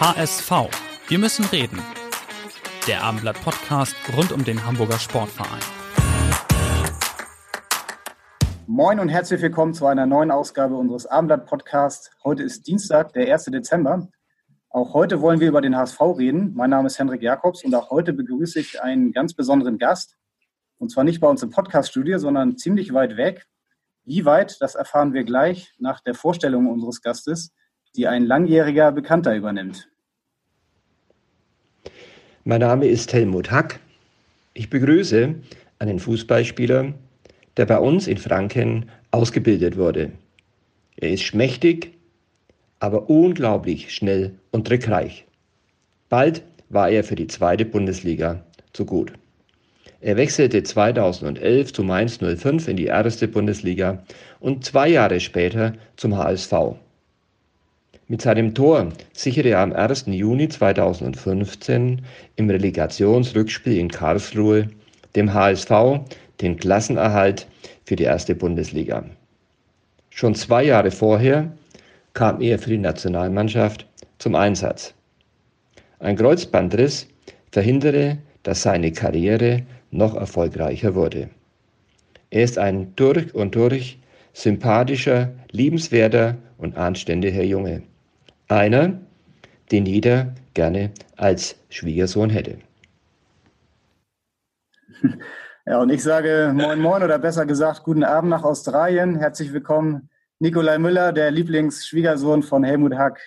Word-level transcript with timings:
HSV. 0.00 0.52
Wir 1.08 1.18
müssen 1.18 1.44
reden. 1.46 1.82
Der 2.86 3.02
Abendblatt 3.02 3.42
Podcast 3.42 3.96
rund 4.16 4.30
um 4.30 4.44
den 4.44 4.64
Hamburger 4.64 4.96
Sportverein. 4.96 5.58
Moin 8.68 9.00
und 9.00 9.08
herzlich 9.08 9.42
willkommen 9.42 9.74
zu 9.74 9.86
einer 9.86 10.06
neuen 10.06 10.30
Ausgabe 10.30 10.76
unseres 10.76 11.06
Abendblatt 11.06 11.46
Podcasts. 11.46 12.12
Heute 12.22 12.44
ist 12.44 12.68
Dienstag, 12.68 13.12
der 13.14 13.32
1. 13.32 13.46
Dezember. 13.46 14.06
Auch 14.70 14.94
heute 14.94 15.20
wollen 15.20 15.40
wir 15.40 15.48
über 15.48 15.62
den 15.62 15.76
HSV 15.76 16.00
reden. 16.16 16.54
Mein 16.54 16.70
Name 16.70 16.86
ist 16.86 17.00
Henrik 17.00 17.22
Jakobs 17.22 17.64
und 17.64 17.74
auch 17.74 17.90
heute 17.90 18.12
begrüße 18.12 18.60
ich 18.60 18.80
einen 18.80 19.10
ganz 19.10 19.34
besonderen 19.34 19.78
Gast. 19.78 20.16
Und 20.78 20.92
zwar 20.92 21.02
nicht 21.02 21.18
bei 21.18 21.26
uns 21.26 21.42
im 21.42 21.50
Podcaststudio, 21.50 22.20
sondern 22.20 22.56
ziemlich 22.56 22.94
weit 22.94 23.16
weg. 23.16 23.48
Wie 24.04 24.24
weit, 24.24 24.58
das 24.60 24.76
erfahren 24.76 25.12
wir 25.12 25.24
gleich 25.24 25.74
nach 25.80 25.98
der 25.98 26.14
Vorstellung 26.14 26.68
unseres 26.68 27.02
Gastes 27.02 27.52
die 27.98 28.06
ein 28.06 28.24
langjähriger 28.24 28.92
Bekannter 28.92 29.34
übernimmt. 29.34 29.88
Mein 32.44 32.60
Name 32.60 32.86
ist 32.86 33.12
Helmut 33.12 33.50
Hack. 33.50 33.80
Ich 34.54 34.70
begrüße 34.70 35.34
einen 35.80 35.98
Fußballspieler, 35.98 36.94
der 37.56 37.66
bei 37.66 37.78
uns 37.78 38.06
in 38.06 38.16
Franken 38.16 38.88
ausgebildet 39.10 39.76
wurde. 39.76 40.12
Er 40.96 41.10
ist 41.10 41.22
schmächtig, 41.22 41.92
aber 42.78 43.10
unglaublich 43.10 43.92
schnell 43.92 44.34
und 44.52 44.68
trickreich. 44.68 45.26
Bald 46.08 46.44
war 46.68 46.88
er 46.90 47.02
für 47.02 47.16
die 47.16 47.26
zweite 47.26 47.64
Bundesliga 47.64 48.44
zu 48.72 48.86
gut. 48.86 49.12
Er 50.00 50.16
wechselte 50.16 50.62
2011 50.62 51.72
zu 51.72 51.82
Mainz 51.82 52.18
05 52.18 52.68
in 52.68 52.76
die 52.76 52.86
erste 52.86 53.26
Bundesliga 53.26 54.04
und 54.38 54.64
zwei 54.64 54.88
Jahre 54.88 55.18
später 55.18 55.72
zum 55.96 56.16
HSV. 56.16 56.78
Mit 58.10 58.22
seinem 58.22 58.54
Tor 58.54 58.88
sicherte 59.12 59.50
er 59.50 59.58
am 59.58 59.74
1. 59.74 60.06
Juni 60.06 60.48
2015 60.48 62.00
im 62.36 62.48
Relegationsrückspiel 62.48 63.76
in 63.76 63.88
Karlsruhe 63.90 64.68
dem 65.14 65.34
HSV 65.34 65.70
den 66.40 66.56
Klassenerhalt 66.56 67.46
für 67.84 67.96
die 67.96 68.04
erste 68.04 68.34
Bundesliga. 68.34 69.04
Schon 70.08 70.34
zwei 70.34 70.64
Jahre 70.64 70.90
vorher 70.90 71.52
kam 72.14 72.40
er 72.40 72.58
für 72.58 72.70
die 72.70 72.78
Nationalmannschaft 72.78 73.86
zum 74.16 74.34
Einsatz. 74.34 74.94
Ein 75.98 76.16
Kreuzbandriss 76.16 77.08
verhinderte, 77.52 78.16
dass 78.42 78.62
seine 78.62 78.90
Karriere 78.90 79.64
noch 79.90 80.14
erfolgreicher 80.14 80.94
wurde. 80.94 81.28
Er 82.30 82.44
ist 82.44 82.56
ein 82.56 82.94
durch 82.96 83.34
und 83.34 83.54
durch 83.54 83.98
sympathischer, 84.32 85.30
liebenswerter 85.50 86.36
und 86.56 86.78
anständiger 86.78 87.42
Junge. 87.42 87.82
Einer, 88.48 88.98
den 89.70 89.84
jeder 89.84 90.34
gerne 90.54 90.90
als 91.16 91.56
Schwiegersohn 91.68 92.30
hätte. 92.30 92.58
Ja, 95.66 95.82
und 95.82 95.90
ich 95.90 96.02
sage 96.02 96.50
Moin 96.54 96.80
Moin 96.80 97.02
oder 97.02 97.18
besser 97.18 97.44
gesagt 97.44 97.82
Guten 97.82 98.02
Abend 98.02 98.30
nach 98.30 98.42
Australien. 98.42 99.16
Herzlich 99.16 99.52
willkommen, 99.52 100.08
Nikolai 100.38 100.78
Müller, 100.78 101.12
der 101.12 101.30
Lieblingsschwiegersohn 101.30 102.42
von 102.42 102.64
Helmut 102.64 102.94
Hack. 102.94 103.20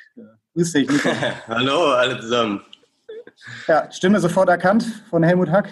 Grüß 0.55 0.71
dich, 0.71 0.89
Nico. 0.89 1.09
Hallo, 1.47 1.91
alle 1.91 2.19
zusammen. 2.19 2.63
Ja, 3.67 3.91
Stimme 3.91 4.19
sofort 4.19 4.49
erkannt 4.49 4.83
von 5.11 5.21
Helmut 5.21 5.51
Hack? 5.51 5.69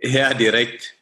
Ja, 0.00 0.32
direkt. 0.32 0.94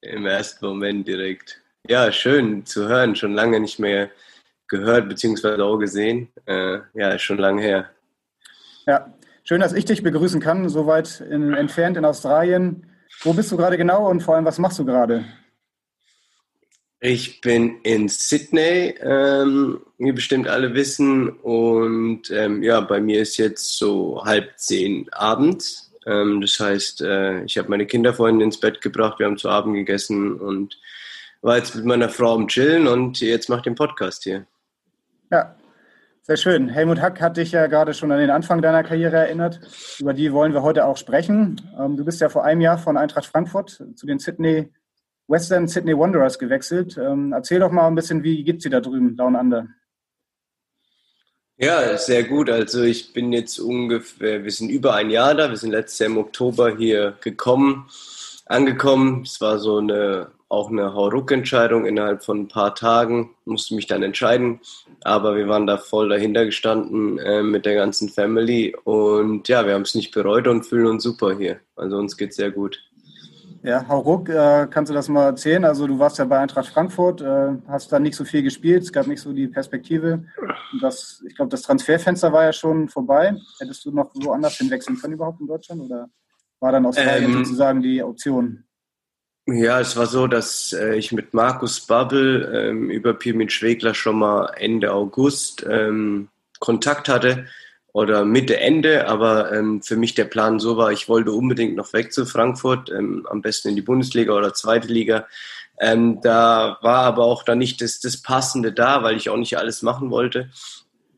Im 0.00 0.24
ersten 0.24 0.64
Moment 0.64 1.06
direkt. 1.06 1.60
Ja, 1.86 2.10
schön 2.10 2.64
zu 2.64 2.88
hören. 2.88 3.16
Schon 3.16 3.34
lange 3.34 3.60
nicht 3.60 3.78
mehr 3.78 4.08
gehört 4.68 5.08
bzw. 5.08 5.60
auch 5.60 5.78
gesehen. 5.78 6.28
Äh, 6.46 6.78
ja, 6.94 7.10
ist 7.10 7.22
schon 7.22 7.38
lange 7.38 7.62
her. 7.62 7.90
Ja, 8.86 9.14
schön, 9.44 9.60
dass 9.60 9.72
ich 9.72 9.84
dich 9.84 10.02
begrüßen 10.02 10.40
kann, 10.40 10.68
so 10.68 10.86
weit 10.86 11.20
in, 11.20 11.54
entfernt 11.54 11.96
in 11.96 12.04
Australien. 12.04 12.86
Wo 13.22 13.32
bist 13.32 13.50
du 13.52 13.56
gerade 13.56 13.76
genau 13.76 14.08
und 14.10 14.22
vor 14.22 14.34
allem, 14.34 14.44
was 14.44 14.58
machst 14.58 14.78
du 14.78 14.84
gerade? 14.84 15.24
Ich 17.00 17.42
bin 17.42 17.80
in 17.82 18.08
Sydney, 18.08 18.94
ähm, 19.00 19.80
wie 19.98 20.12
bestimmt 20.12 20.48
alle 20.48 20.72
wissen. 20.72 21.28
Und 21.28 22.30
ähm, 22.30 22.62
ja, 22.62 22.80
bei 22.80 22.98
mir 23.00 23.20
ist 23.20 23.36
jetzt 23.36 23.76
so 23.76 24.24
halb 24.24 24.58
zehn 24.58 25.06
abends. 25.12 25.92
Ähm, 26.06 26.40
das 26.40 26.58
heißt, 26.58 27.02
äh, 27.02 27.44
ich 27.44 27.58
habe 27.58 27.68
meine 27.68 27.86
Kinder 27.86 28.14
vorhin 28.14 28.40
ins 28.40 28.58
Bett 28.58 28.80
gebracht, 28.80 29.18
wir 29.18 29.26
haben 29.26 29.36
zu 29.36 29.50
Abend 29.50 29.74
gegessen 29.74 30.40
und 30.40 30.78
war 31.42 31.58
jetzt 31.58 31.74
mit 31.74 31.84
meiner 31.84 32.08
Frau 32.08 32.34
am 32.34 32.48
Chillen 32.48 32.86
und 32.86 33.20
jetzt 33.20 33.50
mache 33.50 33.58
ich 33.58 33.64
den 33.64 33.74
Podcast 33.74 34.24
hier. 34.24 34.46
Ja, 35.30 35.56
sehr 36.22 36.36
schön. 36.36 36.68
Helmut 36.68 37.00
Hack 37.00 37.20
hat 37.20 37.36
dich 37.36 37.52
ja 37.52 37.66
gerade 37.66 37.92
schon 37.92 38.10
an 38.10 38.18
den 38.18 38.30
Anfang 38.30 38.62
deiner 38.62 38.82
Karriere 38.82 39.16
erinnert. 39.16 39.60
Über 39.98 40.14
die 40.14 40.32
wollen 40.32 40.54
wir 40.54 40.62
heute 40.62 40.86
auch 40.86 40.96
sprechen. 40.96 41.60
Ähm, 41.78 41.96
du 41.96 42.04
bist 42.04 42.20
ja 42.20 42.28
vor 42.28 42.44
einem 42.44 42.60
Jahr 42.60 42.78
von 42.78 42.96
Eintracht 42.96 43.26
Frankfurt 43.26 43.82
zu 43.94 44.06
den 44.06 44.18
Sydney 44.18 44.70
Western 45.26 45.68
Sydney 45.68 45.96
Wanderers 45.96 46.38
gewechselt. 46.38 46.96
Ähm, 46.98 47.32
erzähl 47.32 47.60
doch 47.60 47.70
mal 47.70 47.86
ein 47.86 47.94
bisschen, 47.94 48.22
wie 48.22 48.42
geht 48.44 48.56
es 48.56 48.62
dir 48.62 48.70
da 48.70 48.80
drüben, 48.80 49.16
Down 49.16 49.36
Under? 49.36 49.68
Ja, 51.56 51.96
sehr 51.98 52.24
gut. 52.24 52.50
Also 52.50 52.82
ich 52.82 53.12
bin 53.12 53.32
jetzt 53.32 53.58
ungefähr, 53.58 54.42
wir 54.42 54.50
sind 54.50 54.70
über 54.70 54.94
ein 54.94 55.10
Jahr 55.10 55.34
da. 55.34 55.50
Wir 55.50 55.56
sind 55.56 55.70
letztes 55.70 56.00
Jahr 56.00 56.10
im 56.10 56.18
Oktober 56.18 56.76
hier 56.76 57.16
gekommen, 57.20 57.88
angekommen. 58.46 59.22
Es 59.22 59.40
war 59.40 59.58
so 59.58 59.78
eine 59.78 60.32
auch 60.54 60.70
eine 60.70 60.94
Hauruck-Entscheidung 60.94 61.84
innerhalb 61.84 62.24
von 62.24 62.40
ein 62.40 62.48
paar 62.48 62.74
Tagen, 62.74 63.30
musste 63.44 63.74
mich 63.74 63.86
dann 63.86 64.02
entscheiden. 64.02 64.60
Aber 65.02 65.36
wir 65.36 65.48
waren 65.48 65.66
da 65.66 65.76
voll 65.76 66.08
dahinter 66.08 66.46
gestanden 66.46 67.18
äh, 67.18 67.42
mit 67.42 67.66
der 67.66 67.74
ganzen 67.74 68.08
Family 68.08 68.74
und 68.84 69.48
ja, 69.48 69.66
wir 69.66 69.74
haben 69.74 69.82
es 69.82 69.94
nicht 69.94 70.14
bereut 70.14 70.46
und 70.48 70.64
fühlen 70.64 70.86
uns 70.86 71.02
super 71.02 71.36
hier. 71.36 71.60
Also 71.76 71.98
uns 71.98 72.16
geht 72.16 72.32
sehr 72.32 72.50
gut. 72.50 72.80
Ja, 73.64 73.88
Hauruck, 73.88 74.28
äh, 74.28 74.66
kannst 74.70 74.90
du 74.90 74.94
das 74.94 75.08
mal 75.08 75.24
erzählen? 75.24 75.64
Also 75.64 75.86
du 75.86 75.98
warst 75.98 76.18
ja 76.18 76.26
bei 76.26 76.38
Eintracht 76.38 76.68
Frankfurt, 76.68 77.22
äh, 77.22 77.52
hast 77.66 77.90
da 77.90 77.98
nicht 77.98 78.14
so 78.14 78.26
viel 78.26 78.42
gespielt, 78.42 78.82
es 78.82 78.92
gab 78.92 79.06
nicht 79.06 79.22
so 79.22 79.32
die 79.32 79.48
Perspektive. 79.48 80.24
Das, 80.82 81.24
ich 81.26 81.34
glaube, 81.34 81.48
das 81.48 81.62
Transferfenster 81.62 82.30
war 82.30 82.44
ja 82.44 82.52
schon 82.52 82.90
vorbei. 82.90 83.34
Hättest 83.58 83.86
du 83.86 83.90
noch 83.90 84.10
woanders 84.16 84.58
hinwechseln 84.58 84.98
können 84.98 85.14
überhaupt 85.14 85.40
in 85.40 85.46
Deutschland 85.46 85.80
oder 85.80 86.10
war 86.60 86.72
dann 86.72 86.84
Australien 86.84 87.32
ähm, 87.32 87.44
sozusagen 87.44 87.80
die 87.80 88.02
Option? 88.02 88.63
Ja, 89.46 89.78
es 89.78 89.94
war 89.96 90.06
so, 90.06 90.26
dass 90.26 90.72
äh, 90.72 90.96
ich 90.96 91.12
mit 91.12 91.34
Markus 91.34 91.80
Babbel 91.80 92.50
ähm, 92.54 92.88
über 92.88 93.12
Pirmin 93.12 93.50
Schwegler 93.50 93.92
schon 93.92 94.18
mal 94.18 94.46
Ende 94.56 94.92
August 94.94 95.66
ähm, 95.68 96.28
Kontakt 96.60 97.10
hatte 97.10 97.46
oder 97.92 98.24
Mitte, 98.24 98.58
Ende, 98.58 99.06
aber 99.06 99.52
ähm, 99.52 99.82
für 99.82 99.96
mich 99.96 100.14
der 100.14 100.24
Plan 100.24 100.58
so 100.58 100.78
war, 100.78 100.92
ich 100.92 101.10
wollte 101.10 101.32
unbedingt 101.32 101.76
noch 101.76 101.92
weg 101.92 102.12
zu 102.14 102.24
Frankfurt, 102.24 102.90
ähm, 102.90 103.26
am 103.30 103.42
besten 103.42 103.68
in 103.68 103.76
die 103.76 103.82
Bundesliga 103.82 104.32
oder 104.32 104.54
zweite 104.54 104.88
Liga. 104.88 105.26
Ähm, 105.78 106.20
da 106.22 106.78
war 106.80 107.02
aber 107.02 107.24
auch 107.24 107.42
dann 107.42 107.58
nicht 107.58 107.82
das, 107.82 108.00
das 108.00 108.22
Passende 108.22 108.72
da, 108.72 109.02
weil 109.02 109.16
ich 109.16 109.28
auch 109.28 109.36
nicht 109.36 109.58
alles 109.58 109.82
machen 109.82 110.10
wollte. 110.10 110.48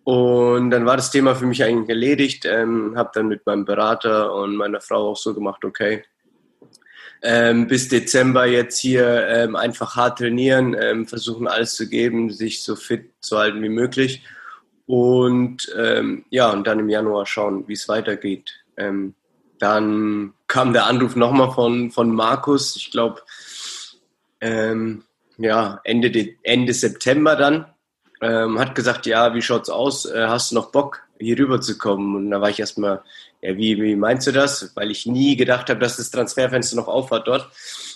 Und 0.03 0.71
dann 0.71 0.85
war 0.85 0.97
das 0.97 1.13
Thema 1.13 1.37
für 1.37 1.47
mich 1.47 1.63
eigentlich 1.63 1.89
erledigt, 1.91 2.45
ähm, 2.45 2.95
habe 2.97 3.11
dann 3.15 3.29
mit 3.29 3.47
meinem 3.47 3.65
Berater 3.65 4.35
und 4.35 4.57
meiner 4.57 4.81
Frau 4.81 5.11
auch 5.11 5.17
so 5.17 5.33
gemacht, 5.33 5.65
okay, 5.65 6.03
ähm, 7.23 7.67
bis 7.67 7.89
Dezember 7.89 8.47
jetzt 8.47 8.79
hier 8.79 9.27
ähm, 9.29 9.57
einfach 9.57 9.97
hart 9.97 10.19
trainieren, 10.19 10.77
ähm, 10.79 11.07
versuchen 11.07 11.49
alles 11.49 11.75
zu 11.75 11.89
geben, 11.89 12.31
sich 12.31 12.63
so 12.63 12.77
fit 12.77 13.13
zu 13.21 13.39
halten 13.39 13.63
wie 13.63 13.69
möglich. 13.69 14.23
Und 14.87 15.73
ähm, 15.77 16.25
ja, 16.31 16.51
und 16.51 16.67
dann 16.67 16.79
im 16.79 16.89
Januar 16.89 17.27
schauen, 17.27 17.67
wie 17.67 17.73
es 17.73 17.89
weitergeht. 17.89 18.53
Ähm, 18.77 19.15
dann 19.59 20.35
kam 20.47 20.73
der 20.73 20.87
Anruf 20.87 21.17
nochmal 21.17 21.51
von, 21.51 21.91
von 21.91 22.15
Markus, 22.15 22.77
ich 22.77 22.91
glaube, 22.91 23.23
ähm, 24.41 25.03
ja, 25.39 25.81
Ende, 25.85 26.37
Ende 26.43 26.73
September 26.73 27.37
dann. 27.37 27.67
hat 28.21 28.75
gesagt, 28.75 29.07
ja, 29.07 29.35
wie 29.35 29.43
schaut's 29.43 29.69
aus? 29.69 30.07
Äh, 30.07 30.27
hast 30.29 30.51
du 30.51 30.55
noch 30.55 30.71
Bock, 30.73 31.03
hier 31.19 31.39
rüber 31.39 31.61
zu 31.61 31.77
kommen? 31.77 32.17
Und 32.17 32.31
da 32.31 32.41
war 32.41 32.51
ich 32.51 32.61
erstmal 32.61 33.03
ja, 33.43 33.57
wie, 33.57 33.81
wie 33.81 33.97
meinst 33.97 34.27
du 34.27 34.33
das? 34.33 34.73
Weil 34.75 34.91
ich 34.91 35.07
nie 35.07 35.37
gedacht 35.37 35.69
habe, 35.71 35.81
dass 35.81 35.97
das 35.97 36.11
Transferfenster 36.11 36.77
noch 36.77 36.89
aufhat 36.89 37.27
dort. 37.27 37.49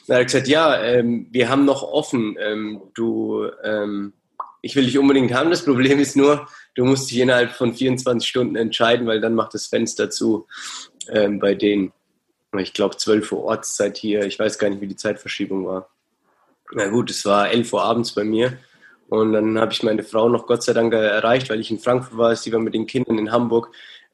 Dann 0.07 0.17
hat 0.17 0.21
er 0.21 0.25
gesagt, 0.25 0.49
ja, 0.49 0.81
ähm, 0.83 1.27
wir 1.31 1.49
haben 1.49 1.65
noch 1.65 1.83
offen. 1.83 2.37
Ähm, 2.39 2.81
du, 2.95 3.47
ähm, 3.63 4.13
ich 4.63 4.77
will 4.77 4.85
dich 4.85 4.99
unbedingt 4.99 5.33
haben. 5.33 5.51
Das 5.51 5.65
Problem 5.65 5.99
ist 5.99 6.17
nur, 6.17 6.47
du 6.75 6.85
musst 6.85 7.11
dich 7.11 7.19
innerhalb 7.19 7.53
von 7.53 7.75
24 7.75 8.29
Stunden 8.29 8.57
entscheiden, 8.57 9.07
weil 9.07 9.21
dann 9.21 9.35
macht 9.35 9.55
das 9.55 9.67
Fenster 9.67 10.11
zu 10.11 10.47
ähm, 11.09 11.39
bei 11.39 11.55
denen. 11.55 11.93
Ich 12.59 12.73
glaube 12.73 12.97
12 12.97 13.33
Uhr 13.33 13.45
Ortszeit 13.45 13.97
hier. 13.97 14.25
Ich 14.25 14.39
weiß 14.39 14.59
gar 14.59 14.69
nicht, 14.69 14.81
wie 14.81 14.89
die 14.89 14.97
Zeitverschiebung 14.97 15.67
war. 15.67 15.89
Na 16.73 16.89
gut, 16.89 17.11
es 17.11 17.25
war 17.25 17.51
11 17.51 17.73
Uhr 17.73 17.83
abends 17.83 18.13
bei 18.13 18.25
mir. 18.25 18.59
Und 19.09 19.33
dann 19.33 19.59
habe 19.59 19.73
ich 19.73 19.83
meine 19.83 20.05
Frau 20.05 20.29
noch 20.29 20.47
Gott 20.47 20.63
sei 20.63 20.73
Dank 20.73 20.93
erreicht, 20.93 21.51
weil 21.51 21.59
ich 21.59 21.71
in 21.71 21.81
Frankfurt 21.81 22.17
war. 22.17 22.37
Sie 22.37 22.53
war 22.53 22.61
mit 22.61 22.75
den 22.75 22.87
Kindern 22.87 23.19
in 23.19 23.33
Hamburg. 23.33 23.71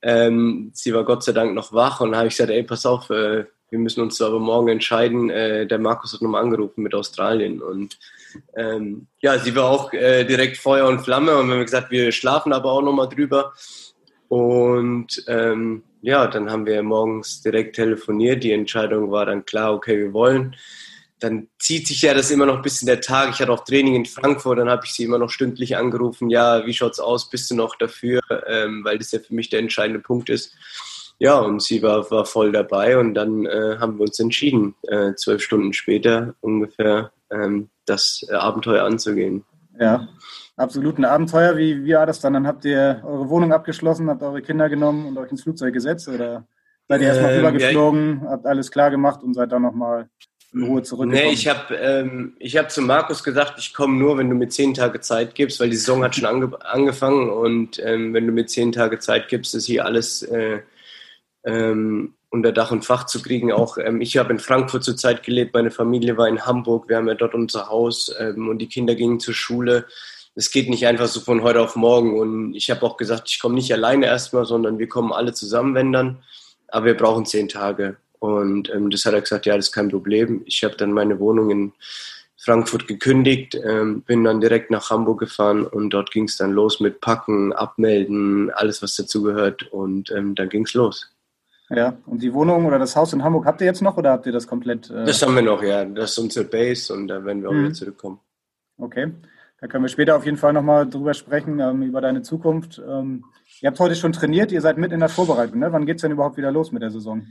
Ähm, 0.09 0.71
sie 0.73 0.95
war 0.95 1.05
Gott 1.05 1.25
sei 1.25 1.33
Dank 1.33 1.53
noch 1.53 1.73
wach 1.73 2.01
und 2.01 2.15
habe 2.15 2.29
ich 2.29 2.37
gesagt, 2.37 2.51
ey, 2.51 2.63
pass 2.63 2.87
auf, 2.87 3.11
äh, 3.11 3.45
wir 3.71 3.79
müssen 3.81 4.01
uns 4.03 4.23
aber 4.23 4.39
morgen 4.39 4.69
entscheiden. 4.69 5.31
Äh, 5.31 5.67
der 5.67 5.81
Markus 5.81 6.13
hat 6.13 6.23
nochmal 6.23 6.45
angerufen 6.45 6.85
mit 6.85 6.95
Australien. 6.95 7.61
Und 7.61 7.99
ähm, 8.55 9.09
ja, 9.21 9.37
sie 9.41 9.57
war 9.57 9.65
auch 9.69 9.93
äh, 9.93 10.23
direkt 10.23 10.59
Feuer 10.59 10.87
und 10.87 11.01
Flamme 11.01 11.37
und 11.37 11.49
wir 11.49 11.57
haben 11.57 11.65
gesagt, 11.65 11.91
wir 11.91 12.13
schlafen 12.13 12.53
aber 12.53 12.71
auch 12.71 12.83
nochmal 12.83 13.09
drüber. 13.09 13.53
Und 14.29 15.25
ähm, 15.27 15.83
ja, 16.03 16.29
dann 16.29 16.53
haben 16.53 16.67
wir 16.67 16.81
morgens 16.85 17.43
direkt 17.43 17.75
telefoniert. 17.75 18.45
Die 18.45 18.53
Entscheidung 18.53 19.11
war 19.11 19.27
dann 19.27 19.45
klar, 19.45 19.75
okay, 19.75 19.99
wir 19.99 20.13
wollen 20.13 20.55
dann 21.21 21.49
zieht 21.59 21.87
sich 21.87 22.03
ja 22.03 22.13
das 22.13 22.31
immer 22.31 22.47
noch 22.47 22.63
bis 22.63 22.83
in 22.83 22.87
der 22.87 23.01
Tag. 23.01 23.31
Ich 23.31 23.41
hatte 23.41 23.53
auch 23.53 23.65
Training 23.65 23.95
in 23.95 24.05
Frankfurt, 24.05 24.59
dann 24.59 24.69
habe 24.69 24.83
ich 24.85 24.93
sie 24.93 25.05
immer 25.05 25.19
noch 25.19 25.31
stündlich 25.31 25.77
angerufen. 25.77 26.29
Ja, 26.29 26.67
wie 26.67 26.75
schaut's 26.75 27.01
aus? 27.01 27.31
Bist 27.31 27.51
du 27.51 27.55
noch 27.55 27.77
dafür? 27.77 28.21
Ähm, 28.47 28.85
weil 28.85 28.99
das 28.99 29.13
ja 29.13 29.21
für 29.21 29.35
mich 29.35 29.49
der 29.49 29.61
entscheidende 29.61 30.01
Punkt 30.01 30.29
ist. 30.29 30.55
Ja, 31.19 31.39
und 31.39 31.63
sie 31.63 31.83
war, 31.83 32.11
war 32.11 32.27
voll 32.27 32.53
dabei 32.53 32.99
und 32.99 33.15
dann 33.15 33.47
äh, 33.47 33.79
haben 33.81 33.99
wir 33.99 34.03
uns 34.03 34.19
entschieden, 34.19 34.75
äh, 34.83 35.15
zwölf 35.15 35.43
Stunden 35.43 35.73
später 35.73 36.35
ungefähr 36.41 37.11
ähm, 37.31 37.71
das 37.87 38.27
äh, 38.29 38.35
Abenteuer 38.35 38.85
anzugehen. 38.85 39.45
Ja, 39.81 40.09
absolut 40.57 40.99
ein 40.99 41.07
Abenteuer. 41.07 41.57
Wie, 41.57 41.85
wie 41.85 41.95
war 41.95 42.05
das 42.05 42.21
dann? 42.21 42.35
Dann 42.35 42.47
habt 42.47 42.67
ihr 42.67 43.03
eure 43.05 43.31
Wohnung 43.31 43.55
abgeschlossen, 43.55 44.11
habt 44.11 44.23
eure 44.23 44.43
Kinder 44.43 44.69
genommen 44.69 45.07
und 45.07 45.17
euch 45.17 45.31
ins 45.31 45.43
Flugzeug 45.43 45.73
gesetzt 45.73 46.07
oder 46.09 46.47
seid 46.87 47.01
ihr 47.01 47.09
erstmal 47.09 47.33
ähm, 47.33 47.39
rübergeflogen, 47.39 48.21
ja, 48.23 48.31
habt 48.31 48.47
alles 48.47 48.71
klar 48.71 48.91
gemacht 48.91 49.23
und 49.23 49.33
seid 49.33 49.53
dann 49.53 49.63
nochmal 49.63 50.11
in 50.53 50.65
Ruhe 50.65 50.83
zurückgekommen? 50.83 51.27
Nee, 51.29 51.33
ich 51.33 51.49
habe 51.49 51.75
ähm, 51.77 52.37
hab 52.41 52.71
zu 52.71 52.83
Markus 52.83 53.23
gesagt, 53.23 53.59
ich 53.59 53.75
komme 53.75 53.99
nur, 53.99 54.19
wenn 54.19 54.31
du 54.31 54.37
mir 54.37 54.49
zehn 54.49 54.75
Tage 54.75 55.01
Zeit 55.01 55.35
gibst, 55.35 55.61
weil 55.61 55.71
die 55.71 55.77
Saison 55.77 56.03
hat 56.03 56.17
schon 56.17 56.27
ange 56.27 56.51
angefangen 56.65 57.31
und 57.31 57.79
ähm, 57.85 58.15
wenn 58.15 58.27
du 58.27 58.33
mir 58.33 58.47
zehn 58.47 58.73
Tage 58.73 58.99
Zeit 58.99 59.29
gibst, 59.29 59.55
ist 59.55 59.67
hier 59.67 59.85
alles 59.85 60.23
äh, 60.23 60.61
ähm, 61.45 62.15
unter 62.31 62.53
Dach 62.53 62.71
und 62.71 62.85
Fach 62.85 63.07
zu 63.07 63.23
kriegen. 63.23 63.53
Auch 63.53 63.79
ähm, 63.79 64.01
ich 64.01 64.17
habe 64.17 64.33
in 64.33 64.39
Frankfurt 64.39 64.85
zur 64.85 64.97
Zeit 64.97 65.23
gelebt, 65.23 65.55
meine 65.55 65.71
Familie 65.71 66.17
war 66.17 66.29
in 66.29 66.45
Hamburg, 66.45 66.89
wir 66.89 66.97
haben 66.97 67.09
ja 67.09 67.15
dort 67.15 67.35
unser 67.35 67.69
Haus 67.69 68.15
ähm, 68.19 68.49
und 68.49 68.59
die 68.59 68.69
Kinder 68.69 68.95
gingen 68.95 69.21
zur 69.21 69.35
Schule. 69.35 69.87
Es 70.35 70.51
geht 70.51 70.69
nicht 70.69 70.87
einfach 70.87 71.07
so 71.07 71.21
von 71.21 71.43
heute 71.43 71.63
auf 71.63 71.77
morgen 71.77 72.19
und 72.19 72.55
ich 72.55 72.71
habe 72.71 72.85
auch 72.85 72.99
gesagt, 72.99 73.31
ich 73.31 73.41
komme 73.41 73.55
nicht 73.55 73.73
alleine 73.73 74.07
erstmal, 74.07 74.45
sondern 74.45 74.79
wir 74.79 74.89
kommen 74.89 75.13
alle 75.13 75.33
zusammen, 75.33 75.75
wenn 75.75 75.93
dann. 75.93 76.23
Aber 76.69 76.87
wir 76.87 76.97
brauchen 76.97 77.25
zehn 77.25 77.49
Tage. 77.49 77.97
Und 78.19 78.71
ähm, 78.71 78.91
das 78.91 79.05
hat 79.05 79.15
er 79.15 79.21
gesagt, 79.21 79.47
ja, 79.47 79.57
das 79.57 79.67
ist 79.67 79.73
kein 79.73 79.89
Problem. 79.89 80.43
Ich 80.47 80.65
habe 80.65 80.77
dann 80.77 80.93
meine 80.93 81.19
Wohnung 81.19 81.51
in 81.51 81.73
Frankfurt 82.37 82.87
gekündigt, 82.87 83.59
ähm, 83.65 84.03
bin 84.03 84.23
dann 84.23 84.41
direkt 84.41 84.71
nach 84.71 84.91
Hamburg 84.91 85.19
gefahren 85.19 85.67
und 85.67 85.91
dort 85.91 86.13
ging 86.13 86.25
es 86.25 86.37
dann 86.37 86.53
los 86.53 86.79
mit 86.79 87.01
Packen, 87.01 87.53
Abmelden, 87.53 88.51
alles 88.53 88.83
was 88.83 88.95
dazugehört 88.95 89.65
und 89.73 90.13
ähm, 90.13 90.37
dann 90.37 90.49
ging 90.49 90.65
es 90.65 90.75
los. 90.75 91.11
Ja, 91.71 91.97
und 92.07 92.23
die 92.23 92.33
Wohnung 92.33 92.67
oder 92.67 92.79
das 92.79 92.95
Haus 92.95 93.13
in 93.13 93.25
Hamburg 93.25 93.47
habt 93.47 93.61
ihr 93.61 93.67
jetzt 93.67 93.83
noch 93.83 93.97
oder 93.97 94.13
habt 94.13 94.27
ihr 94.27 94.33
das 94.33 94.47
komplett? 94.47 94.89
Äh 94.91 95.05
das 95.05 95.21
haben 95.23 95.35
wir 95.35 95.43
noch, 95.43 95.63
ja. 95.63 95.85
Das 95.85 96.13
ist 96.13 96.19
unsere 96.19 96.45
Base 96.45 96.95
und 96.95 97.09
da 97.09 97.25
werden 97.25 97.43
wir 97.43 97.49
auch 97.49 97.55
mhm. 97.55 97.65
wieder 97.65 97.75
zurückkommen. 97.75 98.21
Okay, 98.79 99.11
da 99.61 99.67
können 99.67 99.83
wir 99.83 99.89
später 99.89 100.15
auf 100.15 100.25
jeden 100.25 100.37
Fall 100.37 100.53
nochmal 100.53 100.89
drüber 100.89 101.15
sprechen, 101.15 101.59
ähm, 101.59 101.83
über 101.83 102.01
deine 102.01 102.23
Zukunft. 102.23 102.81
Ähm, 102.87 103.25
ihr 103.61 103.69
habt 103.69 103.81
heute 103.81 103.97
schon 103.97 104.13
trainiert, 104.13 104.53
ihr 104.53 104.61
seid 104.61 104.79
mit 104.79 104.93
in 104.93 105.01
der 105.01 105.09
Vorbereitung. 105.09 105.59
Ne? 105.59 105.73
Wann 105.73 105.87
geht 105.87 105.97
es 105.97 106.03
denn 106.03 106.13
überhaupt 106.13 106.37
wieder 106.37 106.53
los 106.53 106.71
mit 106.71 106.83
der 106.83 106.91
Saison? 106.91 107.27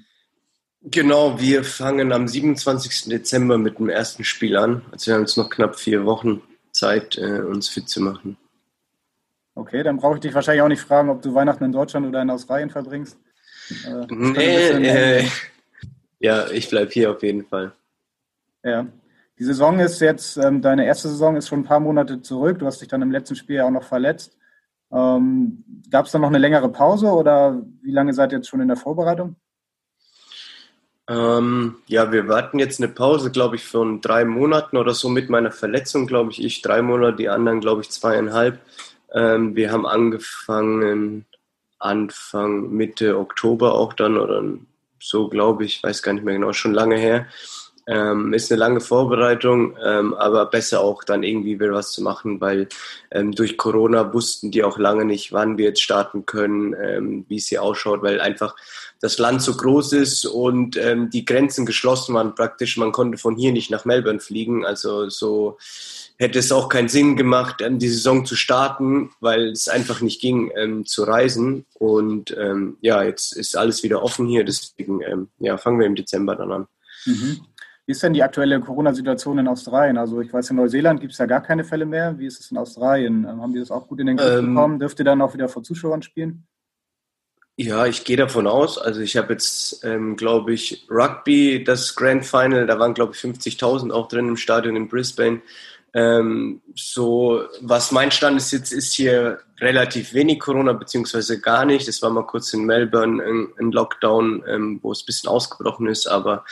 Genau, 0.92 1.40
wir 1.40 1.64
fangen 1.64 2.12
am 2.12 2.28
27. 2.28 3.10
Dezember 3.10 3.58
mit 3.58 3.80
dem 3.80 3.90
ersten 3.90 4.24
Spiel 4.24 4.56
an. 4.56 4.84
Also 4.92 5.08
wir 5.08 5.16
haben 5.16 5.22
jetzt 5.22 5.38
noch 5.38 5.50
knapp 5.50 5.80
vier 5.80 6.06
Wochen 6.06 6.42
Zeit, 6.72 7.18
äh, 7.18 7.40
uns 7.40 7.70
fit 7.70 7.90
zu 7.90 8.02
machen. 8.02 8.38
Okay, 9.56 9.82
dann 9.82 9.98
brauche 9.98 10.16
ich 10.16 10.22
dich 10.22 10.34
wahrscheinlich 10.34 10.62
auch 10.62 10.68
nicht 10.68 10.82
fragen, 10.82 11.10
ob 11.10 11.22
du 11.22 11.34
Weihnachten 11.34 11.64
in 11.64 11.72
Deutschland 11.72 12.06
oder 12.06 12.22
in 12.22 12.30
Australien 12.30 12.70
verbringst. 12.70 13.18
Äh, 13.88 14.06
nee, 14.10 14.68
äh, 14.68 15.28
ja, 16.20 16.48
ich 16.52 16.70
bleibe 16.70 16.92
hier 16.92 17.12
auf 17.12 17.24
jeden 17.24 17.46
Fall. 17.46 17.72
Ja. 18.64 18.86
Die 19.40 19.44
Saison 19.44 19.80
ist 19.80 20.00
jetzt, 20.02 20.38
ähm, 20.38 20.62
deine 20.62 20.86
erste 20.86 21.10
Saison 21.10 21.36
ist 21.36 21.48
schon 21.48 21.62
ein 21.62 21.66
paar 21.66 21.80
Monate 21.80 22.22
zurück. 22.22 22.60
Du 22.60 22.68
hast 22.68 22.80
dich 22.82 22.88
dann 22.88 23.02
im 23.02 23.12
letzten 23.12 23.36
Spiel 23.36 23.58
ja 23.58 23.66
auch 23.66 23.72
noch 23.72 23.84
verletzt. 23.84 24.38
Ähm, 24.92 25.64
Gab 25.90 26.06
es 26.06 26.12
dann 26.12 26.22
noch 26.22 26.30
eine 26.30 26.38
längere 26.38 26.70
Pause 26.72 27.08
oder 27.08 27.62
wie 27.82 27.92
lange 27.92 28.14
seid 28.14 28.32
ihr 28.32 28.38
jetzt 28.38 28.48
schon 28.48 28.62
in 28.62 28.68
der 28.68 28.78
Vorbereitung? 28.78 29.36
Ähm, 31.08 31.76
ja, 31.88 32.12
wir 32.12 32.28
warten 32.28 32.58
jetzt 32.58 32.80
eine 32.80 32.92
Pause, 32.92 33.30
glaube 33.32 33.58
ich, 33.58 33.66
von 33.66 34.02
drei 34.02 34.26
Monaten 34.26 34.78
oder 34.78 34.94
so 34.94 35.08
mit 35.10 35.30
meiner 35.30 35.52
Verletzung, 35.52 36.08
glaube 36.08 36.32
ich, 36.32 36.44
ich 36.44 36.62
drei 36.62 36.82
Monate, 36.82 37.18
die 37.18 37.30
anderen, 37.30 37.62
glaube 37.62 37.82
ich, 37.82 37.92
zweieinhalb. 37.92 38.60
Ähm, 39.14 39.56
wir 39.56 39.72
haben 39.72 39.86
angefangen 39.86 41.26
Anfang, 41.78 42.72
Mitte 42.72 43.20
Oktober 43.20 43.76
auch 43.76 43.94
dann 43.94 44.18
oder 44.18 44.44
so, 45.00 45.28
glaube 45.28 45.66
ich, 45.66 45.84
weiß 45.84 46.02
gar 46.02 46.14
nicht 46.14 46.24
mehr 46.24 46.34
genau, 46.34 46.54
schon 46.54 46.74
lange 46.74 46.98
her. 46.98 47.28
Ähm, 47.88 48.34
ist 48.34 48.52
eine 48.52 48.58
lange 48.58 48.82
Vorbereitung, 48.82 49.78
ähm, 49.84 50.16
aber 50.16 50.48
besser 50.48 50.82
auch 50.82 51.04
dann 51.04 51.22
irgendwie 51.22 51.60
wieder 51.60 51.74
was 51.74 51.92
zu 51.92 52.02
machen, 52.02 52.42
weil 52.42 52.68
ähm, 53.12 53.32
durch 53.32 53.58
Corona 53.58 54.12
wussten 54.12 54.50
die 54.50 54.64
auch 54.64 54.80
lange 54.80 55.06
nicht, 55.06 55.34
wann 55.34 55.60
wir 55.60 55.66
jetzt 55.66 55.84
starten 55.84 56.26
können, 56.26 56.74
ähm, 56.82 57.26
wie 57.28 57.38
es 57.38 57.48
hier 57.48 57.62
ausschaut, 57.62 58.02
weil 58.02 58.20
einfach 58.22 58.56
das 59.06 59.20
Land 59.20 59.44
so 59.44 59.56
groß 59.56 59.94
ist 59.94 60.26
und 60.26 60.78
ähm, 60.78 61.12
die 61.12 61.26
Grenzen 61.26 61.68
geschlossen 61.68 62.16
waren 62.16 62.34
praktisch. 62.34 62.76
Man 62.76 62.92
konnte 62.92 63.20
von 63.20 63.36
hier 63.36 63.52
nicht 63.52 63.70
nach 63.70 63.86
Melbourne 63.86 64.20
fliegen, 64.20 64.66
also 64.66 65.10
so 65.10 65.58
hätte 66.18 66.40
es 66.40 66.52
auch 66.52 66.70
keinen 66.70 66.90
Sinn 66.90 67.16
gemacht, 67.16 67.62
ähm, 67.62 67.78
die 67.78 67.88
Saison 67.88 68.26
zu 68.26 68.36
starten, 68.36 69.12
weil 69.20 69.50
es 69.50 69.68
einfach 69.68 70.02
nicht 70.02 70.22
ging, 70.22 70.52
ähm, 70.56 70.88
zu 70.88 71.04
reisen. 71.04 71.66
Und 71.76 72.36
ähm, 72.36 72.78
ja, 72.82 73.04
jetzt 73.04 73.34
ist 73.34 73.56
alles 73.56 73.84
wieder 73.84 74.02
offen 74.02 74.26
hier, 74.26 74.44
deswegen 74.44 75.02
ähm, 75.02 75.28
ja, 75.38 75.58
fangen 75.58 75.80
wir 75.80 75.86
im 75.86 75.96
Dezember 75.96 76.36
dann 76.36 76.52
an. 76.52 76.68
Mhm. 77.06 77.42
Wie 77.86 77.92
ist 77.92 78.02
denn 78.02 78.14
die 78.14 78.24
aktuelle 78.24 78.60
Corona-Situation 78.60 79.38
in 79.38 79.48
Australien? 79.48 80.00
Also 80.00 80.20
ich 80.20 80.34
weiß, 80.34 80.50
in 80.50 80.56
Neuseeland 80.56 81.00
gibt 81.00 81.14
es 81.14 81.20
ja 81.20 81.28
gar 81.28 81.42
keine 81.42 81.64
Fälle 81.64 81.86
mehr. 81.86 82.18
Wie 82.18 82.26
ist 82.26 82.40
es 82.40 82.50
in 82.50 82.58
Australien? 82.58 83.28
Ähm, 83.30 83.40
haben 83.40 83.54
die 83.54 83.60
das 83.60 83.70
auch 83.70 83.88
gut 83.88 84.00
in 84.00 84.08
den 84.08 84.18
Griff 84.18 84.44
bekommen? 84.44 84.80
Dürft 84.80 84.98
ihr 84.98 85.06
dann 85.06 85.22
auch 85.22 85.36
wieder 85.36 85.48
vor 85.48 85.62
Zuschauern 85.62 86.02
spielen? 86.02 86.48
Ja, 87.58 87.86
ich 87.86 88.04
gehe 88.04 88.18
davon 88.18 88.48
aus. 88.48 88.78
Also 88.78 89.00
ich 89.00 89.16
habe 89.16 89.32
jetzt, 89.34 89.84
ähm, 89.86 90.18
glaube 90.18 90.54
ich, 90.54 90.86
Rugby, 90.90 91.64
das 91.64 91.96
Grand 91.96 92.26
Final, 92.26 92.68
da 92.68 92.78
waren, 92.80 92.94
glaube 92.94 93.14
ich, 93.16 93.20
50.000 93.22 93.92
auch 93.92 94.10
drin 94.10 94.28
im 94.28 94.38
Stadion 94.38 94.76
in 94.76 94.90
Brisbane. 94.90 95.42
Ähm, 95.94 96.62
so, 96.76 97.46
was 97.62 97.94
mein 97.94 98.12
Stand 98.12 98.36
ist 98.36 98.52
jetzt, 98.52 98.74
ist 98.74 98.94
hier 98.94 99.40
relativ 99.62 100.14
wenig 100.14 100.42
Corona, 100.42 100.74
beziehungsweise 100.74 101.40
gar 101.40 101.64
nicht. 101.64 101.88
Es 101.88 102.02
war 102.02 102.10
mal 102.10 102.26
kurz 102.28 102.54
in 102.54 102.66
Melbourne 102.66 103.24
ein, 103.24 103.48
ein 103.58 103.72
Lockdown, 103.72 104.44
ähm, 104.46 104.80
wo 104.82 104.92
es 104.92 105.04
ein 105.04 105.06
bisschen 105.06 105.30
ausgebrochen 105.30 105.88
ist, 105.88 106.08
aber 106.08 106.44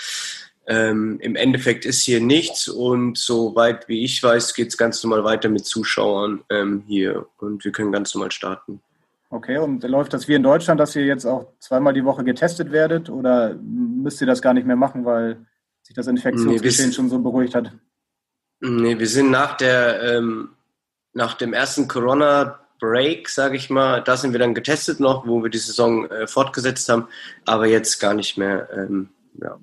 ähm, 0.67 1.19
im 1.19 1.36
Endeffekt 1.36 1.83
ist 1.83 2.03
hier 2.03 2.22
nichts 2.22 2.69
und 2.69 3.17
soweit 3.17 3.89
wie 3.89 4.05
ich 4.05 4.24
weiß, 4.24 4.53
geht 4.53 4.69
es 4.69 4.77
ganz 4.77 5.03
normal 5.03 5.25
weiter 5.25 5.50
mit 5.50 5.65
Zuschauern 5.65 6.41
ähm, 6.50 6.86
hier 6.88 7.25
und 7.39 7.65
wir 7.65 7.74
können 7.74 7.91
ganz 7.91 8.15
normal 8.15 8.31
starten. 8.31 8.79
Okay, 9.34 9.58
und 9.58 9.82
läuft 9.84 10.13
das 10.13 10.28
wie 10.28 10.36
in 10.36 10.44
Deutschland, 10.44 10.80
dass 10.80 10.96
ihr 10.96 11.06
jetzt 11.06 11.25
auch 11.25 11.48
zweimal 11.58 11.92
die 11.96 12.06
Woche 12.06 12.24
getestet 12.24 12.72
werdet 12.72 13.10
oder 13.10 13.56
müsst 13.56 14.22
ihr 14.22 14.28
das 14.28 14.44
gar 14.44 14.54
nicht 14.54 14.68
mehr 14.68 14.75
machen, 14.75 15.06
weil 15.06 15.44
sich 15.82 15.96
das 15.96 16.06
Infektionsgeschehen 16.06 16.90
nee, 16.90 16.96
schon 16.96 17.10
so 17.10 17.18
beruhigt 17.18 17.56
hat? 17.56 17.72
Nee, 18.60 19.00
wir 19.00 19.08
sind 19.08 19.32
nach 19.32 19.58
der, 19.58 20.04
ähm, 20.04 20.50
nach 21.13 21.34
dem 21.34 21.52
ersten 21.52 21.88
Corona-Break, 21.88 23.28
sage 23.28 23.58
ich 23.58 23.72
mal, 23.72 24.04
da 24.04 24.18
sind 24.18 24.34
wir 24.34 24.40
dann 24.40 24.54
getestet 24.54 25.00
noch, 25.00 25.25
wo 25.25 25.42
wir 25.42 25.50
die 25.50 25.58
Saison 25.58 26.08
äh, 26.12 26.28
fortgesetzt 26.28 26.88
haben, 26.90 27.08
aber 27.44 27.66
jetzt 27.66 28.00
gar 28.00 28.13
nicht 28.13 28.38
mehr, 28.38 28.70
ähm, 28.72 29.10
ja. 29.42 29.58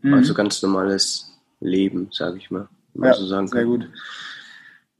Mhm. 0.00 0.14
Also 0.14 0.32
ganz 0.32 0.62
normales 0.62 1.30
Leben, 1.60 2.08
sage 2.10 2.38
ich 2.38 2.50
mal. 2.50 2.68
Ja, 2.94 3.12
so 3.12 3.26
sagen 3.26 3.48
sehr 3.48 3.66
gut. 3.66 3.86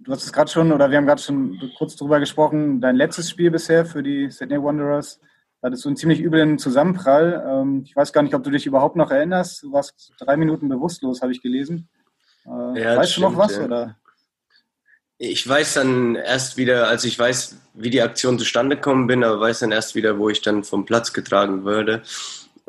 Du 0.04 0.12
hast 0.12 0.24
es 0.24 0.32
gerade 0.32 0.50
schon, 0.50 0.70
oder 0.70 0.90
wir 0.90 0.98
haben 0.98 1.06
gerade 1.06 1.22
schon 1.22 1.58
kurz 1.78 1.96
drüber 1.96 2.20
gesprochen, 2.20 2.80
dein 2.80 2.94
letztes 2.94 3.30
Spiel 3.30 3.50
bisher 3.50 3.86
für 3.86 4.02
die 4.02 4.30
Sydney 4.30 4.62
Wanderers, 4.62 5.18
da 5.64 5.68
hattest 5.68 5.86
du 5.86 5.88
einen 5.88 5.96
ziemlich 5.96 6.20
üblen 6.20 6.58
Zusammenprall. 6.58 7.42
Ähm, 7.48 7.84
ich 7.86 7.96
weiß 7.96 8.12
gar 8.12 8.22
nicht, 8.22 8.34
ob 8.34 8.44
du 8.44 8.50
dich 8.50 8.66
überhaupt 8.66 8.96
noch 8.96 9.10
erinnerst. 9.10 9.62
Du 9.62 9.72
warst 9.72 10.12
drei 10.18 10.36
Minuten 10.36 10.68
bewusstlos, 10.68 11.22
habe 11.22 11.32
ich 11.32 11.40
gelesen. 11.40 11.88
Äh, 12.44 12.82
ja, 12.82 12.96
weißt 12.98 13.12
stimmt, 13.12 13.28
du 13.28 13.30
noch 13.30 13.38
was? 13.38 13.56
Ja. 13.56 13.64
Oder? 13.64 13.96
Ich 15.16 15.48
weiß 15.48 15.72
dann 15.74 16.16
erst 16.16 16.58
wieder, 16.58 16.88
also 16.88 17.08
ich 17.08 17.18
weiß, 17.18 17.56
wie 17.72 17.88
die 17.88 18.02
Aktion 18.02 18.38
zustande 18.38 18.76
gekommen 18.76 19.06
bin, 19.06 19.24
aber 19.24 19.40
weiß 19.40 19.60
dann 19.60 19.72
erst 19.72 19.94
wieder, 19.94 20.18
wo 20.18 20.28
ich 20.28 20.42
dann 20.42 20.64
vom 20.64 20.84
Platz 20.84 21.14
getragen 21.14 21.64
würde. 21.64 22.02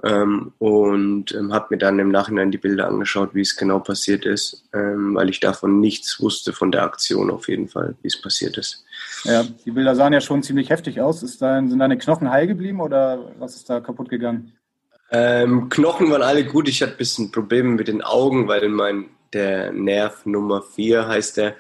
Ähm, 0.05 0.53
und 0.59 1.33
ähm, 1.33 1.51
habe 1.51 1.67
mir 1.71 1.77
dann 1.77 1.97
im 1.97 2.11
Nachhinein 2.11 2.51
die 2.51 2.59
Bilder 2.59 2.87
angeschaut, 2.87 3.33
wie 3.33 3.41
es 3.41 3.55
genau 3.55 3.79
passiert 3.79 4.25
ist, 4.25 4.63
ähm, 4.73 5.15
weil 5.15 5.29
ich 5.29 5.39
davon 5.39 5.79
nichts 5.79 6.21
wusste 6.21 6.53
von 6.53 6.71
der 6.71 6.83
Aktion 6.83 7.31
auf 7.31 7.47
jeden 7.47 7.67
Fall, 7.67 7.95
wie 8.01 8.07
es 8.07 8.21
passiert 8.21 8.57
ist. 8.57 8.85
Ja, 9.23 9.43
die 9.65 9.71
Bilder 9.71 9.95
sahen 9.95 10.13
ja 10.13 10.21
schon 10.21 10.43
ziemlich 10.43 10.69
heftig 10.69 11.01
aus. 11.01 11.23
Ist 11.23 11.41
dein, 11.41 11.69
sind 11.69 11.79
deine 11.79 11.97
Knochen 11.97 12.29
heil 12.29 12.45
geblieben 12.45 12.81
oder 12.81 13.31
was 13.39 13.55
ist 13.55 13.69
da 13.69 13.79
kaputt 13.79 14.09
gegangen? 14.09 14.53
Ähm, 15.09 15.69
Knochen 15.69 16.11
waren 16.11 16.21
alle 16.21 16.45
gut. 16.45 16.69
Ich 16.69 16.81
hatte 16.81 16.93
ein 16.93 16.97
bisschen 16.97 17.31
Probleme 17.31 17.69
mit 17.69 17.87
den 17.87 18.03
Augen, 18.03 18.47
weil 18.47 18.69
mein 18.69 19.05
der 19.33 19.73
Nerv 19.73 20.25
Nummer 20.25 20.61
4 20.61 21.07
heißt 21.07 21.37
der, 21.37 21.55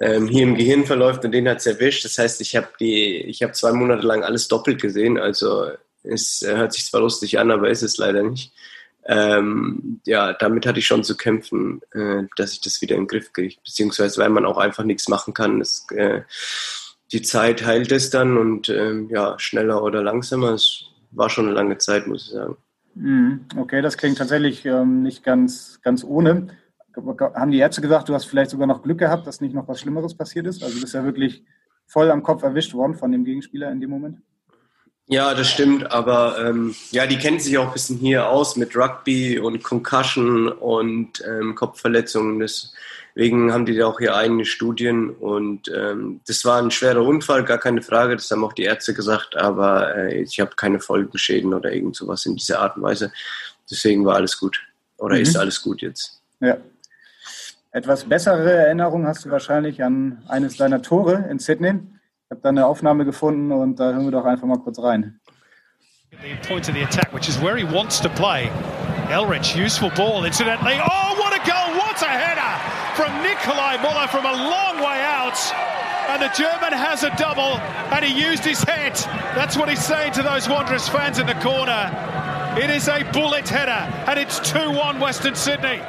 ähm, 0.00 0.28
hier 0.28 0.44
im 0.44 0.54
Gehirn 0.54 0.84
verläuft 0.84 1.24
und 1.24 1.32
den 1.32 1.48
hat 1.48 1.58
es 1.58 1.66
erwischt. 1.66 2.04
Das 2.04 2.16
heißt, 2.18 2.40
ich 2.40 2.54
habe 2.54 2.68
die, 2.78 3.16
ich 3.22 3.42
habe 3.42 3.52
zwei 3.52 3.72
Monate 3.72 4.06
lang 4.06 4.22
alles 4.22 4.46
doppelt 4.46 4.80
gesehen. 4.80 5.18
Also 5.18 5.68
es 6.08 6.42
hört 6.44 6.72
sich 6.72 6.86
zwar 6.86 7.00
lustig 7.00 7.38
an, 7.38 7.50
aber 7.50 7.70
ist 7.70 7.82
es 7.82 7.98
leider 7.98 8.22
nicht. 8.22 8.52
Ähm, 9.06 10.00
ja, 10.04 10.34
damit 10.34 10.66
hatte 10.66 10.80
ich 10.80 10.86
schon 10.86 11.02
zu 11.02 11.16
kämpfen, 11.16 11.80
äh, 11.92 12.24
dass 12.36 12.52
ich 12.52 12.60
das 12.60 12.82
wieder 12.82 12.94
in 12.94 13.02
den 13.02 13.08
Griff 13.08 13.32
kriege. 13.32 13.56
Beziehungsweise, 13.64 14.20
weil 14.20 14.28
man 14.28 14.44
auch 14.44 14.58
einfach 14.58 14.84
nichts 14.84 15.08
machen 15.08 15.32
kann. 15.32 15.60
Es, 15.60 15.86
äh, 15.94 16.22
die 17.12 17.22
Zeit 17.22 17.64
heilt 17.64 17.90
es 17.90 18.10
dann 18.10 18.36
und 18.36 18.68
ähm, 18.68 19.08
ja, 19.10 19.38
schneller 19.38 19.82
oder 19.82 20.02
langsamer. 20.02 20.50
Es 20.50 20.84
war 21.10 21.30
schon 21.30 21.46
eine 21.46 21.54
lange 21.54 21.78
Zeit, 21.78 22.06
muss 22.06 22.26
ich 22.26 22.32
sagen. 22.32 22.56
Mhm. 22.94 23.46
Okay, 23.56 23.80
das 23.80 23.96
klingt 23.96 24.18
tatsächlich 24.18 24.66
ähm, 24.66 25.02
nicht 25.02 25.24
ganz, 25.24 25.80
ganz 25.82 26.04
ohne. 26.04 26.48
Haben 26.94 27.52
die 27.52 27.58
Ärzte 27.58 27.80
gesagt, 27.80 28.08
du 28.08 28.14
hast 28.14 28.24
vielleicht 28.24 28.50
sogar 28.50 28.66
noch 28.66 28.82
Glück 28.82 28.98
gehabt, 28.98 29.26
dass 29.26 29.40
nicht 29.40 29.54
noch 29.54 29.68
was 29.68 29.80
Schlimmeres 29.80 30.16
passiert 30.16 30.46
ist? 30.46 30.62
Also 30.62 30.74
du 30.74 30.80
bist 30.82 30.94
ja 30.94 31.04
wirklich 31.04 31.44
voll 31.86 32.10
am 32.10 32.22
Kopf 32.22 32.42
erwischt 32.42 32.74
worden 32.74 32.94
von 32.94 33.10
dem 33.10 33.24
Gegenspieler 33.24 33.70
in 33.70 33.80
dem 33.80 33.90
Moment? 33.90 34.20
Ja, 35.10 35.32
das 35.32 35.48
stimmt, 35.48 35.90
aber 35.90 36.36
ähm, 36.38 36.74
ja, 36.90 37.06
die 37.06 37.16
kennen 37.16 37.40
sich 37.40 37.56
auch 37.56 37.68
ein 37.68 37.72
bisschen 37.72 37.96
hier 37.96 38.28
aus 38.28 38.56
mit 38.56 38.76
Rugby 38.76 39.38
und 39.38 39.62
Concussion 39.62 40.48
und 40.48 41.24
ähm, 41.26 41.54
Kopfverletzungen. 41.54 42.38
Deswegen 42.38 43.50
haben 43.50 43.64
die 43.64 43.74
da 43.74 43.86
auch 43.86 43.98
hier 43.98 44.14
eigene 44.14 44.44
Studien 44.44 45.08
und 45.08 45.72
ähm, 45.74 46.20
das 46.26 46.44
war 46.44 46.60
ein 46.60 46.70
schwerer 46.70 47.02
Unfall, 47.02 47.42
gar 47.44 47.56
keine 47.56 47.80
Frage, 47.80 48.16
das 48.16 48.30
haben 48.30 48.44
auch 48.44 48.52
die 48.52 48.64
Ärzte 48.64 48.92
gesagt, 48.92 49.34
aber 49.34 49.96
äh, 49.96 50.20
ich 50.20 50.40
habe 50.40 50.50
keine 50.56 50.78
Folgenschäden 50.78 51.54
oder 51.54 51.72
irgend 51.72 51.96
sowas 51.96 52.26
in 52.26 52.36
dieser 52.36 52.60
Art 52.60 52.76
und 52.76 52.82
Weise. 52.82 53.10
Deswegen 53.70 54.04
war 54.04 54.16
alles 54.16 54.38
gut 54.38 54.60
oder 54.98 55.16
mhm. 55.16 55.22
ist 55.22 55.38
alles 55.38 55.62
gut 55.62 55.80
jetzt. 55.80 56.20
Ja. 56.40 56.58
Etwas 57.70 58.04
bessere 58.04 58.52
Erinnerung 58.52 59.06
hast 59.06 59.24
du 59.24 59.30
wahrscheinlich 59.30 59.82
an 59.82 60.22
eines 60.28 60.58
deiner 60.58 60.82
Tore 60.82 61.26
in 61.30 61.38
Sydney. 61.38 61.80
Ich 62.28 62.32
habe 62.32 62.42
da 62.42 62.50
eine 62.50 62.66
Aufnahme 62.66 63.06
gefunden 63.06 63.50
und 63.52 63.80
da 63.80 63.84
hören 63.84 64.04
wir 64.04 64.10
doch 64.10 64.26
einfach 64.26 64.46
mal 64.46 64.58
kurz 64.58 64.78
rein. 64.78 65.18
The 66.10 66.36
point 66.46 66.68
of 66.68 66.74
the 66.74 66.82
attack, 66.82 67.10
which 67.14 67.26
is 67.26 67.40
where 67.40 67.56
he 67.56 67.64
wants 67.64 67.98
to 68.00 68.10
play. 68.10 68.50
Elrich, 69.08 69.56
useful 69.56 69.88
ball, 69.96 70.26
incidentally. 70.26 70.74
Oh, 70.78 71.16
what 71.18 71.32
a 71.32 71.40
goal! 71.48 71.78
What 71.78 72.02
a 72.02 72.04
header 72.04 72.52
from 72.94 73.10
Nikolai 73.22 73.80
Muller 73.80 74.06
from 74.08 74.26
a 74.26 74.32
long 74.32 74.76
way 74.76 75.00
out. 75.00 75.38
And 76.10 76.20
the 76.20 76.28
German 76.36 76.74
has 76.74 77.02
a 77.02 77.16
double, 77.16 77.56
and 77.96 78.04
he 78.04 78.12
used 78.12 78.44
his 78.44 78.62
head. 78.62 78.92
That's 79.34 79.56
what 79.56 79.70
he's 79.70 79.82
saying 79.82 80.12
to 80.12 80.22
those 80.22 80.50
Wanderers 80.50 80.86
fans 80.86 81.18
in 81.18 81.26
the 81.26 81.40
corner. 81.40 81.88
It 82.62 82.68
is 82.68 82.88
a 82.88 83.04
bullet 83.10 83.48
header, 83.48 83.88
and 84.06 84.18
it's 84.18 84.38
2-1 84.40 85.00
Western 85.00 85.34
Sydney. 85.34 85.80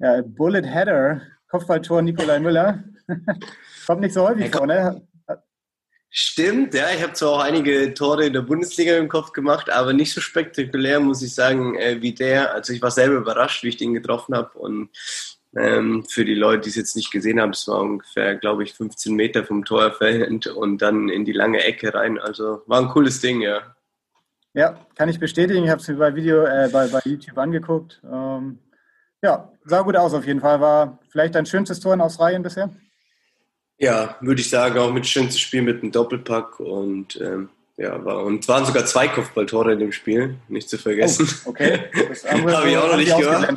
Ja, 0.00 0.22
Bullet 0.22 0.66
Header, 0.66 1.22
Kopfballtor 1.52 2.02
Nikolai 2.02 2.38
Müller. 2.38 2.82
Kommt 3.88 4.02
nicht 4.02 4.12
so 4.12 4.28
häufig 4.28 4.54
vor, 4.54 4.66
ne? 4.66 5.00
Stimmt, 6.10 6.74
ja, 6.74 6.90
ich 6.94 7.02
habe 7.02 7.14
zwar 7.14 7.30
auch 7.30 7.40
einige 7.40 7.94
Tore 7.94 8.26
in 8.26 8.34
der 8.34 8.42
Bundesliga 8.42 8.94
im 8.98 9.08
Kopf 9.08 9.32
gemacht, 9.32 9.70
aber 9.70 9.94
nicht 9.94 10.12
so 10.12 10.20
spektakulär, 10.20 11.00
muss 11.00 11.22
ich 11.22 11.34
sagen, 11.34 11.74
äh, 11.76 11.96
wie 12.02 12.12
der. 12.12 12.52
Also 12.52 12.74
ich 12.74 12.82
war 12.82 12.90
selber 12.90 13.16
überrascht, 13.16 13.62
wie 13.62 13.68
ich 13.68 13.78
den 13.78 13.94
getroffen 13.94 14.34
habe. 14.34 14.58
Und 14.58 14.90
ähm, 15.56 16.04
für 16.06 16.26
die 16.26 16.34
Leute, 16.34 16.64
die 16.64 16.68
es 16.68 16.76
jetzt 16.76 16.96
nicht 16.96 17.10
gesehen 17.10 17.40
haben, 17.40 17.52
es 17.52 17.66
war 17.66 17.80
ungefähr, 17.80 18.36
glaube 18.36 18.62
ich, 18.62 18.74
15 18.74 19.14
Meter 19.14 19.42
vom 19.46 19.64
Tor 19.64 19.86
entfernt 19.86 20.48
und 20.48 20.82
dann 20.82 21.08
in 21.08 21.24
die 21.24 21.32
lange 21.32 21.64
Ecke 21.64 21.94
rein. 21.94 22.18
Also 22.18 22.60
war 22.66 22.82
ein 22.82 22.88
cooles 22.88 23.22
Ding, 23.22 23.40
ja. 23.40 23.74
Ja, 24.52 24.78
kann 24.96 25.08
ich 25.08 25.18
bestätigen. 25.18 25.64
Ich 25.64 25.70
habe 25.70 25.80
es 25.80 25.88
mir 25.88 25.96
bei 25.96 26.14
Video, 26.14 26.44
äh, 26.44 26.68
bei, 26.70 26.88
bei 26.88 27.00
YouTube 27.06 27.38
angeguckt. 27.38 28.02
Ähm, 28.04 28.58
ja, 29.22 29.50
sah 29.64 29.80
gut 29.80 29.96
aus 29.96 30.12
auf 30.12 30.26
jeden 30.26 30.42
Fall. 30.42 30.60
War 30.60 30.98
vielleicht 31.08 31.34
dein 31.34 31.46
schönstes 31.46 31.80
Tor 31.80 31.94
in 31.94 32.02
Australien 32.02 32.42
bisher? 32.42 32.68
Ja, 33.78 34.16
würde 34.20 34.40
ich 34.40 34.50
sagen, 34.50 34.78
auch 34.78 34.92
mit 34.92 35.06
schönstes 35.06 35.40
Spiel 35.40 35.62
mit 35.62 35.82
einem 35.82 35.92
Doppelpack 35.92 36.58
und 36.58 37.20
ähm, 37.20 37.48
ja, 37.76 38.04
war, 38.04 38.24
und 38.24 38.40
es 38.40 38.48
waren 38.48 38.64
sogar 38.64 38.84
zwei 38.86 39.06
Kopfballtore 39.06 39.72
in 39.72 39.78
dem 39.78 39.92
Spiel, 39.92 40.34
nicht 40.48 40.68
zu 40.68 40.78
vergessen. 40.78 41.28
Oh, 41.44 41.50
okay, 41.50 41.84
das 42.08 42.24
habe 42.30 42.68
ich 42.68 42.76
auch 42.76 42.88
noch 42.88 42.96
nicht 42.96 43.16
gehört. 43.16 43.54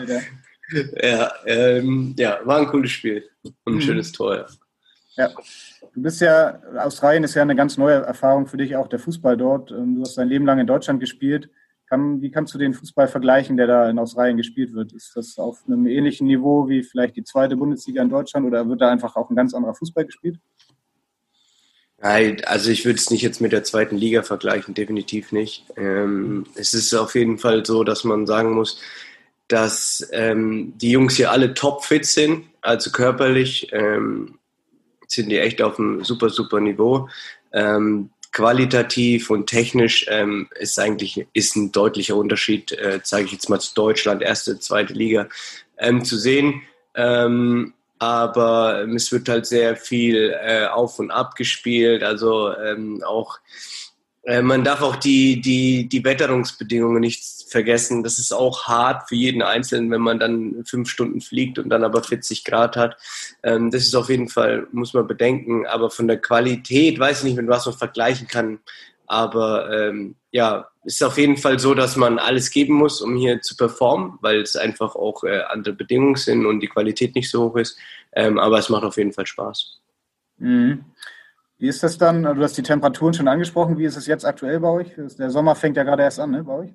Ja, 1.01 1.31
ähm, 1.45 2.15
ja, 2.17 2.39
war 2.43 2.59
ein 2.59 2.67
cooles 2.67 2.91
Spiel 2.91 3.27
und 3.43 3.55
ein 3.65 3.73
mhm. 3.75 3.81
schönes 3.81 4.11
Tor. 4.11 4.35
Ja. 4.35 5.27
ja. 5.27 5.29
Du 5.93 6.01
bist 6.01 6.21
ja, 6.21 6.61
Australien 6.77 7.23
ist 7.23 7.35
ja 7.35 7.41
eine 7.41 7.55
ganz 7.55 7.77
neue 7.77 7.95
Erfahrung 7.95 8.47
für 8.47 8.57
dich, 8.57 8.75
auch 8.75 8.87
der 8.87 8.99
Fußball 8.99 9.35
dort. 9.35 9.71
Ähm, 9.71 9.95
du 9.95 10.01
hast 10.01 10.17
dein 10.17 10.29
Leben 10.29 10.45
lang 10.45 10.59
in 10.59 10.67
Deutschland 10.67 10.99
gespielt. 10.99 11.49
Kann, 11.91 12.21
wie 12.21 12.31
kannst 12.31 12.53
du 12.53 12.57
den 12.57 12.73
Fußball 12.73 13.09
vergleichen, 13.09 13.57
der 13.57 13.67
da 13.67 13.89
in 13.89 13.99
Australien 13.99 14.37
gespielt 14.37 14.73
wird? 14.73 14.93
Ist 14.93 15.11
das 15.17 15.37
auf 15.37 15.63
einem 15.67 15.85
ähnlichen 15.87 16.25
Niveau 16.25 16.69
wie 16.69 16.83
vielleicht 16.83 17.17
die 17.17 17.25
zweite 17.25 17.57
Bundesliga 17.57 18.01
in 18.01 18.07
Deutschland 18.07 18.47
oder 18.47 18.65
wird 18.69 18.79
da 18.79 18.89
einfach 18.89 19.17
auch 19.17 19.29
ein 19.29 19.35
ganz 19.35 19.53
anderer 19.53 19.73
Fußball 19.73 20.05
gespielt? 20.05 20.39
Nein, 21.97 22.41
also 22.45 22.71
ich 22.71 22.85
würde 22.85 22.97
es 22.97 23.11
nicht 23.11 23.23
jetzt 23.23 23.41
mit 23.41 23.51
der 23.51 23.65
zweiten 23.65 23.97
Liga 23.97 24.23
vergleichen, 24.23 24.73
definitiv 24.73 25.33
nicht. 25.33 25.65
Ähm, 25.75 26.45
es 26.55 26.73
ist 26.73 26.93
auf 26.93 27.13
jeden 27.13 27.37
Fall 27.37 27.65
so, 27.65 27.83
dass 27.83 28.05
man 28.05 28.25
sagen 28.25 28.53
muss, 28.53 28.79
dass 29.49 30.07
ähm, 30.13 30.71
die 30.77 30.91
Jungs 30.91 31.17
hier 31.17 31.29
alle 31.29 31.53
topfit 31.53 32.05
sind, 32.05 32.45
also 32.61 32.91
körperlich 32.91 33.67
ähm, 33.73 34.39
sind 35.09 35.27
die 35.27 35.39
echt 35.39 35.61
auf 35.61 35.77
einem 35.77 36.05
super, 36.05 36.29
super 36.29 36.61
Niveau. 36.61 37.09
Ähm, 37.51 38.11
qualitativ 38.31 39.29
und 39.29 39.47
technisch 39.47 40.05
ähm, 40.09 40.47
ist 40.59 40.79
eigentlich 40.79 41.27
ist 41.33 41.55
ein 41.55 41.71
deutlicher 41.71 42.15
Unterschied, 42.15 42.71
äh, 42.71 43.01
zeige 43.03 43.25
ich 43.25 43.33
jetzt 43.33 43.49
mal 43.49 43.59
zu 43.59 43.73
Deutschland, 43.73 44.21
erste, 44.21 44.59
zweite 44.59 44.93
Liga, 44.93 45.27
ähm, 45.77 46.03
zu 46.03 46.17
sehen. 46.17 46.61
Ähm, 46.95 47.73
aber 47.99 48.87
es 48.95 49.11
wird 49.11 49.29
halt 49.29 49.45
sehr 49.45 49.75
viel 49.75 50.35
äh, 50.41 50.65
auf 50.65 50.97
und 50.97 51.11
ab 51.11 51.35
gespielt, 51.35 52.03
also 52.03 52.55
ähm, 52.57 53.03
auch 53.05 53.39
äh, 54.23 54.41
man 54.41 54.63
darf 54.63 54.81
auch 54.81 54.95
die, 54.95 55.41
die, 55.41 55.89
die 55.89 56.03
Wetterungsbedingungen 56.03 57.01
nicht 57.01 57.23
vergessen. 57.49 58.03
Das 58.03 58.19
ist 58.19 58.31
auch 58.31 58.67
hart 58.67 59.09
für 59.09 59.15
jeden 59.15 59.41
Einzelnen, 59.41 59.89
wenn 59.89 60.01
man 60.01 60.19
dann 60.19 60.63
fünf 60.65 60.89
Stunden 60.89 61.21
fliegt 61.21 61.57
und 61.57 61.69
dann 61.69 61.83
aber 61.83 62.03
40 62.03 62.43
Grad 62.43 62.75
hat. 62.75 62.97
Ähm, 63.41 63.71
das 63.71 63.83
ist 63.83 63.95
auf 63.95 64.09
jeden 64.09 64.29
Fall, 64.29 64.67
muss 64.71 64.93
man 64.93 65.07
bedenken. 65.07 65.65
Aber 65.65 65.89
von 65.89 66.07
der 66.07 66.21
Qualität, 66.21 66.99
weiß 66.99 67.19
ich 67.19 67.23
nicht, 67.25 67.37
mit 67.37 67.47
was 67.47 67.65
man 67.65 67.75
vergleichen 67.75 68.27
kann. 68.27 68.59
Aber 69.07 69.71
ähm, 69.71 70.15
ja, 70.31 70.67
ist 70.83 71.03
auf 71.03 71.17
jeden 71.17 71.37
Fall 71.37 71.59
so, 71.59 71.73
dass 71.73 71.95
man 71.95 72.19
alles 72.19 72.51
geben 72.51 72.75
muss, 72.75 73.01
um 73.01 73.15
hier 73.15 73.41
zu 73.41 73.57
performen, 73.57 74.17
weil 74.21 74.41
es 74.41 74.55
einfach 74.55 74.95
auch 74.95 75.23
äh, 75.23 75.41
andere 75.49 75.75
Bedingungen 75.75 76.15
sind 76.15 76.45
und 76.45 76.59
die 76.59 76.67
Qualität 76.67 77.15
nicht 77.15 77.29
so 77.29 77.49
hoch 77.49 77.57
ist. 77.57 77.77
Ähm, 78.13 78.39
aber 78.39 78.59
es 78.59 78.69
macht 78.69 78.83
auf 78.83 78.97
jeden 78.97 79.13
Fall 79.13 79.25
Spaß. 79.25 79.79
Mhm. 80.37 80.85
Wie 81.61 81.67
ist 81.67 81.83
das 81.83 81.99
dann? 81.99 82.23
Du 82.23 82.41
hast 82.41 82.57
die 82.57 82.63
Temperaturen 82.63 83.13
schon 83.13 83.27
angesprochen. 83.27 83.77
Wie 83.77 83.85
ist 83.85 83.95
es 83.95 84.07
jetzt 84.07 84.25
aktuell 84.25 84.59
bei 84.59 84.69
euch? 84.69 84.87
Der 84.97 85.29
Sommer 85.29 85.53
fängt 85.53 85.77
ja 85.77 85.83
gerade 85.83 86.01
erst 86.01 86.19
an, 86.19 86.31
ne, 86.31 86.43
bei 86.43 86.53
euch? 86.53 86.71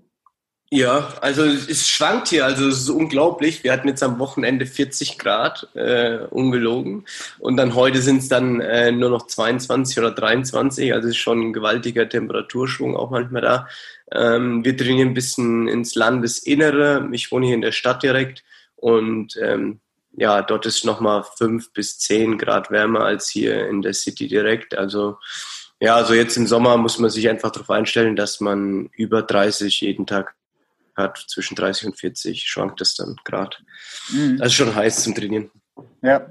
Ja, 0.71 1.13
also 1.21 1.43
es 1.43 1.89
schwankt 1.89 2.29
hier, 2.29 2.45
also 2.45 2.69
es 2.69 2.83
ist 2.83 2.91
unglaublich. 2.91 3.65
Wir 3.65 3.73
hatten 3.73 3.89
jetzt 3.89 4.05
am 4.05 4.21
Wochenende 4.21 4.65
40 4.65 5.19
Grad, 5.19 5.69
äh, 5.75 6.19
ungelogen. 6.31 7.05
Und 7.41 7.57
dann 7.57 7.75
heute 7.75 8.01
sind 8.01 8.19
es 8.19 8.29
dann 8.29 8.61
äh, 8.61 8.93
nur 8.93 9.11
noch 9.11 9.27
22 9.27 9.99
oder 9.99 10.13
23. 10.13 10.95
Also 10.95 11.09
es 11.09 11.17
ist 11.17 11.21
schon 11.21 11.41
ein 11.41 11.53
gewaltiger 11.53 12.09
Temperaturschwung 12.09 12.97
auch 12.97 13.11
manchmal 13.11 13.43
da. 13.43 13.69
Ähm, 14.13 14.65
wir 14.65 14.77
trainieren 14.77 15.09
ein 15.09 15.15
bisschen 15.15 15.67
ins 15.67 15.97
Landesinnere. 15.97 17.09
Ich 17.11 17.33
wohne 17.33 17.47
hier 17.47 17.57
in 17.57 17.61
der 17.61 17.73
Stadt 17.73 18.05
direkt. 18.05 18.45
Und 18.77 19.37
ähm, 19.43 19.81
ja, 20.17 20.43
dort 20.43 20.67
ist 20.67 20.85
nochmal 20.85 21.25
fünf 21.37 21.73
bis 21.73 21.99
zehn 21.99 22.39
Grad 22.39 22.71
wärmer 22.71 23.05
als 23.05 23.29
hier 23.29 23.69
in 23.69 23.83
der 23.83 23.93
City 23.93 24.27
direkt. 24.27 24.77
Also 24.77 25.19
ja, 25.79 25.95
also 25.95 26.15
jetzt 26.15 26.37
im 26.37 26.47
Sommer 26.47 26.77
muss 26.79 26.99
man 26.99 27.11
sich 27.11 27.29
einfach 27.29 27.51
darauf 27.51 27.71
einstellen, 27.71 28.17
dass 28.17 28.41
man 28.41 28.89
über 28.97 29.23
30 29.23 29.81
jeden 29.83 30.07
Tag 30.07 30.35
hat. 30.97 31.23
Zwischen 31.29 31.55
30 31.55 31.89
und 31.89 31.99
40 31.99 32.45
schwankt 32.45 32.81
es 32.81 32.95
dann 32.95 33.17
Grad. 33.25 33.63
Mhm. 34.11 34.39
Also 34.41 34.55
schon 34.55 34.75
heiß 34.75 35.03
zum 35.03 35.15
Trainieren. 35.15 35.51
Ja, 36.01 36.31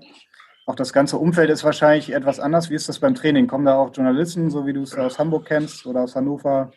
auch 0.66 0.76
das 0.76 0.92
ganze 0.92 1.18
Umfeld 1.18 1.52
ist 1.52 1.64
wahrscheinlich 1.64 2.12
etwas 2.12 2.40
anders. 2.40 2.72
Wie 2.72 2.76
ist 2.76 2.90
das 2.90 2.98
beim 2.98 3.14
Training? 3.14 3.46
Kommen 3.46 3.66
da 3.66 3.76
auch 3.76 3.96
Journalisten, 3.96 4.50
so 4.50 4.66
wie 4.66 4.74
du 4.74 4.82
es 4.82 4.96
aus 4.96 5.20
Hamburg 5.20 5.46
kennst 5.46 5.86
oder 5.86 6.02
aus 6.02 6.16
Hannover? 6.16 6.72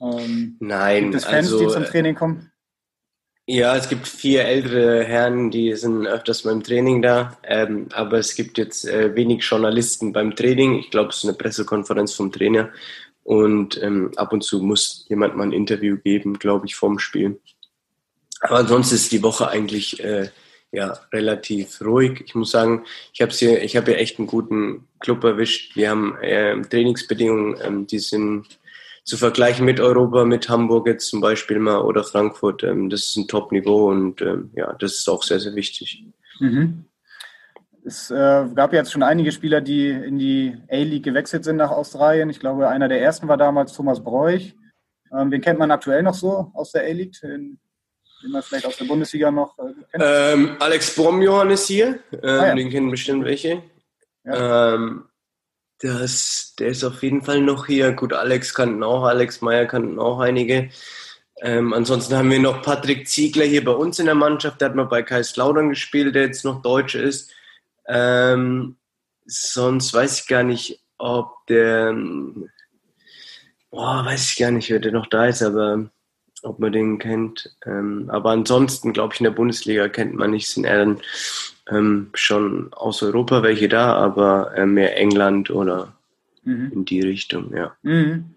Ähm, 0.00 0.56
Nein, 0.60 1.04
gibt 1.04 1.16
es 1.16 1.24
Fans, 1.24 1.52
also, 1.52 1.58
die 1.58 1.72
zum 1.72 1.84
Training 1.84 2.14
kommen? 2.14 2.52
Ja, 3.46 3.76
es 3.76 3.90
gibt 3.90 4.08
vier 4.08 4.46
ältere 4.46 5.04
Herren, 5.04 5.50
die 5.50 5.74
sind 5.74 6.06
öfters 6.06 6.42
beim 6.42 6.62
Training 6.62 7.02
da, 7.02 7.36
ähm, 7.42 7.88
aber 7.92 8.18
es 8.18 8.34
gibt 8.34 8.56
jetzt 8.56 8.86
äh, 8.86 9.14
wenig 9.14 9.44
Journalisten 9.44 10.14
beim 10.14 10.34
Training. 10.34 10.78
Ich 10.78 10.90
glaube, 10.90 11.10
es 11.10 11.18
ist 11.18 11.24
eine 11.24 11.34
Pressekonferenz 11.34 12.14
vom 12.14 12.32
Trainer 12.32 12.70
Und 13.22 13.82
ähm, 13.82 14.12
ab 14.16 14.32
und 14.32 14.42
zu 14.44 14.62
muss 14.62 15.04
jemand 15.10 15.36
mal 15.36 15.44
ein 15.44 15.52
Interview 15.52 15.98
geben, 15.98 16.38
glaube 16.38 16.64
ich, 16.66 16.74
vorm 16.74 16.98
Spiel. 16.98 17.38
Aber 18.40 18.56
ansonsten 18.56 18.94
ist 18.94 19.12
die 19.12 19.22
Woche 19.22 19.48
eigentlich 19.48 20.02
äh, 20.02 20.30
ja, 20.72 20.98
relativ 21.12 21.82
ruhig. 21.82 22.22
Ich 22.26 22.34
muss 22.34 22.50
sagen, 22.50 22.84
ich 23.12 23.20
habe 23.20 23.32
hier, 23.32 23.62
ich 23.62 23.72
hier 23.72 23.88
echt 23.88 24.18
einen 24.18 24.26
guten 24.26 24.88
Club 25.00 25.22
erwischt. 25.22 25.76
Wir 25.76 25.90
haben 25.90 26.16
äh, 26.22 26.60
Trainingsbedingungen, 26.62 27.58
ähm, 27.62 27.86
die 27.86 27.98
sind 27.98 28.46
zu 29.04 29.18
vergleichen 29.18 29.66
mit 29.66 29.80
Europa, 29.80 30.24
mit 30.24 30.48
Hamburg 30.48 30.86
jetzt 30.86 31.08
zum 31.08 31.20
Beispiel 31.20 31.58
mal 31.58 31.82
oder 31.82 32.04
Frankfurt. 32.04 32.62
Ähm, 32.64 32.88
das 32.88 33.02
ist 33.02 33.16
ein 33.16 33.28
Top-Niveau 33.28 33.90
und 33.90 34.22
ähm, 34.22 34.50
ja, 34.54 34.72
das 34.74 34.94
ist 34.94 35.08
auch 35.08 35.22
sehr, 35.22 35.38
sehr 35.40 35.54
wichtig. 35.54 36.04
Mhm. 36.40 36.86
Es 37.86 38.10
äh, 38.10 38.46
gab 38.54 38.72
jetzt 38.72 38.92
schon 38.92 39.02
einige 39.02 39.30
Spieler, 39.30 39.60
die 39.60 39.90
in 39.90 40.18
die 40.18 40.56
A-League 40.70 41.04
gewechselt 41.04 41.44
sind 41.44 41.56
nach 41.56 41.70
Australien. 41.70 42.30
Ich 42.30 42.40
glaube, 42.40 42.68
einer 42.68 42.88
der 42.88 43.02
ersten 43.02 43.28
war 43.28 43.36
damals 43.36 43.74
Thomas 43.74 44.02
Bräuch. 44.02 44.54
Ähm, 45.12 45.30
wen 45.30 45.42
kennt 45.42 45.58
man 45.58 45.70
aktuell 45.70 46.02
noch 46.02 46.14
so 46.14 46.50
aus 46.54 46.72
der 46.72 46.84
A-League? 46.84 47.20
Den, 47.20 47.58
den 48.22 48.30
man 48.30 48.42
vielleicht 48.42 48.64
aus 48.64 48.78
der 48.78 48.86
Bundesliga 48.86 49.30
noch 49.30 49.58
äh, 49.58 49.74
kennt? 49.90 50.02
Ähm, 50.02 50.56
Alex 50.60 50.96
Bromjohann 50.96 51.50
ist 51.50 51.66
hier. 51.66 51.98
Ähm, 52.10 52.20
ah, 52.22 52.46
ja. 52.46 52.54
Den 52.54 52.70
kennen 52.70 52.90
bestimmt 52.90 53.26
welche. 53.26 53.62
Ja. 54.24 54.74
Ähm, 54.74 55.04
das, 55.84 56.54
der 56.58 56.68
ist 56.68 56.82
auf 56.82 57.02
jeden 57.02 57.22
Fall 57.22 57.42
noch 57.42 57.66
hier. 57.66 57.92
Gut, 57.92 58.14
Alex 58.14 58.54
kannten 58.54 58.82
auch, 58.82 59.04
Alex 59.04 59.42
Meyer 59.42 59.66
kannten 59.66 59.98
auch 59.98 60.18
einige. 60.18 60.70
Ähm, 61.42 61.74
ansonsten 61.74 62.16
haben 62.16 62.30
wir 62.30 62.38
noch 62.38 62.62
Patrick 62.62 63.06
Ziegler 63.06 63.44
hier 63.44 63.62
bei 63.62 63.72
uns 63.72 63.98
in 63.98 64.06
der 64.06 64.14
Mannschaft. 64.14 64.60
Der 64.60 64.70
hat 64.70 64.76
mal 64.76 64.86
bei 64.86 65.02
Kaiserslautern 65.02 65.68
gespielt, 65.68 66.14
der 66.14 66.22
jetzt 66.22 66.44
noch 66.44 66.62
Deutsch 66.62 66.94
ist. 66.94 67.30
Ähm, 67.86 68.76
sonst 69.26 69.92
weiß 69.92 70.20
ich 70.20 70.26
gar 70.26 70.42
nicht, 70.42 70.80
ob 70.96 71.46
der, 71.48 71.94
boah, 73.70 74.06
weiß 74.06 74.30
ich 74.30 74.36
gar 74.38 74.52
nicht, 74.52 74.70
wer 74.70 74.78
der 74.78 74.92
noch 74.92 75.08
da 75.08 75.26
ist, 75.26 75.42
aber 75.42 75.90
ob 76.42 76.60
man 76.60 76.72
den 76.72 76.98
kennt. 76.98 77.54
Ähm, 77.66 78.08
aber 78.08 78.30
ansonsten, 78.30 78.94
glaube 78.94 79.12
ich, 79.12 79.20
in 79.20 79.24
der 79.24 79.32
Bundesliga 79.32 79.88
kennt 79.88 80.14
man 80.14 80.30
nicht, 80.30 80.48
sind 80.48 80.64
eher 80.64 80.78
dann 80.78 81.00
ähm, 81.70 82.10
schon 82.14 82.72
aus 82.72 83.02
Europa 83.02 83.42
welche 83.42 83.68
da, 83.68 83.94
aber 83.94 84.56
äh, 84.56 84.66
mehr 84.66 84.96
England 84.98 85.50
oder 85.50 85.94
mhm. 86.42 86.72
in 86.72 86.84
die 86.84 87.00
Richtung, 87.00 87.54
ja. 87.54 87.72
Mhm. 87.82 88.34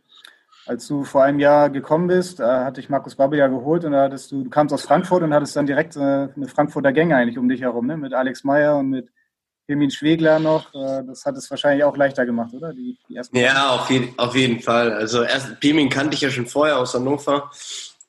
Als 0.66 0.86
du 0.88 1.06
vor 1.06 1.24
einem 1.24 1.40
Jahr 1.40 1.70
gekommen 1.70 2.08
bist, 2.08 2.42
äh, 2.42 2.44
hatte 2.44 2.82
ich 2.82 2.90
Markus 2.90 3.16
Babbel 3.16 3.40
ja 3.40 3.48
geholt 3.48 3.86
und 3.86 3.94
da 3.94 4.04
hattest 4.04 4.32
du, 4.32 4.44
du 4.44 4.50
kamst 4.50 4.74
aus 4.74 4.84
Frankfurt 4.84 5.24
und 5.24 5.34
hattest 5.34 5.56
dann 5.56 5.66
direkt 5.66 5.96
äh, 5.96 6.00
eine 6.00 6.48
Frankfurter 6.48 6.92
Gänge 6.92 7.16
eigentlich 7.16 7.38
um 7.38 7.48
dich 7.48 7.62
herum, 7.62 7.88
ne? 7.88 7.96
mit 7.96 8.14
Alex 8.14 8.44
Meyer 8.44 8.78
und 8.78 8.90
mit 8.90 9.10
Firmin 9.66 9.92
Schwegler 9.92 10.40
noch. 10.40 10.74
Äh, 10.74 11.04
das 11.06 11.26
hat 11.26 11.38
es 11.38 11.50
wahrscheinlich 11.50 11.86
auch 11.86 11.96
leichter 11.96 12.26
gemacht, 12.26 12.54
oder? 12.54 12.74
Die, 12.74 12.98
die 13.08 13.20
ja, 13.40 13.70
auf, 13.70 13.90
je, 13.90 14.10
auf 14.18 14.36
jeden 14.36 14.60
Fall. 14.62 14.92
Also 14.94 15.24
erst 15.24 15.60
Pirmin 15.60 15.90
kannte 15.90 16.16
ich 16.16 16.22
ja 16.22 16.30
schon 16.30 16.48
vorher 16.48 16.80
aus 16.80 16.94
Hannover. 16.94 17.50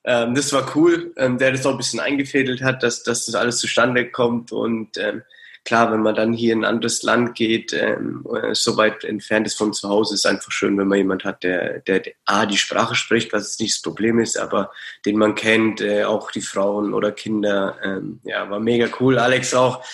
Ähm, 0.05 0.35
das 0.35 0.53
war 0.53 0.77
cool, 0.77 1.13
ähm, 1.17 1.39
der 1.39 1.53
das 1.53 1.67
auch 1.67 1.73
ein 1.73 1.77
bisschen 1.77 2.01
eingefädelt 2.01 2.63
hat, 2.63 2.83
dass, 2.83 3.03
dass 3.03 3.27
das 3.27 3.35
alles 3.35 3.59
zustande 3.59 4.11
kommt. 4.11 4.53
Und 4.53 4.97
ähm, 4.97 5.23
klar, 5.65 5.93
wenn 5.93 6.01
man 6.01 6.15
dann 6.15 6.33
hier 6.33 6.53
in 6.53 6.61
ein 6.61 6.75
anderes 6.77 7.03
Land 7.03 7.35
geht, 7.35 7.73
ähm, 7.73 8.25
äh, 8.35 8.55
so 8.55 8.77
weit 8.77 9.05
entfernt 9.05 9.47
ist 9.47 9.59
von 9.59 9.73
zu 9.73 9.89
Hause, 9.89 10.15
ist 10.15 10.27
einfach 10.27 10.51
schön, 10.51 10.79
wenn 10.79 10.89
man 10.89 10.99
jemand 10.99 11.25
hat, 11.25 11.43
der, 11.43 11.81
der, 11.81 12.01
der 12.01 12.13
A, 12.25 12.47
die 12.47 12.57
Sprache 12.57 12.95
spricht, 12.95 13.33
was 13.33 13.59
nicht 13.59 13.75
das 13.75 13.83
Problem 13.83 14.19
ist, 14.19 14.39
aber 14.39 14.71
den 15.05 15.19
man 15.19 15.35
kennt, 15.35 15.81
äh, 15.81 16.05
auch 16.05 16.31
die 16.31 16.41
Frauen 16.41 16.95
oder 16.95 17.13
Kinder. 17.13 17.77
Ähm, 17.85 18.21
ja, 18.25 18.49
war 18.49 18.61
mega 18.61 18.89
cool. 19.01 19.19
Alex 19.19 19.53
auch 19.53 19.85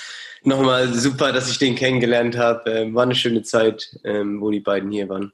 nochmal 0.45 0.93
super, 0.93 1.33
dass 1.33 1.51
ich 1.51 1.59
den 1.59 1.75
kennengelernt 1.75 2.37
habe. 2.37 2.71
Ähm, 2.71 2.95
war 2.95 3.03
eine 3.03 3.15
schöne 3.15 3.43
Zeit, 3.43 3.99
ähm, 4.05 4.41
wo 4.41 4.51
die 4.51 4.61
beiden 4.61 4.91
hier 4.91 5.09
waren. 5.09 5.33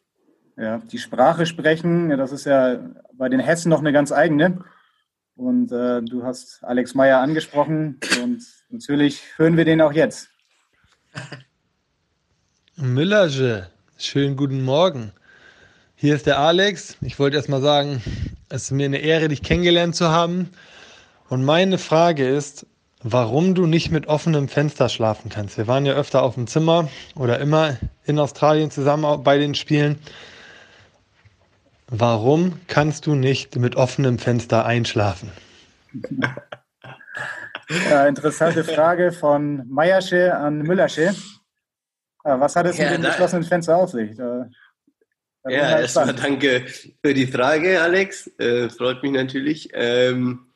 Ja, 0.60 0.76
die 0.76 0.98
Sprache 0.98 1.46
sprechen, 1.46 2.10
das 2.18 2.32
ist 2.32 2.44
ja 2.44 2.80
bei 3.14 3.30
den 3.30 3.40
Hessen 3.40 3.70
noch 3.70 3.78
eine 3.78 3.94
ganz 3.94 4.12
eigene. 4.12 4.62
Und 5.34 5.72
äh, 5.72 6.02
du 6.02 6.22
hast 6.22 6.62
Alex 6.62 6.94
Meyer 6.94 7.18
angesprochen 7.20 7.98
und 8.22 8.42
natürlich 8.68 9.22
hören 9.36 9.56
wir 9.56 9.64
den 9.64 9.80
auch 9.80 9.94
jetzt. 9.94 10.28
Müllerge, 12.76 13.68
schönen 13.96 14.36
guten 14.36 14.62
Morgen. 14.62 15.12
Hier 15.94 16.14
ist 16.14 16.26
der 16.26 16.38
Alex. 16.38 16.98
Ich 17.00 17.18
wollte 17.18 17.38
erst 17.38 17.48
mal 17.48 17.62
sagen, 17.62 18.02
es 18.50 18.64
ist 18.64 18.70
mir 18.72 18.84
eine 18.84 18.98
Ehre, 18.98 19.28
dich 19.28 19.42
kennengelernt 19.42 19.96
zu 19.96 20.10
haben. 20.10 20.50
Und 21.30 21.42
meine 21.42 21.78
Frage 21.78 22.28
ist, 22.28 22.66
warum 23.02 23.54
du 23.54 23.64
nicht 23.64 23.90
mit 23.90 24.08
offenem 24.08 24.46
Fenster 24.46 24.90
schlafen 24.90 25.30
kannst. 25.30 25.56
Wir 25.56 25.68
waren 25.68 25.86
ja 25.86 25.94
öfter 25.94 26.22
auf 26.22 26.34
dem 26.34 26.46
Zimmer 26.46 26.90
oder 27.14 27.38
immer 27.38 27.78
in 28.04 28.18
Australien 28.18 28.70
zusammen 28.70 29.24
bei 29.24 29.38
den 29.38 29.54
Spielen. 29.54 29.98
Warum 31.90 32.60
kannst 32.68 33.06
du 33.06 33.16
nicht 33.16 33.56
mit 33.56 33.74
offenem 33.74 34.20
Fenster 34.20 34.64
einschlafen? 34.64 35.32
Ja, 37.90 38.06
interessante 38.06 38.62
Frage 38.62 39.10
von 39.10 39.68
Meiersche 39.68 40.36
an 40.36 40.58
Müllersche. 40.62 41.14
Was 42.22 42.54
hat 42.54 42.66
es 42.66 42.78
ja, 42.78 42.90
mit 42.90 42.98
dem 42.98 43.04
geschlossenen 43.06 43.44
Fenster 43.44 43.76
auf 43.76 43.90
sich? 43.90 44.16
Da, 44.16 44.48
ja, 45.48 45.80
erstmal 45.80 46.14
danke 46.14 46.64
für 46.66 47.12
die 47.12 47.26
Frage, 47.26 47.80
Alex. 47.80 48.30
Äh, 48.38 48.68
freut 48.68 49.02
mich 49.02 49.12
natürlich. 49.12 49.70
Ähm, 49.72 50.46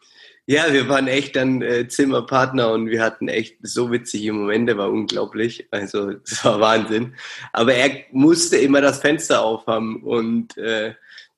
ja, 0.47 0.73
wir 0.73 0.89
waren 0.89 1.09
echt 1.09 1.37
dann 1.37 1.63
äh, 1.63 1.89
Zimmerpartner 1.89 2.71
und 2.73 2.91
wir 2.91 3.03
hatten 3.03 3.29
echt 3.29 3.57
so 3.63 3.91
witzige 3.91 4.33
Momente, 4.33 4.77
war 4.77 4.91
unglaublich. 4.91 5.67
Also 5.71 6.13
das 6.29 6.45
war 6.45 6.61
Wahnsinn. 6.61 7.15
Aber 7.53 7.75
er 7.75 7.91
musste 8.13 8.59
immer 8.59 8.83
das 8.83 9.01
Fenster 9.01 9.43
aufhaben 9.43 10.03
und 10.03 10.57
äh, 10.59 10.95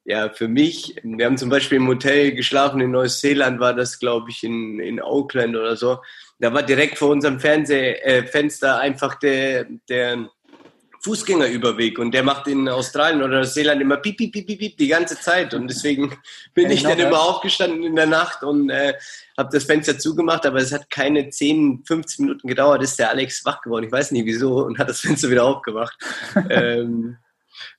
ja, 0.07 0.31
für 0.31 0.47
mich, 0.47 0.95
wir 1.03 1.27
haben 1.27 1.37
zum 1.37 1.49
Beispiel 1.51 1.79
im 1.79 1.88
Hotel 1.88 2.33
geschlafen 2.33 2.81
in 2.81 2.92
Neuseeland, 2.92 3.59
war 3.59 3.75
das, 3.75 3.99
glaube 3.99 4.31
ich, 4.31 4.45
in, 4.45 4.79
in 4.79 5.01
Auckland 5.01 5.57
oder 5.57 5.75
so. 5.75 5.99
Da 6.38 6.55
war 6.55 6.62
direkt 6.62 6.97
vor 6.97 7.11
unserem 7.11 7.40
Fernsehfenster 7.40 8.77
äh, 8.77 8.81
einfach 8.83 9.16
der, 9.16 9.66
der 9.88 10.29
Fußgängerüberweg 11.03 11.99
und 11.99 12.12
der 12.12 12.23
macht 12.23 12.47
in 12.47 12.69
Australien 12.69 13.21
oder 13.21 13.38
Neuseeland 13.38 13.81
immer 13.83 13.97
piep, 13.97 14.16
piep, 14.16 14.33
piep, 14.33 14.47
piep, 14.47 14.59
piep 14.61 14.77
die 14.77 14.87
ganze 14.87 15.19
Zeit 15.19 15.55
und 15.55 15.66
deswegen 15.69 16.16
bin 16.55 16.71
ich 16.71 16.85
dann 16.85 17.01
immer 17.01 17.21
aufgestanden 17.21 17.83
in 17.83 17.97
der 17.97 18.07
Nacht 18.07 18.45
und 18.45 18.71
äh, 18.71 18.95
habe 19.37 19.49
das 19.53 19.64
Fenster 19.64 19.99
zugemacht, 19.99 20.47
aber 20.47 20.59
es 20.59 20.73
hat 20.73 20.88
keine 20.88 21.31
10, 21.31 21.83
15 21.85 22.27
Minuten 22.27 22.47
gedauert, 22.47 22.81
ist 22.83 22.99
der 23.01 23.11
Alex 23.11 23.45
wach 23.45 23.61
geworden, 23.61 23.87
ich 23.87 23.92
weiß 23.92 24.12
nicht 24.12 24.25
wieso 24.27 24.64
und 24.64 24.79
hat 24.79 24.88
das 24.88 25.01
Fenster 25.01 25.31
wieder 25.31 25.45
aufgemacht. 25.45 25.97
ähm, 26.51 27.16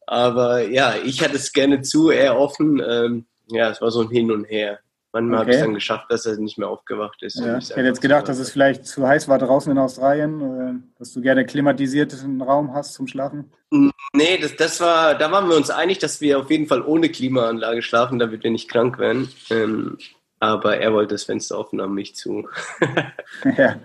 aber 0.07 0.67
ja, 0.67 0.95
ich 1.03 1.23
hatte 1.23 1.35
es 1.35 1.53
gerne 1.53 1.81
zu, 1.81 2.09
eher 2.09 2.39
offen. 2.39 2.81
Ähm, 2.85 3.25
ja, 3.49 3.69
es 3.69 3.81
war 3.81 3.91
so 3.91 4.01
ein 4.01 4.09
Hin 4.09 4.31
und 4.31 4.45
Her. 4.45 4.79
Manchmal 5.13 5.39
okay. 5.39 5.41
habe 5.41 5.51
ich 5.51 5.57
es 5.57 5.63
dann 5.63 5.73
geschafft, 5.73 6.05
dass 6.09 6.25
er 6.25 6.37
nicht 6.37 6.57
mehr 6.57 6.69
aufgewacht 6.69 7.23
ist. 7.23 7.39
Ja, 7.39 7.57
ich 7.57 7.69
hätte 7.69 7.81
jetzt 7.81 8.01
gedacht, 8.01 8.27
dass 8.27 8.39
es 8.39 8.51
vielleicht 8.51 8.85
zu 8.85 9.07
heiß 9.07 9.27
war 9.27 9.39
draußen 9.39 9.71
in 9.71 9.77
Australien, 9.77 10.41
oder 10.41 10.75
dass 10.99 11.13
du 11.13 11.21
gerne 11.21 11.45
klimatisierten 11.45 12.41
Raum 12.41 12.73
hast 12.73 12.93
zum 12.93 13.07
Schlafen. 13.07 13.51
Nee, 13.69 14.37
das, 14.41 14.55
das 14.55 14.79
war, 14.79 15.15
da 15.15 15.31
waren 15.31 15.49
wir 15.49 15.55
uns 15.55 15.69
einig, 15.69 15.99
dass 15.99 16.21
wir 16.21 16.39
auf 16.39 16.51
jeden 16.51 16.67
Fall 16.67 16.81
ohne 16.81 17.09
Klimaanlage 17.09 17.81
schlafen, 17.81 18.19
damit 18.19 18.43
wir 18.43 18.51
nicht 18.51 18.69
krank 18.69 18.99
werden. 18.99 19.29
Ähm, 19.49 19.97
aber 20.39 20.77
er 20.77 20.93
wollte 20.93 21.15
das 21.15 21.23
Fenster 21.23 21.57
offen 21.57 21.81
haben, 21.81 21.95
mich 21.95 22.15
zu. 22.15 22.47
ja. 23.57 23.77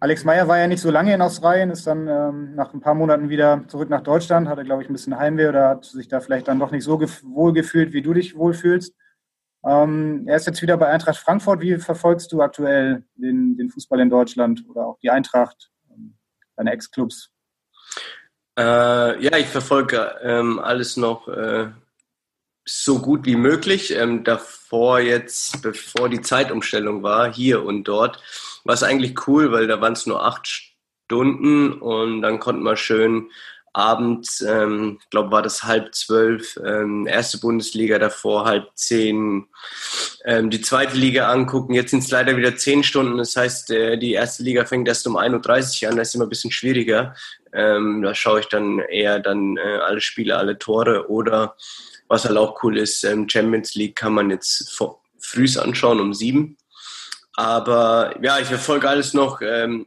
Alex 0.00 0.24
Meyer 0.24 0.46
war 0.46 0.58
ja 0.58 0.68
nicht 0.68 0.80
so 0.80 0.90
lange 0.90 1.12
in 1.12 1.22
Australien, 1.22 1.70
ist 1.70 1.86
dann 1.86 2.06
ähm, 2.06 2.54
nach 2.54 2.72
ein 2.72 2.80
paar 2.80 2.94
Monaten 2.94 3.28
wieder 3.28 3.64
zurück 3.66 3.90
nach 3.90 4.02
Deutschland, 4.02 4.48
hatte, 4.48 4.62
glaube 4.62 4.82
ich, 4.82 4.88
ein 4.88 4.92
bisschen 4.92 5.18
Heimweh 5.18 5.48
oder 5.48 5.68
hat 5.70 5.84
sich 5.84 6.06
da 6.06 6.20
vielleicht 6.20 6.46
dann 6.46 6.60
doch 6.60 6.70
nicht 6.70 6.84
so 6.84 7.00
wohl 7.00 7.52
gefühlt, 7.52 7.92
wie 7.92 8.02
du 8.02 8.14
dich 8.14 8.36
wohlfühlst. 8.36 8.94
Ähm, 9.64 10.24
er 10.26 10.36
ist 10.36 10.46
jetzt 10.46 10.62
wieder 10.62 10.76
bei 10.76 10.86
Eintracht 10.86 11.18
Frankfurt. 11.18 11.60
Wie 11.60 11.76
verfolgst 11.78 12.30
du 12.30 12.40
aktuell 12.42 13.04
den, 13.16 13.56
den 13.56 13.70
Fußball 13.70 13.98
in 13.98 14.10
Deutschland 14.10 14.64
oder 14.68 14.86
auch 14.86 14.98
die 15.00 15.10
Eintracht, 15.10 15.70
ähm, 15.90 16.16
deine 16.56 16.72
Ex-Clubs? 16.72 17.30
Äh, 18.56 19.22
ja, 19.22 19.36
ich 19.36 19.46
verfolge 19.46 20.14
ähm, 20.22 20.60
alles 20.60 20.96
noch 20.96 21.26
äh, 21.28 21.70
so 22.64 23.00
gut 23.00 23.24
wie 23.24 23.36
möglich. 23.36 23.96
Ähm, 23.96 24.24
davor 24.24 25.00
jetzt, 25.00 25.62
bevor 25.62 26.08
die 26.08 26.20
Zeitumstellung 26.20 27.02
war, 27.02 27.32
hier 27.32 27.64
und 27.64 27.84
dort, 27.84 28.22
war 28.68 28.74
es 28.74 28.82
eigentlich 28.82 29.26
cool, 29.26 29.50
weil 29.50 29.66
da 29.66 29.80
waren 29.80 29.94
es 29.94 30.04
nur 30.04 30.22
acht 30.22 30.46
Stunden 31.06 31.72
und 31.72 32.20
dann 32.20 32.38
konnte 32.38 32.60
man 32.60 32.76
schön 32.76 33.30
abends, 33.72 34.42
ähm, 34.42 34.98
glaube, 35.08 35.30
war 35.30 35.40
das 35.40 35.62
halb 35.62 35.94
zwölf, 35.94 36.58
ähm, 36.62 37.06
erste 37.06 37.38
Bundesliga, 37.38 37.98
davor 37.98 38.44
halb 38.44 38.68
zehn, 38.74 39.46
ähm, 40.26 40.50
die 40.50 40.60
zweite 40.60 40.98
Liga 40.98 41.32
angucken. 41.32 41.72
Jetzt 41.72 41.92
sind 41.92 42.04
es 42.04 42.10
leider 42.10 42.36
wieder 42.36 42.56
zehn 42.56 42.84
Stunden, 42.84 43.16
das 43.16 43.36
heißt, 43.36 43.70
äh, 43.70 43.96
die 43.96 44.12
erste 44.12 44.42
Liga 44.42 44.66
fängt 44.66 44.86
erst 44.86 45.06
um 45.06 45.16
1.30 45.16 45.84
Uhr 45.84 45.90
an, 45.90 45.96
das 45.96 46.08
ist 46.08 46.16
immer 46.16 46.26
ein 46.26 46.30
bisschen 46.30 46.50
schwieriger. 46.50 47.14
Ähm, 47.54 48.02
da 48.02 48.14
schaue 48.14 48.40
ich 48.40 48.48
dann 48.48 48.80
eher 48.80 49.18
dann 49.18 49.56
äh, 49.56 49.78
alle 49.78 50.02
Spiele, 50.02 50.36
alle 50.36 50.58
Tore 50.58 51.08
oder 51.08 51.56
was 52.06 52.26
halt 52.26 52.36
auch 52.36 52.62
cool 52.62 52.76
ist, 52.76 53.02
ähm, 53.04 53.30
Champions 53.30 53.74
League 53.74 53.96
kann 53.96 54.12
man 54.12 54.28
jetzt 54.28 54.78
früh 55.18 55.48
anschauen 55.58 56.00
um 56.00 56.12
sieben. 56.12 56.58
Aber 57.38 58.16
ja, 58.20 58.40
ich 58.40 58.48
verfolge 58.48 58.88
alles 58.88 59.14
noch. 59.14 59.40
Ähm, 59.42 59.86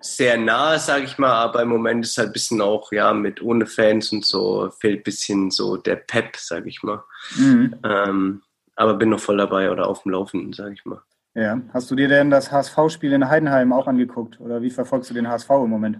sehr 0.00 0.38
nah, 0.38 0.78
sage 0.78 1.04
ich 1.04 1.18
mal, 1.18 1.34
aber 1.34 1.60
im 1.60 1.68
Moment 1.68 2.06
ist 2.06 2.16
halt 2.16 2.30
ein 2.30 2.32
bisschen 2.32 2.62
auch, 2.62 2.90
ja, 2.90 3.12
mit 3.12 3.42
ohne 3.42 3.66
Fans 3.66 4.10
und 4.12 4.24
so, 4.24 4.70
fehlt 4.80 5.00
ein 5.00 5.02
bisschen 5.02 5.50
so 5.50 5.76
der 5.76 5.96
Pep, 5.96 6.38
sage 6.38 6.70
ich 6.70 6.82
mal. 6.82 7.04
Mhm. 7.36 7.76
Ähm, 7.84 8.42
aber 8.76 8.94
bin 8.94 9.10
noch 9.10 9.20
voll 9.20 9.36
dabei 9.36 9.70
oder 9.70 9.88
auf 9.88 10.04
dem 10.04 10.12
Laufenden, 10.12 10.54
sage 10.54 10.72
ich 10.72 10.86
mal. 10.86 11.02
Ja, 11.34 11.60
hast 11.74 11.90
du 11.90 11.96
dir 11.96 12.08
denn 12.08 12.30
das 12.30 12.50
HSV-Spiel 12.50 13.12
in 13.12 13.28
Heidenheim 13.28 13.74
auch 13.74 13.86
angeguckt 13.86 14.40
oder 14.40 14.62
wie 14.62 14.70
verfolgst 14.70 15.10
du 15.10 15.14
den 15.14 15.28
HSV 15.28 15.50
im 15.50 15.68
Moment? 15.68 15.98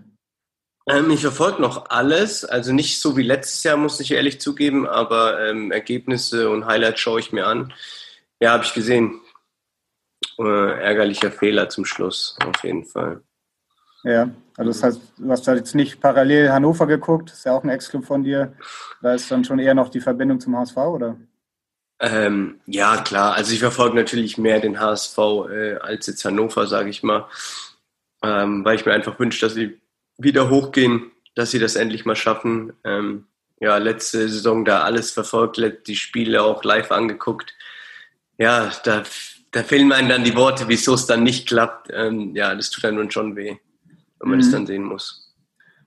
Ähm, 0.89 1.11
ich 1.11 1.21
verfolge 1.21 1.61
noch 1.61 1.91
alles, 1.91 2.43
also 2.47 2.73
nicht 2.73 3.03
so 3.03 3.19
wie 3.19 3.23
letztes 3.23 3.63
Jahr, 3.65 3.77
muss 3.77 4.01
ich 4.01 4.13
ehrlich 4.13 4.41
zugeben, 4.41 4.89
aber 4.89 5.47
ähm, 5.47 5.73
Ergebnisse 5.73 6.49
und 6.49 6.65
Highlights 6.65 7.01
schaue 7.01 7.21
ich 7.21 7.33
mir 7.33 7.47
an. 7.47 7.71
Ja, 8.41 8.53
habe 8.53 8.65
ich 8.65 8.73
gesehen. 8.73 9.21
Äh, 10.39 10.83
ärgerlicher 10.83 11.31
Fehler 11.31 11.69
zum 11.69 11.85
Schluss, 11.85 12.37
auf 12.45 12.63
jeden 12.63 12.85
Fall. 12.85 13.23
Ja, 14.03 14.31
also 14.57 14.71
das 14.71 14.83
heißt, 14.83 15.01
du 15.19 15.31
hast 15.31 15.47
da 15.47 15.55
jetzt 15.55 15.75
nicht 15.75 16.01
parallel 16.01 16.51
Hannover 16.51 16.87
geguckt, 16.87 17.31
ist 17.31 17.45
ja 17.45 17.53
auch 17.53 17.63
ein 17.63 17.69
Ex-Club 17.69 18.05
von 18.05 18.23
dir. 18.25 18.55
Da 19.03 19.15
ist 19.15 19.31
dann 19.31 19.45
schon 19.45 19.59
eher 19.59 19.75
noch 19.75 19.91
die 19.91 20.01
Verbindung 20.01 20.41
zum 20.41 20.57
HSV, 20.57 20.77
oder? 20.77 21.17
Ähm, 22.01 22.61
ja, 22.67 22.97
klar. 22.99 23.35
Also 23.35 23.53
ich 23.53 23.61
verfolge 23.61 23.97
natürlich 23.97 24.39
mehr 24.39 24.61
den 24.61 24.81
HSV 24.81 25.19
äh, 25.19 25.75
als 25.77 26.07
jetzt 26.07 26.25
Hannover, 26.25 26.67
sage 26.67 26.89
ich 26.89 27.03
mal. 27.03 27.29
Ähm, 28.23 28.65
weil 28.65 28.77
ich 28.77 28.87
mir 28.87 28.93
einfach 28.93 29.19
wünsche, 29.19 29.41
dass 29.41 29.55
sie 29.55 29.81
wieder 30.17 30.49
hochgehen, 30.49 31.11
dass 31.35 31.51
sie 31.51 31.59
das 31.59 31.77
endlich 31.77 32.07
mal 32.07 32.17
schaffen. 32.17 32.73
Ähm, 32.85 33.27
ja, 33.61 33.77
letzte 33.77 34.29
Saison 34.29 34.65
da 34.65 34.83
alles 34.83 35.11
verfolgt, 35.11 35.61
die 35.87 35.97
Spiele 35.97 36.43
auch 36.43 36.65
live 36.65 36.91
angeguckt. 36.91 37.55
Ja, 38.39 38.73
da, 38.85 39.03
da 39.53 39.63
fehlen 39.63 39.93
einem 39.93 40.09
dann 40.09 40.25
die 40.25 40.37
Worte, 40.37 40.69
wieso 40.69 40.95
es 40.95 41.07
dann 41.07 41.23
nicht 41.23 41.49
klappt. 41.49 41.89
Ähm, 41.93 42.35
ja, 42.35 42.55
das 42.55 42.71
tut 42.71 42.85
einem 42.85 43.11
schon 43.11 43.37
weh 43.37 43.57
wenn 44.21 44.29
man 44.29 44.39
mhm. 44.39 44.45
es 44.45 44.53
dann 44.53 44.67
sehen 44.67 44.85
muss. 44.85 45.35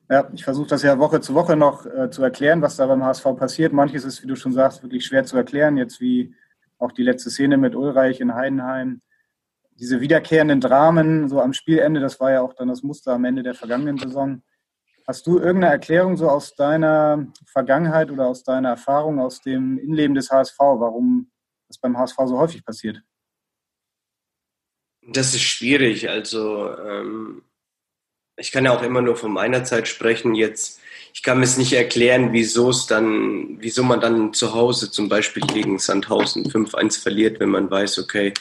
Ja, 0.10 0.30
ich 0.34 0.43
versuche 0.43 0.67
das 0.67 0.84
ja 0.84 0.99
Woche 0.99 1.21
zu 1.21 1.34
Woche 1.34 1.56
noch 1.56 1.86
äh, 1.86 2.10
zu 2.10 2.23
erklären, 2.23 2.62
was 2.62 2.76
da 2.76 2.86
beim 2.88 3.04
HSV 3.04 3.23
passiert. 3.38 3.71
Manches 3.71 4.04
ist, 4.04 4.21
wie 4.21 4.28
du 4.28 4.36
schon 4.36 4.52
sagst, 4.52 4.84
wirklich 4.84 5.06
schwer 5.06 5.23
zu 5.23 5.38
erklären. 5.38 5.78
Jetzt 5.78 6.02
wie 6.02 6.36
auch 6.78 6.91
die 6.91 7.04
letzte 7.04 7.30
Szene 7.30 7.58
mit 7.58 7.76
Ulreich 7.76 8.19
in 8.19 8.36
Heidenheim. 8.36 9.02
Diese 9.80 10.02
wiederkehrenden 10.02 10.60
Dramen 10.60 11.30
so 11.30 11.41
am 11.41 11.54
Spielende, 11.54 11.99
das 11.99 12.19
war 12.19 12.32
ja 12.32 12.41
auch 12.41 12.54
dann 12.54 12.67
das 12.67 12.84
Muster 12.84 13.13
am 13.13 13.26
Ende 13.26 13.43
der 13.43 13.56
vergangenen 13.56 13.97
Saison. 13.97 14.43
Hast 15.08 15.26
du 15.26 15.38
irgendeine 15.38 15.73
Erklärung 15.73 16.17
so 16.17 16.30
aus 16.30 16.56
deiner 16.56 17.26
Vergangenheit 17.45 18.12
oder 18.12 18.28
aus 18.28 18.43
deiner 18.43 18.69
Erfahrung 18.69 19.19
aus 19.19 19.41
dem 19.41 19.78
Innenleben 19.78 20.15
des 20.15 20.30
HSV, 20.30 20.60
warum 20.60 21.32
das 21.67 21.78
beim 21.78 21.97
HSV 21.97 22.17
so 22.26 22.38
häufig 22.38 22.63
passiert? 22.63 23.02
Das 25.08 25.34
ist 25.34 25.42
schwierig. 25.42 26.10
Also 26.10 26.76
ähm, 26.78 27.44
ich 28.38 28.52
kann 28.52 28.66
ja 28.66 28.76
auch 28.76 28.84
immer 28.84 29.02
nur 29.02 29.16
von 29.16 29.32
meiner 29.32 29.63
Zeit 29.63 29.88
sprechen. 29.88 30.36
Jetzt, 30.36 30.80
ich 31.13 31.24
kann 31.24 31.39
mir 31.39 31.46
es 31.46 31.58
nicht 31.58 31.74
erklären, 31.74 32.34
wieso 32.34 32.70
es 32.70 32.88
dann, 32.88 33.58
wieso 33.60 33.84
man 33.84 34.02
dann 34.02 34.34
zu 34.34 34.54
Hause 34.54 34.92
zum 34.92 35.10
Beispiel 35.10 35.44
gegen 35.46 35.80
Sandhausen 35.80 36.50
5-1 36.50 37.02
verliert, 37.02 37.39
wenn 37.39 37.50
man 37.50 37.70
weiß, 37.70 38.00
okay, 38.00 38.34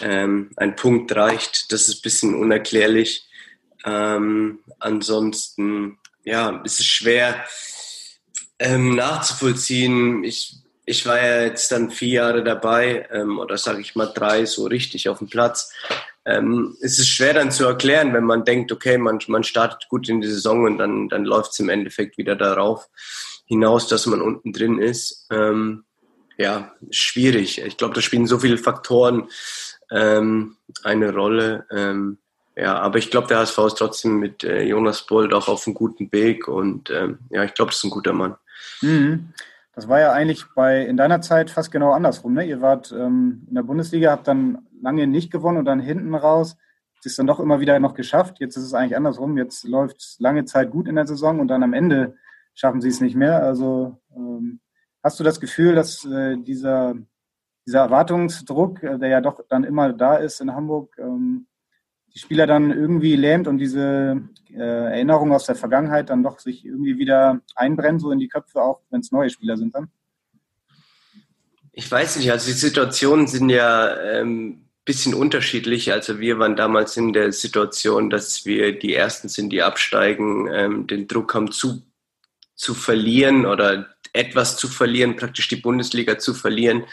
ähm, 0.00 0.50
ein 0.56 0.76
Punkt 0.76 1.14
reicht. 1.14 1.72
Das 1.72 1.88
ist 1.88 1.98
ein 1.98 2.02
bisschen 2.02 2.34
unerklärlich. 2.34 3.26
Ähm, 3.84 4.60
ansonsten, 4.78 5.98
ja, 6.24 6.62
es 6.64 6.80
ist 6.80 6.86
schwer 6.86 7.44
ähm, 8.58 8.94
nachzuvollziehen. 8.94 10.24
Ich, 10.24 10.56
ich 10.86 11.06
war 11.06 11.16
ja 11.16 11.42
jetzt 11.42 11.72
dann 11.72 11.90
vier 11.90 12.14
Jahre 12.14 12.44
dabei, 12.44 13.08
ähm, 13.10 13.38
oder 13.38 13.56
sage 13.58 13.80
ich 13.80 13.94
mal 13.94 14.12
drei, 14.14 14.44
so 14.44 14.66
richtig 14.66 15.08
auf 15.08 15.18
dem 15.18 15.28
Platz 15.28 15.72
ähm, 16.26 16.76
es 16.80 16.98
ist 16.98 17.08
schwer 17.08 17.34
dann 17.34 17.50
zu 17.50 17.64
erklären, 17.66 18.14
wenn 18.14 18.24
man 18.24 18.44
denkt, 18.44 18.72
okay, 18.72 18.96
man, 18.96 19.18
man 19.28 19.44
startet 19.44 19.88
gut 19.88 20.08
in 20.08 20.20
die 20.20 20.28
Saison 20.28 20.64
und 20.64 20.78
dann, 20.78 21.08
dann 21.08 21.24
läuft 21.24 21.52
es 21.52 21.60
im 21.60 21.68
Endeffekt 21.68 22.16
wieder 22.16 22.34
darauf 22.34 22.88
hinaus, 23.46 23.88
dass 23.88 24.06
man 24.06 24.22
unten 24.22 24.52
drin 24.52 24.78
ist. 24.78 25.26
Ähm, 25.30 25.84
ja, 26.38 26.72
schwierig. 26.90 27.60
Ich 27.60 27.76
glaube, 27.76 27.94
da 27.94 28.00
spielen 28.00 28.26
so 28.26 28.38
viele 28.38 28.58
Faktoren 28.58 29.28
ähm, 29.90 30.56
eine 30.82 31.12
Rolle. 31.12 31.66
Ähm, 31.70 32.18
ja, 32.56 32.78
aber 32.78 32.98
ich 32.98 33.10
glaube, 33.10 33.28
der 33.28 33.38
HSV 33.38 33.58
ist 33.58 33.78
trotzdem 33.78 34.18
mit 34.18 34.44
äh, 34.44 34.62
Jonas 34.62 35.06
Bold 35.06 35.34
auch 35.34 35.48
auf 35.48 35.66
einem 35.66 35.74
guten 35.74 36.10
Weg 36.10 36.48
und 36.48 36.88
ähm, 36.90 37.18
ja, 37.30 37.44
ich 37.44 37.52
glaube, 37.52 37.70
das 37.70 37.78
ist 37.78 37.84
ein 37.84 37.90
guter 37.90 38.12
Mann. 38.12 38.36
Mhm. 38.80 39.34
Das 39.74 39.88
war 39.88 40.00
ja 40.00 40.12
eigentlich 40.12 40.44
bei 40.54 40.84
in 40.84 40.96
deiner 40.96 41.20
Zeit 41.20 41.50
fast 41.50 41.72
genau 41.72 41.92
andersrum. 41.92 42.34
Ne? 42.34 42.44
Ihr 42.44 42.60
wart 42.60 42.92
ähm, 42.92 43.44
in 43.48 43.54
der 43.54 43.62
Bundesliga, 43.62 44.12
habt 44.12 44.28
dann 44.28 44.66
lange 44.80 45.06
nicht 45.06 45.32
gewonnen 45.32 45.58
und 45.58 45.64
dann 45.64 45.80
hinten 45.80 46.14
raus. 46.14 46.56
Es 47.00 47.06
ist 47.06 47.18
dann 47.18 47.26
doch 47.26 47.40
immer 47.40 47.60
wieder 47.60 47.78
noch 47.80 47.94
geschafft. 47.94 48.38
Jetzt 48.40 48.56
ist 48.56 48.64
es 48.64 48.74
eigentlich 48.74 48.96
andersrum. 48.96 49.36
Jetzt 49.36 49.64
läuft 49.64 49.98
es 49.98 50.16
lange 50.20 50.44
Zeit 50.44 50.70
gut 50.70 50.88
in 50.88 50.94
der 50.94 51.06
Saison 51.06 51.40
und 51.40 51.48
dann 51.48 51.62
am 51.62 51.72
Ende 51.72 52.16
schaffen 52.54 52.80
sie 52.80 52.88
es 52.88 53.00
nicht 53.00 53.16
mehr. 53.16 53.42
Also 53.42 54.00
ähm, 54.14 54.60
hast 55.02 55.18
du 55.18 55.24
das 55.24 55.40
Gefühl, 55.40 55.74
dass 55.74 56.04
äh, 56.04 56.36
dieser, 56.38 56.94
dieser 57.66 57.80
Erwartungsdruck, 57.80 58.82
äh, 58.82 58.98
der 58.98 59.08
ja 59.08 59.20
doch 59.20 59.40
dann 59.48 59.64
immer 59.64 59.92
da 59.92 60.16
ist 60.16 60.40
in 60.40 60.54
Hamburg, 60.54 60.96
ähm, 60.98 61.46
die 62.14 62.20
Spieler 62.20 62.46
dann 62.46 62.70
irgendwie 62.70 63.16
lähmt 63.16 63.48
und 63.48 63.58
diese 63.58 64.20
äh, 64.52 64.58
Erinnerung 64.58 65.32
aus 65.32 65.46
der 65.46 65.56
Vergangenheit 65.56 66.10
dann 66.10 66.22
doch 66.22 66.38
sich 66.38 66.64
irgendwie 66.64 66.98
wieder 66.98 67.40
einbrennen, 67.56 67.98
so 67.98 68.12
in 68.12 68.20
die 68.20 68.28
Köpfe, 68.28 68.62
auch 68.62 68.80
wenn 68.90 69.00
es 69.00 69.10
neue 69.10 69.30
Spieler 69.30 69.56
sind 69.56 69.74
dann? 69.74 69.88
Ich 71.72 71.90
weiß 71.90 72.16
nicht, 72.16 72.30
also 72.30 72.46
die 72.46 72.52
Situationen 72.56 73.26
sind 73.26 73.50
ja 73.50 74.00
ähm, 74.00 74.64
bisschen 74.84 75.14
unterschiedlich. 75.14 75.92
Also 75.92 76.20
wir 76.20 76.38
waren 76.38 76.56
damals 76.56 76.96
in 76.96 77.12
der 77.12 77.32
Situation, 77.32 78.10
dass 78.10 78.44
wir 78.44 78.78
die 78.78 78.94
Ersten 78.94 79.28
sind, 79.28 79.50
die 79.50 79.62
absteigen, 79.62 80.48
ähm, 80.52 80.86
den 80.86 81.08
Druck 81.08 81.34
haben 81.34 81.50
zu, 81.50 81.82
zu 82.54 82.74
verlieren 82.74 83.46
oder 83.46 83.88
etwas 84.12 84.56
zu 84.56 84.68
verlieren, 84.68 85.16
praktisch 85.16 85.48
die 85.48 85.56
Bundesliga 85.56 86.18
zu 86.18 86.34
verlieren. 86.34 86.84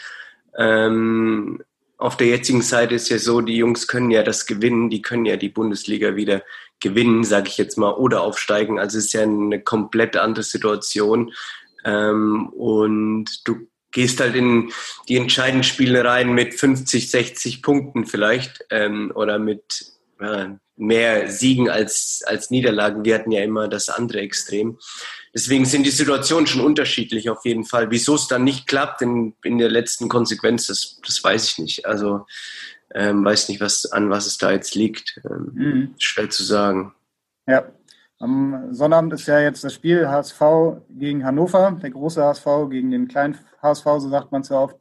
Ähm, 0.58 1.62
auf 2.02 2.16
der 2.16 2.26
jetzigen 2.26 2.62
Seite 2.62 2.96
ist 2.96 3.08
ja 3.10 3.18
so, 3.18 3.40
die 3.40 3.56
Jungs 3.56 3.86
können 3.86 4.10
ja 4.10 4.24
das 4.24 4.46
gewinnen, 4.46 4.90
die 4.90 5.02
können 5.02 5.24
ja 5.24 5.36
die 5.36 5.48
Bundesliga 5.48 6.16
wieder 6.16 6.42
gewinnen, 6.80 7.22
sage 7.22 7.46
ich 7.48 7.58
jetzt 7.58 7.78
mal, 7.78 7.92
oder 7.92 8.22
aufsteigen. 8.22 8.80
Also 8.80 8.98
es 8.98 9.06
ist 9.06 9.12
ja 9.12 9.22
eine 9.22 9.62
komplett 9.62 10.16
andere 10.16 10.42
Situation. 10.42 11.32
Ähm, 11.84 12.48
und 12.48 13.46
du 13.46 13.68
gehst 13.92 14.18
halt 14.18 14.34
in 14.34 14.72
die 15.08 15.16
entscheidenden 15.16 15.62
Spiele 15.62 16.04
rein 16.04 16.32
mit 16.32 16.54
50, 16.54 17.08
60 17.08 17.62
Punkten 17.62 18.04
vielleicht 18.04 18.64
ähm, 18.70 19.12
oder 19.14 19.38
mit 19.38 19.62
äh, 20.18 20.46
mehr 20.76 21.28
Siegen 21.28 21.68
als, 21.68 22.22
als 22.26 22.50
Niederlagen. 22.50 23.04
Wir 23.04 23.14
hatten 23.14 23.32
ja 23.32 23.42
immer 23.42 23.68
das 23.68 23.88
andere 23.88 24.20
Extrem. 24.20 24.78
Deswegen 25.34 25.64
sind 25.64 25.84
die 25.86 25.90
Situationen 25.90 26.46
schon 26.46 26.64
unterschiedlich 26.64 27.30
auf 27.30 27.44
jeden 27.44 27.64
Fall. 27.64 27.90
Wieso 27.90 28.14
es 28.14 28.28
dann 28.28 28.44
nicht 28.44 28.66
klappt 28.66 29.02
in, 29.02 29.34
in 29.44 29.58
der 29.58 29.70
letzten 29.70 30.08
Konsequenz, 30.08 30.66
das, 30.66 31.00
das 31.06 31.22
weiß 31.22 31.48
ich 31.48 31.58
nicht. 31.58 31.86
Also 31.86 32.26
ähm, 32.94 33.24
weiß 33.24 33.48
nicht, 33.48 33.60
was, 33.60 33.86
an 33.86 34.10
was 34.10 34.26
es 34.26 34.38
da 34.38 34.52
jetzt 34.52 34.74
liegt. 34.74 35.20
Ähm, 35.24 35.50
mhm. 35.54 35.94
Schwer 35.98 36.30
zu 36.30 36.42
sagen. 36.44 36.94
Ja, 37.46 37.64
am 38.18 38.72
Sonnabend 38.72 39.12
ist 39.14 39.26
ja 39.26 39.40
jetzt 39.40 39.64
das 39.64 39.74
Spiel 39.74 40.08
HSV 40.08 40.40
gegen 40.90 41.24
Hannover, 41.24 41.76
der 41.82 41.90
große 41.90 42.22
HSV 42.22 42.46
gegen 42.70 42.90
den 42.90 43.08
kleinen 43.08 43.38
HSV, 43.60 43.84
so 43.84 44.08
sagt 44.08 44.30
man 44.30 44.42
so 44.42 44.56
oft. 44.56 44.76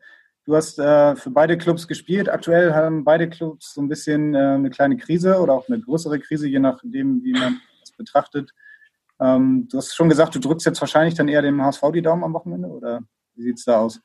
Du 0.52 0.58
hast 0.58 0.78
äh, 0.80 1.16
für 1.16 1.30
beide 1.30 1.58
Clubs 1.58 1.88
gespielt. 1.88 2.28
Aktuell 2.28 2.74
haben 2.74 3.06
beide 3.06 3.30
Clubs 3.30 3.74
so 3.74 3.82
ein 3.82 3.88
bisschen 3.88 4.36
äh, 4.36 4.38
eine 4.38 4.70
kleine 4.70 4.98
Krise 4.98 5.40
oder 5.40 5.54
auch 5.54 5.70
eine 5.70 5.80
größere 5.80 6.20
Krise, 6.20 6.46
je 6.46 6.60
nachdem, 6.60 7.24
wie 7.24 7.32
man 7.32 7.62
es 7.82 7.94
betrachtet. 7.94 8.52
Ähm, 9.22 9.70
du 9.72 9.78
hast 9.78 9.96
schon 9.96 10.10
gesagt, 10.10 10.36
du 10.36 10.40
drückst 10.40 10.66
jetzt 10.66 10.82
wahrscheinlich 10.82 11.14
dann 11.14 11.30
eher 11.30 11.42
dem 11.42 11.64
HSV 11.64 11.84
die 11.94 12.02
Daumen 12.02 12.26
am 12.26 12.34
Wochenende 12.34 12.68
oder 12.68 13.00
wie 13.36 13.44
sieht 13.44 13.60
es 13.60 13.64
da 13.64 13.78
aus? 13.78 14.02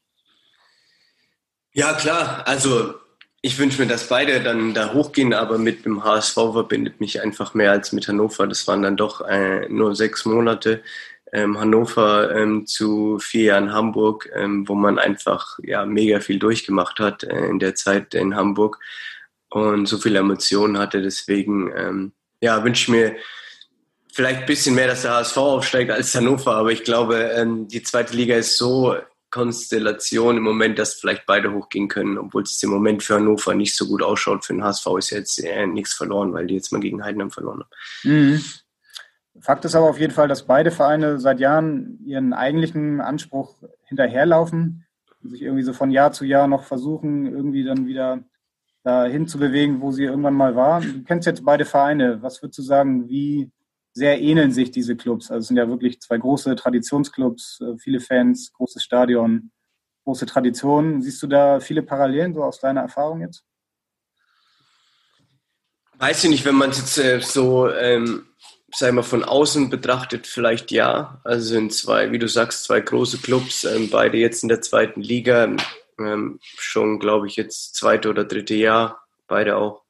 Ja, 1.73 1.95
klar. 1.95 2.47
Also 2.47 2.95
ich 3.43 3.59
wünsche 3.59 3.83
mir, 3.83 3.89
dass 3.89 4.07
beide 4.07 4.41
dann 4.41 4.73
da 4.73 4.93
hochgehen, 4.95 5.35
aber 5.35 5.59
mit 5.59 5.85
dem 5.85 6.05
HSV 6.05 6.35
verbindet 6.35 7.01
mich 7.01 7.21
einfach 7.21 7.55
mehr 7.55 7.73
als 7.73 7.91
mit 7.91 8.07
Hannover. 8.07 8.47
Das 8.47 8.69
waren 8.69 8.83
dann 8.83 8.97
doch 8.97 9.21
äh, 9.23 9.69
nur 9.69 9.97
sechs 9.97 10.25
Monate. 10.25 10.85
Ähm, 11.33 11.59
Hannover 11.59 12.35
ähm, 12.35 12.67
zu 12.67 13.19
vier 13.19 13.45
Jahren 13.45 13.73
Hamburg, 13.73 14.31
ähm, 14.35 14.69
wo 14.69 14.75
man 14.75 14.99
einfach 14.99 15.59
ja 15.63 15.85
mega 15.85 16.21
viel 16.21 16.39
durchgemacht 16.39 17.01
hat 17.01 17.25
äh, 17.25 17.47
in 17.47 17.59
der 17.59 17.75
Zeit 17.75 18.15
in 18.15 18.37
Hamburg 18.37 18.79
und 19.51 19.87
so 19.87 19.99
viele 19.99 20.21
Emotionen 20.21 20.79
hatte. 20.79 21.03
Deswegen 21.03 22.13
ja, 22.41 22.63
wünsche 22.63 22.83
ich 22.83 22.89
mir 22.89 23.17
vielleicht 24.13 24.41
ein 24.41 24.47
bisschen 24.47 24.75
mehr, 24.75 24.89
dass 24.89 25.03
der 25.03 25.13
HSV 25.13 25.37
aufsteigt 25.37 25.91
als 25.91 26.15
Hannover, 26.15 26.57
aber 26.57 26.73
ich 26.73 26.85
glaube, 26.85 27.67
die 27.71 27.83
zweite 27.83 28.15
Liga 28.15 28.37
ist 28.37 28.59
so 28.59 28.97
Konstellation 29.31 30.39
im 30.39 30.43
Moment, 30.43 30.79
dass 30.79 30.95
vielleicht 30.95 31.27
beide 31.27 31.53
hochgehen 31.53 31.89
können, 31.89 32.17
obwohl 32.17 32.43
es 32.43 32.63
im 32.63 32.71
Moment 32.71 33.03
für 33.03 33.17
Hannover 33.17 33.55
nicht 33.55 33.77
so 33.77 33.87
gut 33.87 34.03
ausschaut. 34.03 34.45
Für 34.47 34.55
den 34.55 34.65
HSV 34.65 34.87
ist 34.99 35.11
jetzt 35.11 35.45
äh, 35.45 35.67
nichts 35.67 35.93
verloren, 35.93 36.33
weil 36.33 36.47
die 36.47 36.55
jetzt 36.55 36.73
mal 36.73 36.81
gegen 36.81 37.05
Heidenheim 37.05 37.31
verloren 37.31 37.61
haben. 37.61 37.71
Mhm. 38.05 38.45
Fakt 39.41 39.65
ist 39.65 39.75
aber 39.75 39.89
auf 39.89 39.99
jeden 39.99 40.13
Fall, 40.13 40.29
dass 40.29 40.47
beide 40.47 40.71
Vereine 40.71 41.19
seit 41.19 41.41
Jahren 41.41 41.99
ihren 42.05 42.33
eigentlichen 42.33 43.01
Anspruch 43.01 43.63
hinterherlaufen 43.85 44.87
sich 45.29 45.43
irgendwie 45.43 45.63
so 45.63 45.73
von 45.73 45.91
Jahr 45.91 46.13
zu 46.13 46.25
Jahr 46.25 46.49
noch 46.49 46.65
versuchen, 46.65 47.27
irgendwie 47.27 47.65
dann 47.65 47.87
wieder 47.87 48.23
dahin 48.83 49.27
zu 49.27 49.39
bewegen, 49.39 49.81
wo 49.81 49.91
sie 49.91 50.05
irgendwann 50.05 50.35
mal 50.35 50.55
war. 50.55 50.81
Du 50.81 51.03
kennst 51.03 51.27
jetzt 51.27 51.45
beide 51.45 51.65
Vereine. 51.65 52.23
Was 52.23 52.43
würdest 52.43 52.59
du 52.59 52.63
sagen, 52.63 53.09
wie 53.09 53.51
sehr 53.93 54.21
ähneln 54.21 54.53
sich 54.53 54.71
diese 54.71 54.97
Clubs? 54.97 55.31
Also 55.31 55.41
es 55.41 55.49
sind 55.49 55.57
ja 55.57 55.69
wirklich 55.69 56.01
zwei 56.01 56.19
große 56.19 56.55
Traditionsclubs, 56.55 57.61
äh, 57.61 57.79
viele 57.79 58.01
Fans, 58.01 58.53
großes 58.53 58.83
Stadion, 58.83 59.51
große 60.05 60.27
Tradition. 60.27 61.03
Siehst 61.03 61.23
du 61.23 61.27
da 61.27 61.59
viele 61.61 61.83
Parallelen 61.83 62.35
so 62.35 62.45
aus 62.45 62.61
deiner 62.61 62.83
Erfahrung 62.83 63.23
jetzt? 63.23 63.45
Weiß 65.99 66.23
ich 66.25 66.31
nicht, 66.31 66.45
wenn 66.45 66.55
man 66.55 66.71
es 66.71 66.79
jetzt 66.79 66.99
äh, 66.99 67.21
so, 67.21 67.71
ähm, 67.71 68.27
sag 68.79 68.93
mal, 68.93 69.03
von 69.03 69.25
außen 69.25 69.71
betrachtet, 69.71 70.27
vielleicht 70.27 70.71
ja. 70.71 71.21
Also 71.25 71.55
sind 71.55 71.73
zwei, 71.73 72.13
wie 72.13 72.19
du 72.19 72.29
sagst, 72.29 72.65
zwei 72.65 72.81
große 72.81 73.19
Clubs, 73.19 73.65
ähm, 73.65 73.89
beide 73.91 74.19
jetzt 74.19 74.43
in 74.43 74.49
der 74.49 74.61
zweiten 74.61 75.01
Liga, 75.01 75.57
ähm, 75.99 76.39
schon, 76.59 76.99
glaube 76.99 77.27
ich, 77.27 77.37
jetzt 77.37 77.75
zweite 77.75 78.11
oder 78.11 78.25
dritte 78.25 78.55
Jahr, 78.55 79.07
beide 79.29 79.57
auch. 79.57 79.83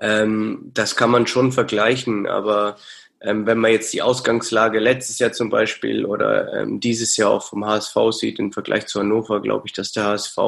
Ähm, 0.00 0.70
das 0.72 0.96
kann 0.96 1.10
man 1.10 1.26
schon 1.26 1.52
vergleichen, 1.52 2.26
aber 2.26 2.76
ähm, 3.20 3.46
wenn 3.46 3.58
man 3.58 3.72
jetzt 3.72 3.92
die 3.92 4.00
Ausgangslage 4.00 4.78
letztes 4.78 5.18
Jahr 5.18 5.32
zum 5.32 5.50
Beispiel 5.50 6.06
oder 6.06 6.54
ähm, 6.54 6.80
dieses 6.80 7.16
Jahr 7.18 7.30
auch 7.30 7.42
vom 7.42 7.66
HSV 7.66 7.96
sieht 8.12 8.38
im 8.38 8.52
Vergleich 8.52 8.86
zu 8.86 9.00
Hannover, 9.00 9.42
glaube 9.42 9.66
ich, 9.66 9.74
dass 9.74 9.92
der 9.92 10.04
HSV 10.04 10.38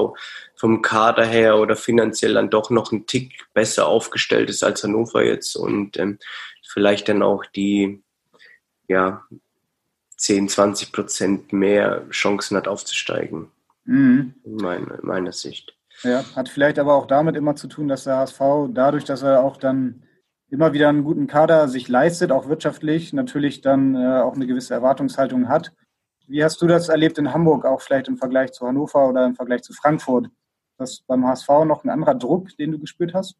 vom 0.55 0.81
Kader 0.81 1.27
her 1.27 1.59
oder 1.59 1.77
finanziell 1.77 2.35
dann 2.35 2.49
doch 2.49 2.71
noch 2.71 2.91
einen 2.91 3.07
Tick 3.07 3.45
besser 3.53 3.87
aufgestellt 3.88 4.49
ist 4.49 4.62
als 4.62 4.85
Hannover 4.85 5.23
jetzt 5.23 5.55
und 5.57 5.99
ähm, 5.99 6.19
vielleicht 6.73 7.09
dann 7.09 7.23
auch 7.23 7.45
die 7.45 8.03
ja 8.89 9.23
10, 10.17 10.49
20 10.49 10.93
Prozent 10.93 11.53
mehr 11.53 12.09
Chancen 12.11 12.57
hat 12.57 12.69
aufzusteigen. 12.69 13.51
Mhm. 13.85 14.35
In 14.45 14.57
meiner, 14.57 14.99
meiner 15.03 15.33
Sicht. 15.33 15.77
Ja, 16.03 16.25
hat 16.35 16.49
vielleicht 16.49 16.79
aber 16.79 16.95
auch 16.95 17.07
damit 17.07 17.37
immer 17.37 17.57
zu 17.57 17.69
tun, 17.69 17.89
dass 17.89 18.05
der 18.05 18.17
HSV 18.17 18.41
dadurch, 18.71 19.05
dass 19.05 19.23
er 19.23 19.43
auch 19.43 19.57
dann 19.57 20.05
immer 20.49 20.73
wieder 20.73 20.89
einen 20.89 21.05
guten 21.05 21.27
Kader 21.27 21.69
sich 21.69 21.89
leistet, 21.89 22.31
auch 22.31 22.49
wirtschaftlich, 22.49 23.13
natürlich 23.13 23.61
dann 23.61 23.95
äh, 23.95 24.21
auch 24.21 24.35
eine 24.35 24.47
gewisse 24.47 24.75
Erwartungshaltung 24.75 25.49
hat. 25.49 25.73
Wie 26.27 26.45
hast 26.45 26.63
du 26.63 26.67
das 26.67 26.89
erlebt 26.89 27.19
in 27.19 27.33
Hamburg, 27.33 27.65
auch 27.65 27.81
vielleicht 27.81 28.09
im 28.09 28.17
Vergleich 28.17 28.53
zu 28.53 28.67
Hannover 28.67 29.09
oder 29.09 29.27
im 29.27 29.35
Vergleich 29.35 29.63
zu 29.63 29.73
Frankfurt? 29.73 30.29
Das 30.79 31.03
beim 31.07 31.27
HSV 31.27 31.49
noch 31.65 31.85
ein 31.85 31.91
anderer 31.91 32.15
Druck, 32.15 32.57
den 32.57 32.73
du 32.73 32.79
gespürt 32.79 33.15
hast? 33.15 33.37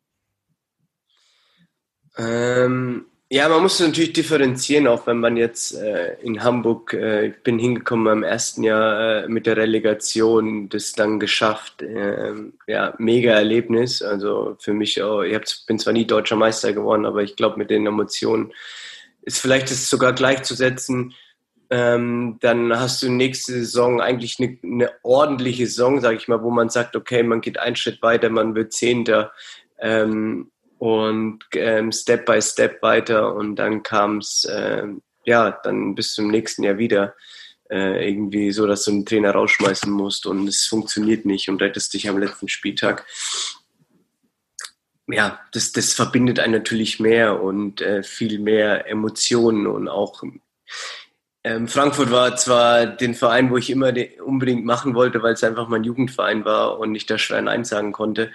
Ähm, 2.17 3.07
ja, 3.33 3.49
man 3.49 3.63
muss 3.63 3.81
natürlich 3.81 4.13
differenzieren, 4.13 4.87
auch 4.87 5.07
wenn 5.07 5.17
man 5.17 5.39
jetzt 5.39 5.75
äh, 5.75 6.17
in 6.21 6.45
Hamburg, 6.45 6.93
äh, 6.93 7.29
ich 7.29 7.43
bin 7.43 7.59
hingekommen 7.59 8.13
im 8.13 8.23
ersten 8.25 8.63
Jahr 8.63 9.25
äh, 9.25 9.29
mit 9.29 9.47
der 9.47 9.57
Relegation, 9.57 10.69
das 10.69 10.93
dann 10.93 11.19
geschafft. 11.19 11.81
Ähm, 11.81 12.53
ja, 12.67 12.95
mega 12.99 13.33
Erlebnis. 13.33 14.03
Also 14.03 14.59
für 14.61 14.75
mich, 14.75 15.03
auch, 15.03 15.23
ich 15.23 15.35
hab, 15.35 15.45
bin 15.67 15.79
zwar 15.79 15.95
nie 15.95 16.07
deutscher 16.07 16.37
Meister 16.37 16.75
geworden, 16.75 17.07
aber 17.07 17.23
ich 17.23 17.35
glaube, 17.35 17.57
mit 17.57 17.71
den 17.71 17.87
Emotionen 17.87 18.53
ist 19.23 19.41
vielleicht 19.41 19.71
das 19.71 19.89
sogar 19.89 20.13
gleichzusetzen. 20.13 21.15
Ähm, 21.71 22.37
dann 22.43 22.79
hast 22.79 23.03
du 23.03 23.11
nächste 23.11 23.53
Saison 23.53 24.03
eigentlich 24.03 24.41
eine, 24.41 24.59
eine 24.63 24.91
ordentliche 25.03 25.67
Saison, 25.67 26.03
sage 26.03 26.19
ich 26.19 26.29
mal, 26.29 26.43
wo 26.43 26.51
man 26.51 26.69
sagt, 26.69 26.97
okay, 26.97 27.23
man 27.23 27.41
geht 27.41 27.59
einen 27.59 27.77
Schritt 27.77 28.03
weiter, 28.03 28.29
man 28.29 28.55
wird 28.55 28.75
Zehnter. 28.75 29.33
Ähm, 29.79 30.51
und 30.83 31.45
ähm, 31.55 31.93
Step 31.93 32.27
by 32.27 32.43
Step 32.43 32.83
weiter 32.83 33.37
und 33.37 33.55
dann 33.55 33.85
kam 33.85 34.19
es 34.19 34.45
äh, 34.47 34.89
ja 35.25 35.53
dann 35.63 35.95
bis 35.95 36.13
zum 36.15 36.27
nächsten 36.27 36.65
Jahr 36.65 36.77
wieder 36.77 37.15
äh, 37.71 38.09
irgendwie 38.11 38.51
so, 38.51 38.67
dass 38.67 38.87
du 38.87 38.91
einen 38.91 39.07
Trainer 39.07 39.31
rausschmeißen 39.31 39.93
musst 39.93 40.27
und 40.27 40.49
es 40.49 40.67
funktioniert 40.67 41.25
nicht 41.25 41.49
und 41.49 41.63
rettest 41.63 41.95
dich 41.95 42.09
am 42.09 42.19
letzten 42.19 42.49
Spieltag. 42.49 43.07
Ja, 45.07 45.39
das, 45.53 45.71
das 45.71 45.93
verbindet 45.93 46.41
einen 46.41 46.55
natürlich 46.55 46.99
mehr 46.99 47.41
und 47.41 47.81
äh, 47.81 48.03
viel 48.03 48.41
mehr 48.41 48.89
Emotionen 48.91 49.69
und 49.69 49.87
auch 49.87 50.25
ähm, 51.45 51.69
Frankfurt 51.69 52.11
war 52.11 52.37
zwar 52.37 52.87
den 52.87 53.15
Verein, 53.15 53.51
wo 53.51 53.57
ich 53.57 53.71
immer 53.71 53.93
unbedingt 54.25 54.65
machen 54.65 54.97
wollte, 54.97 55.23
weil 55.23 55.35
es 55.35 55.45
einfach 55.45 55.69
mein 55.69 55.85
Jugendverein 55.85 56.45
war 56.45 56.81
und 56.81 56.95
ich 56.97 57.07
da 57.07 57.19
schwer 57.19 57.43
Nein 57.43 57.65
sagen 57.65 57.93
konnte. 57.93 58.33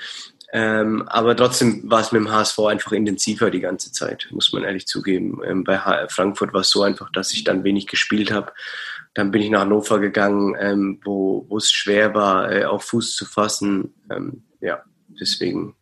Ähm, 0.59 1.03
aber 1.07 1.35
trotzdem 1.35 1.83
war 1.85 2.01
es 2.01 2.11
mit 2.11 2.19
dem 2.19 2.31
HSV 2.31 2.57
einfach 2.61 2.91
intensiver 2.91 3.51
die 3.51 3.59
ganze 3.59 3.91
Zeit, 3.91 4.27
muss 4.31 4.51
man 4.53 4.63
ehrlich 4.63 4.87
zugeben. 4.87 5.39
Ähm, 5.45 5.63
bei 5.63 5.77
H 5.77 6.07
Frankfurt 6.09 6.51
war 6.51 6.61
es 6.61 6.71
so 6.71 6.81
einfach, 6.81 7.11
dass 7.11 7.31
ich 7.31 7.43
dann 7.43 7.63
wenig 7.63 7.85
gespielt 7.85 8.31
habe. 8.31 8.51
Dann 9.13 9.29
bin 9.29 9.43
ich 9.43 9.51
nach 9.51 9.61
Hannover 9.61 9.99
gegangen, 9.99 10.55
ähm, 10.59 10.99
wo, 11.03 11.45
es 11.55 11.71
schwer 11.71 12.15
war, 12.15 12.51
äh, 12.51 12.65
auf 12.65 12.85
Fuß 12.85 13.15
zu 13.15 13.25
fassen. 13.25 13.93
Ähm, 14.09 14.45
ja, 14.59 14.81
deswegen 15.21 15.75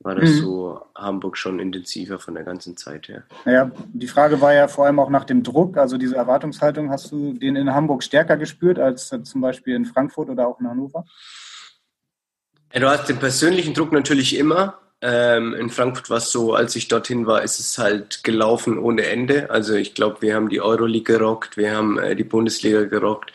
war 0.00 0.16
das 0.16 0.30
mhm. 0.30 0.40
so 0.40 0.80
Hamburg 0.96 1.36
schon 1.36 1.60
intensiver 1.60 2.18
von 2.18 2.34
der 2.34 2.42
ganzen 2.42 2.76
Zeit 2.76 3.06
her. 3.06 3.22
Ja, 3.44 3.70
die 3.92 4.08
Frage 4.08 4.40
war 4.40 4.54
ja 4.54 4.66
vor 4.66 4.86
allem 4.86 4.98
auch 4.98 5.10
nach 5.10 5.24
dem 5.24 5.44
Druck, 5.44 5.76
also 5.76 5.98
diese 5.98 6.16
Erwartungshaltung. 6.16 6.90
Hast 6.90 7.12
du 7.12 7.32
den 7.34 7.54
in 7.54 7.72
Hamburg 7.72 8.02
stärker 8.02 8.36
gespürt 8.36 8.80
als 8.80 9.14
zum 9.22 9.40
Beispiel 9.40 9.76
in 9.76 9.84
Frankfurt 9.84 10.30
oder 10.30 10.48
auch 10.48 10.58
in 10.58 10.68
Hannover? 10.68 11.04
Ja, 12.76 12.80
du 12.80 12.90
hast 12.90 13.08
den 13.08 13.16
persönlichen 13.18 13.72
Druck 13.72 13.90
natürlich 13.90 14.36
immer. 14.36 14.78
Ähm, 15.00 15.54
in 15.54 15.70
Frankfurt 15.70 16.10
war 16.10 16.18
es 16.18 16.30
so, 16.30 16.52
als 16.52 16.76
ich 16.76 16.88
dorthin 16.88 17.26
war, 17.26 17.42
ist 17.42 17.58
es 17.58 17.78
halt 17.78 18.22
gelaufen 18.22 18.78
ohne 18.78 19.06
Ende. 19.06 19.48
Also 19.48 19.72
ich 19.72 19.94
glaube, 19.94 20.20
wir 20.20 20.34
haben 20.34 20.50
die 20.50 20.60
Euroleague 20.60 21.16
gerockt, 21.16 21.56
wir 21.56 21.74
haben 21.74 21.98
äh, 21.98 22.14
die 22.14 22.24
Bundesliga 22.24 22.84
gerockt. 22.84 23.32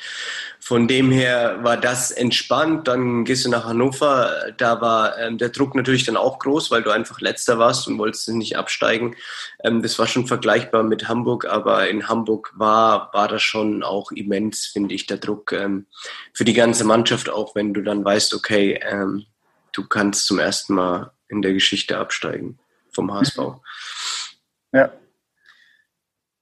Von 0.59 0.87
dem 0.87 1.11
her 1.11 1.57
war 1.63 1.75
das 1.75 2.11
entspannt. 2.11 2.87
Dann 2.87 3.25
gehst 3.25 3.45
du 3.45 3.49
nach 3.49 3.65
Hannover. 3.65 4.53
Da 4.57 4.79
war 4.79 5.17
ähm, 5.17 5.39
der 5.39 5.49
Druck 5.49 5.73
natürlich 5.73 6.03
dann 6.03 6.17
auch 6.17 6.37
groß, 6.37 6.69
weil 6.69 6.83
du 6.83 6.91
einfach 6.91 7.19
letzter 7.19 7.57
warst 7.57 7.87
und 7.87 7.97
wolltest 7.97 8.29
nicht 8.29 8.57
absteigen. 8.57 9.15
Ähm, 9.63 9.81
das 9.81 9.97
war 9.97 10.05
schon 10.05 10.27
vergleichbar 10.27 10.83
mit 10.83 11.07
Hamburg, 11.07 11.45
aber 11.45 11.89
in 11.89 12.07
Hamburg 12.07 12.53
war, 12.55 13.11
war 13.11 13.27
das 13.27 13.41
schon 13.41 13.81
auch 13.81 14.11
immens, 14.11 14.67
finde 14.67 14.93
ich, 14.93 15.07
der 15.07 15.17
Druck 15.17 15.51
ähm, 15.51 15.87
für 16.31 16.45
die 16.45 16.53
ganze 16.53 16.83
Mannschaft, 16.83 17.27
auch 17.27 17.55
wenn 17.55 17.73
du 17.73 17.81
dann 17.81 18.05
weißt, 18.05 18.35
okay, 18.35 18.79
ähm, 18.87 19.25
du 19.73 19.87
kannst 19.87 20.25
zum 20.25 20.39
ersten 20.39 20.75
Mal 20.75 21.11
in 21.27 21.41
der 21.41 21.53
Geschichte 21.53 21.97
absteigen 21.97 22.59
vom 22.91 23.13
HSV. 23.13 23.39
Ja. 24.73 24.91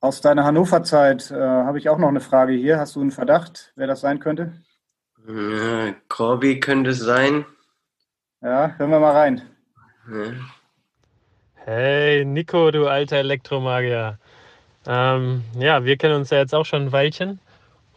Aus 0.02 0.22
deiner 0.22 0.46
Hannover-Zeit 0.46 1.30
äh, 1.30 1.36
habe 1.36 1.78
ich 1.78 1.89
auch 1.89 1.98
noch 1.98 2.08
eine 2.08 2.22
Frage 2.22 2.54
hier. 2.54 2.80
Hast 2.80 2.96
du 2.96 3.02
einen 3.02 3.12
Verdacht, 3.12 3.74
wer 3.76 3.88
das 3.88 4.02
sein 4.02 4.20
könnte? 4.20 4.54
Ja, 5.28 5.94
Corby 6.08 6.60
könnte 6.60 6.92
es 6.92 7.00
sein. 7.00 7.46
Ja, 8.42 8.74
hören 8.78 8.92
wir 8.92 9.00
mal 9.00 9.12
rein. 9.12 9.42
Ja. 10.10 10.32
Hey, 11.56 12.24
Nico, 12.24 12.72
du 12.72 12.88
alter 12.88 13.18
Elektromagier. 13.18 14.18
Ähm, 14.88 15.44
ja, 15.56 15.84
wir 15.84 15.98
kennen 15.98 16.15
uns 16.15 16.30
ja 16.30 16.39
jetzt 16.39 16.56
auch 16.56 16.65
schon 16.65 16.84
ein 16.84 16.92
Weilchen. 16.92 17.39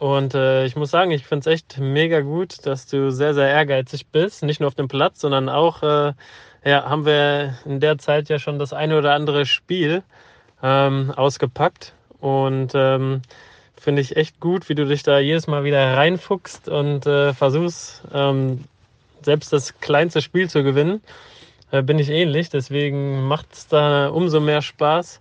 Und 0.02 0.34
äh, 0.34 0.64
ich 0.64 0.74
muss 0.74 0.90
sagen, 0.90 1.12
ich 1.12 1.24
finde 1.24 1.48
es 1.48 1.54
echt 1.54 1.78
mega 1.78 2.22
gut, 2.22 2.66
dass 2.66 2.86
du 2.86 3.12
sehr, 3.12 3.34
sehr 3.34 3.46
ehrgeizig 3.48 4.08
bist. 4.08 4.42
Nicht 4.42 4.58
nur 4.58 4.66
auf 4.66 4.74
dem 4.74 4.88
Platz, 4.88 5.20
sondern 5.20 5.48
auch, 5.48 5.84
äh, 5.84 6.12
ja, 6.64 6.90
haben 6.90 7.06
wir 7.06 7.54
in 7.64 7.78
der 7.78 7.98
Zeit 7.98 8.28
ja 8.28 8.40
schon 8.40 8.58
das 8.58 8.72
eine 8.72 8.98
oder 8.98 9.14
andere 9.14 9.46
Spiel 9.46 10.02
ähm, 10.60 11.12
ausgepackt. 11.14 11.94
Und 12.18 12.72
ähm, 12.74 13.22
finde 13.76 14.02
ich 14.02 14.16
echt 14.16 14.40
gut, 14.40 14.68
wie 14.68 14.74
du 14.74 14.86
dich 14.86 15.04
da 15.04 15.20
jedes 15.20 15.46
Mal 15.46 15.62
wieder 15.62 15.96
reinfuchst 15.96 16.68
und 16.68 17.06
äh, 17.06 17.32
versuchst, 17.32 18.02
ähm, 18.12 18.64
selbst 19.20 19.52
das 19.52 19.78
kleinste 19.78 20.20
Spiel 20.20 20.50
zu 20.50 20.64
gewinnen. 20.64 21.00
Äh, 21.70 21.82
bin 21.82 22.00
ich 22.00 22.08
ähnlich. 22.08 22.50
Deswegen 22.50 23.28
macht 23.28 23.52
es 23.52 23.68
da 23.68 24.08
umso 24.08 24.40
mehr 24.40 24.62
Spaß, 24.62 25.20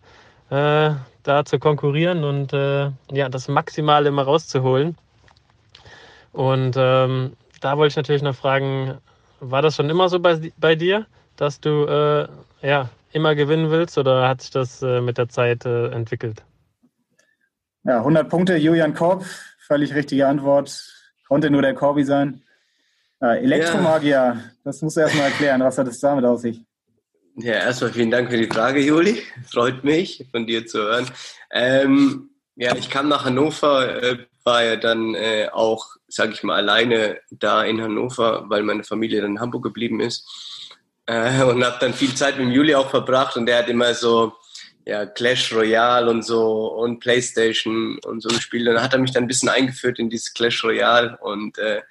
äh, 0.50 0.90
da 1.24 1.46
zu 1.46 1.60
konkurrieren 1.60 2.24
und 2.24 2.54
äh, 2.54 2.92
ja, 3.12 3.30
das 3.30 3.48
Maximale 3.48 4.10
immer 4.10 4.24
rauszuholen. 4.24 4.98
Und 6.32 6.76
ähm, 6.78 7.34
da 7.60 7.78
wollte 7.78 7.92
ich 7.92 7.96
natürlich 7.98 8.22
noch 8.22 8.36
fragen, 8.36 8.98
war 9.40 9.62
das 9.62 9.76
schon 9.76 9.90
immer 9.90 10.10
so 10.10 10.20
bei, 10.20 10.52
bei 10.58 10.76
dir, 10.76 11.06
dass 11.36 11.60
du 11.60 11.86
äh, 11.86 12.28
ja, 12.62 12.90
immer 13.12 13.36
gewinnen 13.36 13.72
willst 13.72 13.98
oder 13.98 14.28
hat 14.28 14.42
sich 14.42 14.52
das 14.52 14.82
äh, 14.82 15.02
mit 15.02 15.18
der 15.18 15.30
Zeit 15.30 15.66
äh, 15.66 15.88
entwickelt? 15.90 16.44
Ja, 17.84 17.98
100 17.98 18.30
Punkte, 18.30 18.56
Julian 18.58 18.94
Korb, 18.94 19.26
völlig 19.58 19.94
richtige 19.96 20.28
Antwort. 20.28 20.94
Konnte 21.28 21.50
nur 21.50 21.62
der 21.62 21.74
Korbi 21.74 22.04
sein. 22.04 22.44
Äh, 23.22 23.44
Elektromagier, 23.44 24.10
ja. 24.10 24.38
das 24.64 24.82
musst 24.82 24.98
du 24.98 25.02
erstmal 25.02 25.28
erklären. 25.28 25.62
Was 25.62 25.78
hat 25.78 25.88
es 25.88 26.00
damit 26.00 26.26
auf 26.26 26.40
sich? 26.40 26.62
Ja, 27.44 27.54
erstmal 27.54 27.92
vielen 27.92 28.12
Dank 28.12 28.30
für 28.30 28.38
die 28.38 28.46
Frage, 28.46 28.80
Juli. 28.82 29.24
Freut 29.52 29.84
mich, 29.84 30.28
von 30.30 30.46
dir 30.46 30.68
zu 30.68 30.78
hören. 30.78 31.10
Ähm, 31.50 32.30
ja, 32.56 32.76
ich 32.76 32.92
kam 32.92 33.08
nach 33.08 33.26
Hannover, 33.26 34.04
äh, 34.04 34.18
war 34.44 34.64
ja 34.64 34.76
dann 34.76 35.16
äh, 35.16 35.48
auch, 35.52 35.88
sage 36.08 36.34
ich 36.34 36.44
mal, 36.44 36.58
alleine 36.58 37.20
da 37.32 37.64
in 37.64 37.82
Hannover, 37.82 38.46
weil 38.48 38.62
meine 38.62 38.84
Familie 38.84 39.22
dann 39.22 39.32
in 39.32 39.40
Hamburg 39.40 39.64
geblieben 39.64 40.02
ist. 40.02 40.24
Äh, 41.08 41.42
und 41.44 41.66
habe 41.66 41.78
dann 41.80 41.96
viel 41.96 42.14
Zeit 42.14 42.38
mit 42.38 42.54
Juli 42.54 42.76
auch 42.76 42.92
verbracht 42.92 43.36
und 43.36 43.48
der 43.48 43.58
hat 43.58 43.70
immer 43.70 43.96
so 43.96 44.34
ja, 44.86 45.08
Clash 45.08 45.52
Royale 45.52 46.12
und 46.12 46.24
so 46.24 46.68
und 46.74 47.00
Playstation 47.00 47.98
und 48.06 48.22
so 48.22 48.30
gespielt. 48.30 48.68
Und 48.68 48.76
dann 48.76 48.84
hat 48.84 48.94
er 48.94 49.00
mich 49.00 49.14
dann 49.14 49.24
ein 49.24 49.28
bisschen 49.28 49.50
eingeführt 49.50 49.98
in 49.98 50.12
dieses 50.12 50.32
Clash 50.36 50.64
Royale 50.64 51.18
und 51.22 51.58
äh, 51.58 51.82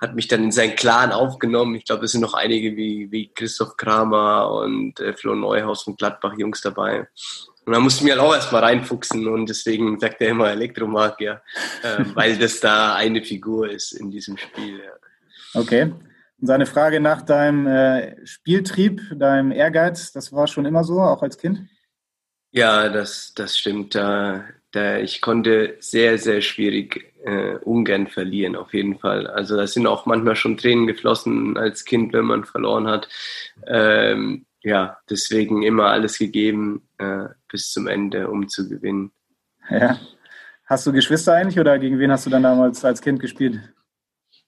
hat 0.00 0.14
mich 0.14 0.28
dann 0.28 0.44
in 0.44 0.52
seinen 0.52 0.76
Clan 0.76 1.12
aufgenommen. 1.12 1.74
Ich 1.74 1.84
glaube, 1.84 2.04
es 2.04 2.12
sind 2.12 2.20
noch 2.20 2.34
einige 2.34 2.76
wie, 2.76 3.10
wie 3.10 3.32
Christoph 3.32 3.76
Kramer 3.76 4.50
und 4.50 5.00
äh, 5.00 5.12
Flo 5.14 5.34
Neuhaus 5.34 5.82
von 5.82 5.96
Gladbach 5.96 6.34
Jungs 6.38 6.60
dabei. 6.60 7.08
Und 7.66 7.74
da 7.74 7.80
musste 7.80 8.00
ich 8.00 8.04
mir 8.04 8.12
halt 8.12 8.22
auch 8.22 8.34
erstmal 8.34 8.64
reinfuchsen 8.64 9.28
und 9.28 9.48
deswegen 9.48 10.00
sagt 10.00 10.22
er 10.22 10.28
immer 10.28 10.50
Elektromagier, 10.50 11.42
äh, 11.82 12.04
weil 12.14 12.38
das 12.38 12.60
da 12.60 12.94
eine 12.94 13.22
Figur 13.22 13.70
ist 13.70 13.92
in 13.92 14.10
diesem 14.10 14.38
Spiel. 14.38 14.78
Ja. 14.78 15.60
Okay. 15.60 15.92
Und 16.40 16.46
seine 16.46 16.66
Frage 16.66 17.00
nach 17.00 17.22
deinem 17.22 17.66
äh, 17.66 18.26
Spieltrieb, 18.26 19.02
deinem 19.16 19.52
Ehrgeiz, 19.52 20.12
das 20.12 20.32
war 20.32 20.46
schon 20.46 20.64
immer 20.64 20.84
so, 20.84 21.00
auch 21.00 21.22
als 21.22 21.36
Kind? 21.36 21.68
Ja, 22.52 22.88
das, 22.88 23.32
das 23.34 23.58
stimmt. 23.58 23.94
Da, 23.94 24.44
da, 24.70 24.98
ich 24.98 25.20
konnte 25.20 25.76
sehr, 25.80 26.18
sehr 26.18 26.40
schwierig 26.40 27.07
äh, 27.24 27.56
ungern 27.56 28.06
verlieren, 28.06 28.56
auf 28.56 28.74
jeden 28.74 28.98
Fall. 28.98 29.26
Also 29.26 29.56
da 29.56 29.66
sind 29.66 29.86
auch 29.86 30.06
manchmal 30.06 30.36
schon 30.36 30.56
Tränen 30.56 30.86
geflossen 30.86 31.56
als 31.56 31.84
Kind, 31.84 32.12
wenn 32.12 32.24
man 32.24 32.44
verloren 32.44 32.86
hat. 32.86 33.08
Ähm, 33.66 34.46
ja, 34.62 34.98
deswegen 35.08 35.62
immer 35.62 35.86
alles 35.86 36.18
gegeben 36.18 36.88
äh, 36.98 37.28
bis 37.50 37.70
zum 37.70 37.86
Ende, 37.86 38.28
um 38.28 38.48
zu 38.48 38.68
gewinnen. 38.68 39.12
Ja. 39.70 39.98
Hast 40.66 40.86
du 40.86 40.92
Geschwister 40.92 41.32
eigentlich 41.34 41.58
oder 41.58 41.78
gegen 41.78 41.98
wen 41.98 42.10
hast 42.10 42.26
du 42.26 42.30
dann 42.30 42.42
damals 42.42 42.84
als 42.84 43.00
Kind 43.00 43.20
gespielt? 43.20 43.60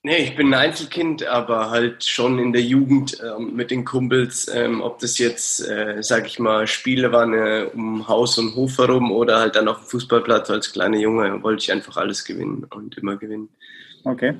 Nee, 0.03 0.17
ich 0.17 0.35
bin 0.35 0.47
ein 0.47 0.59
Einzelkind, 0.59 1.27
aber 1.27 1.69
halt 1.69 2.03
schon 2.03 2.39
in 2.39 2.53
der 2.53 2.63
Jugend 2.63 3.19
äh, 3.19 3.37
mit 3.37 3.69
den 3.69 3.85
Kumpels, 3.85 4.47
ähm, 4.51 4.81
ob 4.81 4.97
das 4.97 5.19
jetzt, 5.19 5.59
äh, 5.67 6.01
sag 6.01 6.25
ich 6.25 6.39
mal, 6.39 6.65
Spiele 6.65 7.11
waren 7.11 7.35
äh, 7.35 7.67
um 7.71 8.07
Haus 8.07 8.39
und 8.39 8.55
Hof 8.55 8.79
herum 8.79 9.11
oder 9.11 9.39
halt 9.39 9.55
dann 9.55 9.67
auf 9.67 9.77
dem 9.77 9.85
Fußballplatz 9.85 10.49
als 10.49 10.73
kleiner 10.73 10.97
Junge, 10.97 11.43
wollte 11.43 11.61
ich 11.61 11.71
einfach 11.71 11.97
alles 11.97 12.25
gewinnen 12.25 12.65
und 12.71 12.97
immer 12.97 13.15
gewinnen. 13.15 13.49
Okay. 14.03 14.33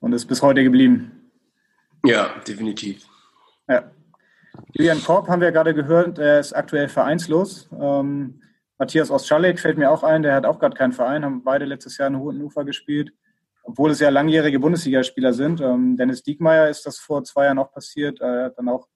Und 0.00 0.14
ist 0.14 0.24
bis 0.24 0.40
heute 0.40 0.64
geblieben? 0.64 1.30
Ja, 2.06 2.30
definitiv. 2.48 3.04
Ja. 3.68 3.90
Julian 4.72 5.02
Korb 5.04 5.28
haben 5.28 5.42
wir 5.42 5.52
gerade 5.52 5.74
gehört, 5.74 6.18
er 6.18 6.40
ist 6.40 6.54
aktuell 6.54 6.88
vereinslos. 6.88 7.68
Ähm, 7.78 8.40
Matthias 8.78 9.10
Ostschalek 9.10 9.60
fällt 9.60 9.76
mir 9.76 9.90
auch 9.90 10.04
ein, 10.04 10.22
der 10.22 10.34
hat 10.34 10.46
auch 10.46 10.58
gerade 10.58 10.74
keinen 10.74 10.92
Verein, 10.92 11.22
haben 11.22 11.44
beide 11.44 11.66
letztes 11.66 11.98
Jahr 11.98 12.08
in 12.08 12.18
Hohenufer 12.18 12.64
gespielt 12.64 13.12
obwohl 13.62 13.90
es 13.90 14.00
ja 14.00 14.10
langjährige 14.10 14.58
Bundesligaspieler 14.58 15.32
sind. 15.32 15.60
Ähm, 15.60 15.96
Dennis 15.96 16.22
Diekmeyer 16.22 16.68
ist 16.68 16.84
das 16.86 16.98
vor 16.98 17.24
zwei 17.24 17.46
Jahren 17.46 17.58
auch 17.58 17.72
passiert. 17.72 18.20
Er 18.20 18.46
hat 18.46 18.58
dann 18.58 18.68
auch 18.68 18.88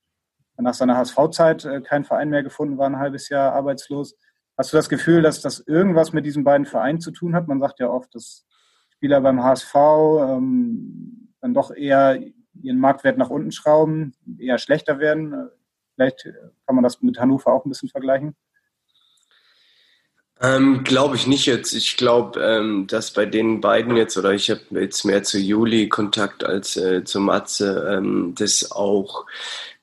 nach 0.59 0.74
seiner 0.74 0.96
HSV-Zeit 0.96 1.64
äh, 1.64 1.81
keinen 1.81 2.05
Verein 2.05 2.31
mehr 2.31 2.42
gefunden, 2.42 2.79
war 2.79 2.87
ein 2.87 2.98
halbes 2.98 3.29
Jahr 3.29 3.52
arbeitslos. 3.52 4.16
Hast 4.57 4.72
du 4.72 4.76
das 4.76 4.88
Gefühl, 4.88 5.22
dass 5.22 5.40
das 5.42 5.61
irgendwas 5.61 6.12
mit 6.12 6.24
diesen 6.24 6.44
beiden 6.44 6.66
Vereinen 6.66 7.00
zu 7.00 7.11
tun 7.11 7.35
hat? 7.35 7.46
Man 7.46 7.61
sagt 7.61 7.79
ja 7.79 7.90
oft, 7.90 8.14
dass 8.14 8.46
Spieler 8.88 9.20
beim 9.20 9.42
HSV 9.42 9.74
ähm, 9.74 11.35
dann 11.40 11.52
doch 11.52 11.70
eher 11.70 12.18
ihren 12.62 12.79
Marktwert 12.79 13.18
nach 13.18 13.29
unten 13.29 13.52
schrauben, 13.52 14.14
eher 14.38 14.57
schlechter 14.57 14.98
werden. 14.98 15.50
Vielleicht 15.94 16.24
kann 16.66 16.74
man 16.74 16.85
das 16.85 17.02
mit 17.02 17.20
Hannover 17.20 17.52
auch 17.52 17.66
ein 17.66 17.68
bisschen 17.68 17.90
vergleichen. 17.90 18.35
Ähm, 20.40 20.85
glaube 20.85 21.16
ich 21.16 21.27
nicht 21.27 21.46
jetzt. 21.46 21.72
Ich 21.72 21.96
glaube, 21.96 22.40
ähm, 22.40 22.87
dass 22.87 23.11
bei 23.11 23.25
den 23.25 23.61
beiden 23.61 23.96
jetzt, 23.96 24.18
oder 24.18 24.33
ich 24.33 24.51
habe 24.51 24.61
jetzt 24.70 25.05
mehr 25.05 25.22
zu 25.22 25.38
Juli 25.38 25.88
Kontakt 25.88 26.44
als 26.44 26.77
äh, 26.77 27.05
zu 27.05 27.20
Matze, 27.20 27.88
ähm, 27.96 28.35
das 28.37 28.70
auch, 28.70 29.25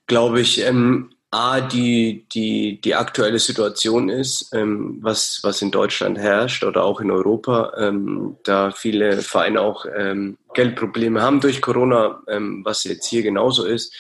glaube 0.05 0.41
ich, 0.41 0.61
ähm, 0.61 1.09
A, 1.31 1.61
die, 1.61 2.27
die, 2.31 2.79
die 2.79 2.93
aktuelle 2.93 3.39
Situation 3.39 4.09
ist, 4.09 4.53
ähm, 4.53 4.99
was, 5.01 5.39
was 5.41 5.63
in 5.63 5.71
Deutschland 5.71 6.19
herrscht 6.19 6.63
oder 6.63 6.83
auch 6.83 7.01
in 7.01 7.09
Europa, 7.09 7.73
ähm, 7.79 8.37
da 8.43 8.69
viele 8.69 9.17
Vereine 9.23 9.59
auch 9.61 9.87
ähm, 9.97 10.37
Geldprobleme 10.53 11.23
haben 11.23 11.39
durch 11.39 11.59
Corona, 11.63 12.21
ähm, 12.27 12.63
was 12.63 12.83
jetzt 12.83 13.07
hier 13.07 13.23
genauso 13.23 13.65
ist. 13.65 13.95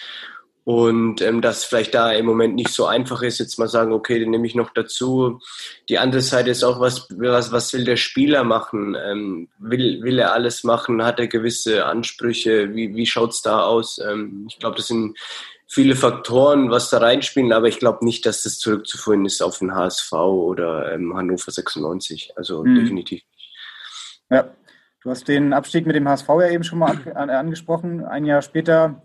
Und 0.65 1.21
ähm, 1.21 1.41
dass 1.41 1.65
vielleicht 1.65 1.93
da 1.93 2.13
im 2.13 2.25
Moment 2.25 2.55
nicht 2.55 2.69
so 2.69 2.85
einfach 2.85 3.21
ist, 3.21 3.39
jetzt 3.39 3.59
mal 3.59 3.67
sagen, 3.67 3.91
okay, 3.91 4.17
den 4.19 4.29
nehme 4.29 4.47
ich 4.47 4.55
noch 4.55 4.69
dazu. 4.69 5.41
Die 5.89 5.99
andere 5.99 6.21
Seite 6.21 6.51
ist 6.51 6.63
auch, 6.63 6.79
was, 6.79 7.07
was, 7.09 7.51
was 7.51 7.73
will 7.73 7.83
der 7.83 7.97
Spieler 7.97 8.45
machen? 8.45 8.95
Ähm, 8.95 9.49
will, 9.59 10.01
will 10.03 10.19
er 10.19 10.31
alles 10.31 10.63
machen? 10.63 11.03
Hat 11.03 11.19
er 11.19 11.27
gewisse 11.27 11.85
Ansprüche? 11.85 12.73
Wie, 12.73 12.95
wie 12.95 13.05
schaut's 13.05 13.41
da 13.41 13.63
aus? 13.63 13.99
Ähm, 13.99 14.45
ich 14.49 14.57
glaube, 14.57 14.77
das 14.77 14.87
sind 14.87 15.17
viele 15.67 15.95
Faktoren, 15.97 16.69
was 16.69 16.89
da 16.89 16.99
reinspielen, 16.99 17.51
aber 17.51 17.67
ich 17.67 17.79
glaube 17.79 18.05
nicht, 18.05 18.25
dass 18.25 18.43
das 18.43 18.57
zurückzuführen 18.59 19.25
ist 19.25 19.41
auf 19.41 19.59
den 19.59 19.75
HSV 19.75 20.13
oder 20.13 20.93
ähm, 20.93 21.13
Hannover 21.13 21.51
96. 21.51 22.37
Also 22.37 22.63
mhm. 22.63 22.75
definitiv 22.75 23.21
Ja, 24.29 24.47
du 25.03 25.09
hast 25.09 25.27
den 25.27 25.51
Abstieg 25.51 25.85
mit 25.85 25.97
dem 25.97 26.07
HSV 26.07 26.29
ja 26.29 26.49
eben 26.49 26.63
schon 26.63 26.79
mal 26.79 26.97
angesprochen. 27.15 28.05
Ein 28.05 28.23
Jahr 28.23 28.41
später 28.41 29.01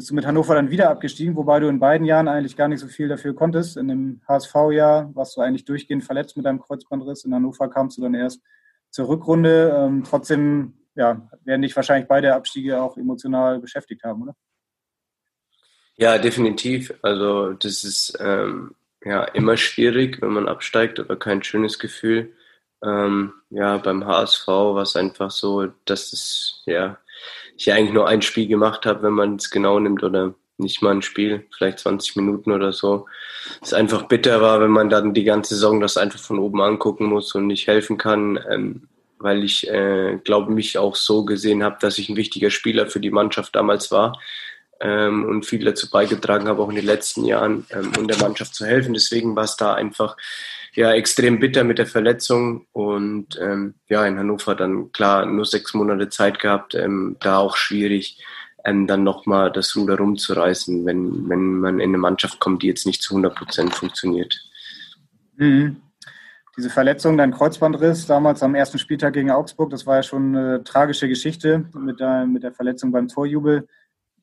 bist 0.00 0.08
du 0.08 0.14
mit 0.14 0.24
Hannover 0.24 0.54
dann 0.54 0.70
wieder 0.70 0.88
abgestiegen, 0.88 1.36
wobei 1.36 1.60
du 1.60 1.68
in 1.68 1.78
beiden 1.78 2.06
Jahren 2.06 2.26
eigentlich 2.26 2.56
gar 2.56 2.68
nicht 2.68 2.80
so 2.80 2.88
viel 2.88 3.06
dafür 3.06 3.34
konntest. 3.34 3.76
In 3.76 3.88
dem 3.88 4.22
HSV-Jahr 4.26 5.14
warst 5.14 5.36
du 5.36 5.42
eigentlich 5.42 5.66
durchgehend 5.66 6.04
verletzt 6.04 6.38
mit 6.38 6.46
deinem 6.46 6.58
Kreuzbandriss. 6.58 7.26
In 7.26 7.34
Hannover 7.34 7.68
kamst 7.68 7.98
du 7.98 8.02
dann 8.02 8.14
erst 8.14 8.40
zur 8.88 9.08
Rückrunde. 9.08 9.76
Ähm, 9.76 10.02
trotzdem 10.02 10.72
ja, 10.94 11.28
werden 11.44 11.60
dich 11.60 11.76
wahrscheinlich 11.76 12.08
beide 12.08 12.34
Abstiege 12.34 12.80
auch 12.80 12.96
emotional 12.96 13.58
beschäftigt 13.58 14.02
haben, 14.02 14.22
oder? 14.22 14.34
Ja, 15.96 16.16
definitiv. 16.16 16.94
Also 17.02 17.52
das 17.52 17.84
ist 17.84 18.16
ähm, 18.20 18.74
ja 19.04 19.24
immer 19.24 19.58
schwierig, 19.58 20.22
wenn 20.22 20.32
man 20.32 20.48
absteigt, 20.48 20.98
aber 20.98 21.18
kein 21.18 21.42
schönes 21.42 21.78
Gefühl. 21.78 22.32
Ähm, 22.82 23.34
ja, 23.50 23.76
beim 23.76 24.06
HSV 24.06 24.48
war 24.48 24.80
es 24.80 24.96
einfach 24.96 25.30
so, 25.30 25.66
dass 25.84 26.14
es 26.14 26.62
ja 26.64 26.96
ich 27.60 27.72
eigentlich 27.72 27.92
nur 27.92 28.08
ein 28.08 28.22
Spiel 28.22 28.48
gemacht 28.48 28.86
habe, 28.86 29.02
wenn 29.02 29.12
man 29.12 29.36
es 29.36 29.50
genau 29.50 29.78
nimmt 29.78 30.02
oder 30.02 30.34
nicht 30.56 30.82
mal 30.82 30.92
ein 30.92 31.02
Spiel, 31.02 31.46
vielleicht 31.56 31.80
20 31.80 32.16
Minuten 32.16 32.52
oder 32.52 32.72
so. 32.72 33.06
Es 33.62 33.72
einfach 33.72 34.04
bitter 34.04 34.40
war, 34.40 34.60
wenn 34.60 34.70
man 34.70 34.88
dann 34.88 35.14
die 35.14 35.24
ganze 35.24 35.54
Saison 35.54 35.80
das 35.80 35.96
einfach 35.96 36.20
von 36.20 36.38
oben 36.38 36.60
angucken 36.60 37.06
muss 37.06 37.34
und 37.34 37.46
nicht 37.46 37.66
helfen 37.66 37.98
kann, 37.98 38.38
ähm, 38.50 38.88
weil 39.18 39.44
ich 39.44 39.68
äh, 39.68 40.18
glaube 40.24 40.52
mich 40.52 40.78
auch 40.78 40.96
so 40.96 41.24
gesehen 41.24 41.62
habe, 41.62 41.76
dass 41.80 41.98
ich 41.98 42.08
ein 42.08 42.16
wichtiger 42.16 42.50
Spieler 42.50 42.86
für 42.86 43.00
die 43.00 43.10
Mannschaft 43.10 43.54
damals 43.54 43.90
war 43.90 44.18
ähm, 44.80 45.24
und 45.24 45.46
viel 45.46 45.64
dazu 45.64 45.90
beigetragen 45.90 46.48
habe, 46.48 46.62
auch 46.62 46.68
in 46.70 46.76
den 46.76 46.86
letzten 46.86 47.24
Jahren, 47.24 47.66
ähm, 47.70 47.92
um 47.98 48.08
der 48.08 48.18
Mannschaft 48.18 48.54
zu 48.54 48.66
helfen. 48.66 48.94
Deswegen 48.94 49.36
war 49.36 49.44
es 49.44 49.56
da 49.56 49.74
einfach 49.74 50.16
ja 50.74 50.92
extrem 50.92 51.40
bitter 51.40 51.64
mit 51.64 51.78
der 51.78 51.86
Verletzung 51.86 52.66
und 52.72 53.38
ähm, 53.40 53.74
ja 53.88 54.06
in 54.06 54.18
Hannover 54.18 54.54
dann 54.54 54.92
klar 54.92 55.26
nur 55.26 55.44
sechs 55.44 55.74
Monate 55.74 56.08
Zeit 56.08 56.38
gehabt, 56.38 56.74
ähm, 56.74 57.16
da 57.20 57.38
auch 57.38 57.56
schwierig 57.56 58.22
ähm, 58.64 58.86
dann 58.86 59.02
nochmal 59.02 59.50
das 59.50 59.74
Ruder 59.76 59.96
rumzureißen, 59.98 60.84
wenn, 60.86 61.28
wenn 61.28 61.60
man 61.60 61.80
in 61.80 61.90
eine 61.90 61.98
Mannschaft 61.98 62.40
kommt, 62.40 62.62
die 62.62 62.68
jetzt 62.68 62.86
nicht 62.86 63.02
zu 63.02 63.14
100 63.14 63.34
Prozent 63.34 63.74
funktioniert. 63.74 64.40
Mhm. 65.36 65.76
Diese 66.56 66.68
Verletzung, 66.68 67.16
dein 67.16 67.32
Kreuzbandriss 67.32 68.06
damals 68.06 68.42
am 68.42 68.54
ersten 68.54 68.78
Spieltag 68.78 69.14
gegen 69.14 69.30
Augsburg, 69.30 69.70
das 69.70 69.86
war 69.86 69.96
ja 69.96 70.02
schon 70.02 70.36
eine 70.36 70.64
tragische 70.64 71.08
Geschichte 71.08 71.64
mit 71.74 72.00
der, 72.00 72.26
mit 72.26 72.42
der 72.42 72.52
Verletzung 72.52 72.92
beim 72.92 73.08
Torjubel. 73.08 73.66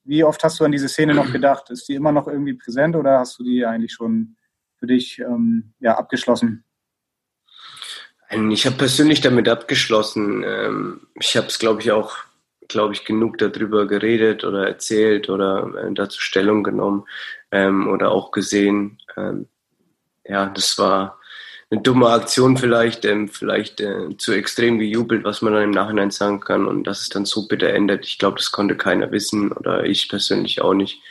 Wie 0.08 0.24
oft 0.24 0.43
hast 0.43 0.60
du 0.60 0.63
an 0.63 0.72
diese 0.72 0.88
Szene 0.88 1.13
noch 1.13 1.32
gedacht? 1.32 1.70
Ist 1.70 1.88
die 1.89 1.96
immer 1.96 2.12
noch 2.12 2.28
irgendwie 2.28 2.54
präsent 2.54 2.96
oder 2.96 3.20
hast 3.20 3.38
du 3.39 3.43
die 3.43 3.65
eigentlich 3.65 3.93
schon 3.93 4.38
für 4.80 4.88
dich 4.88 5.20
ähm, 5.20 5.74
ja, 5.80 5.98
abgeschlossen? 5.98 6.63
Ähm, 8.30 8.50
ich 8.52 8.65
habe 8.65 8.78
persönlich 8.78 9.22
damit 9.22 9.50
abgeschlossen. 9.50 10.43
Ähm, 10.43 11.08
ich 11.20 11.36
habe 11.36 11.48
es, 11.48 11.60
glaube 11.60 11.82
ich, 11.82 11.91
auch, 11.91 12.15
glaube 12.70 12.93
ich, 12.93 13.04
genug 13.04 13.38
darüber 13.38 13.86
geredet 13.86 14.43
oder 14.43 14.67
erzählt 14.67 15.30
oder 15.30 15.74
äh, 15.76 15.93
dazu 15.93 16.22
Stellung 16.22 16.63
genommen 16.63 17.06
ähm, 17.52 17.88
oder 17.89 18.12
auch 18.12 18.32
gesehen. 18.32 19.00
ja, 20.26 20.46
das 20.48 20.78
war 20.78 21.16
eine 21.69 21.82
dumme 21.82 22.08
Aktion 22.10 22.58
vielleicht, 22.58 23.06
vielleicht 23.32 23.82
äh, 23.82 24.15
zu 24.17 24.32
extrem 24.32 24.80
gejubelt, 24.80 25.23
was 25.23 25.41
man 25.41 25.53
dann 25.53 25.63
im 25.63 25.71
Nachhinein 25.71 26.12
sagen 26.12 26.39
kann 26.39 26.65
und 26.65 26.86
dass 26.86 27.01
es 27.01 27.10
dann 27.10 27.25
so 27.25 27.47
bitter 27.47 27.73
endet. 27.73 28.06
Ich 28.06 28.17
glaube, 28.17 28.38
das 28.38 28.51
konnte 28.51 28.77
keiner 28.77 29.12
wissen 29.12 29.51
oder 29.51 29.84
ich 29.84 30.08
persönlich 30.08 30.62
auch 30.62 30.73
nicht. 30.73 31.01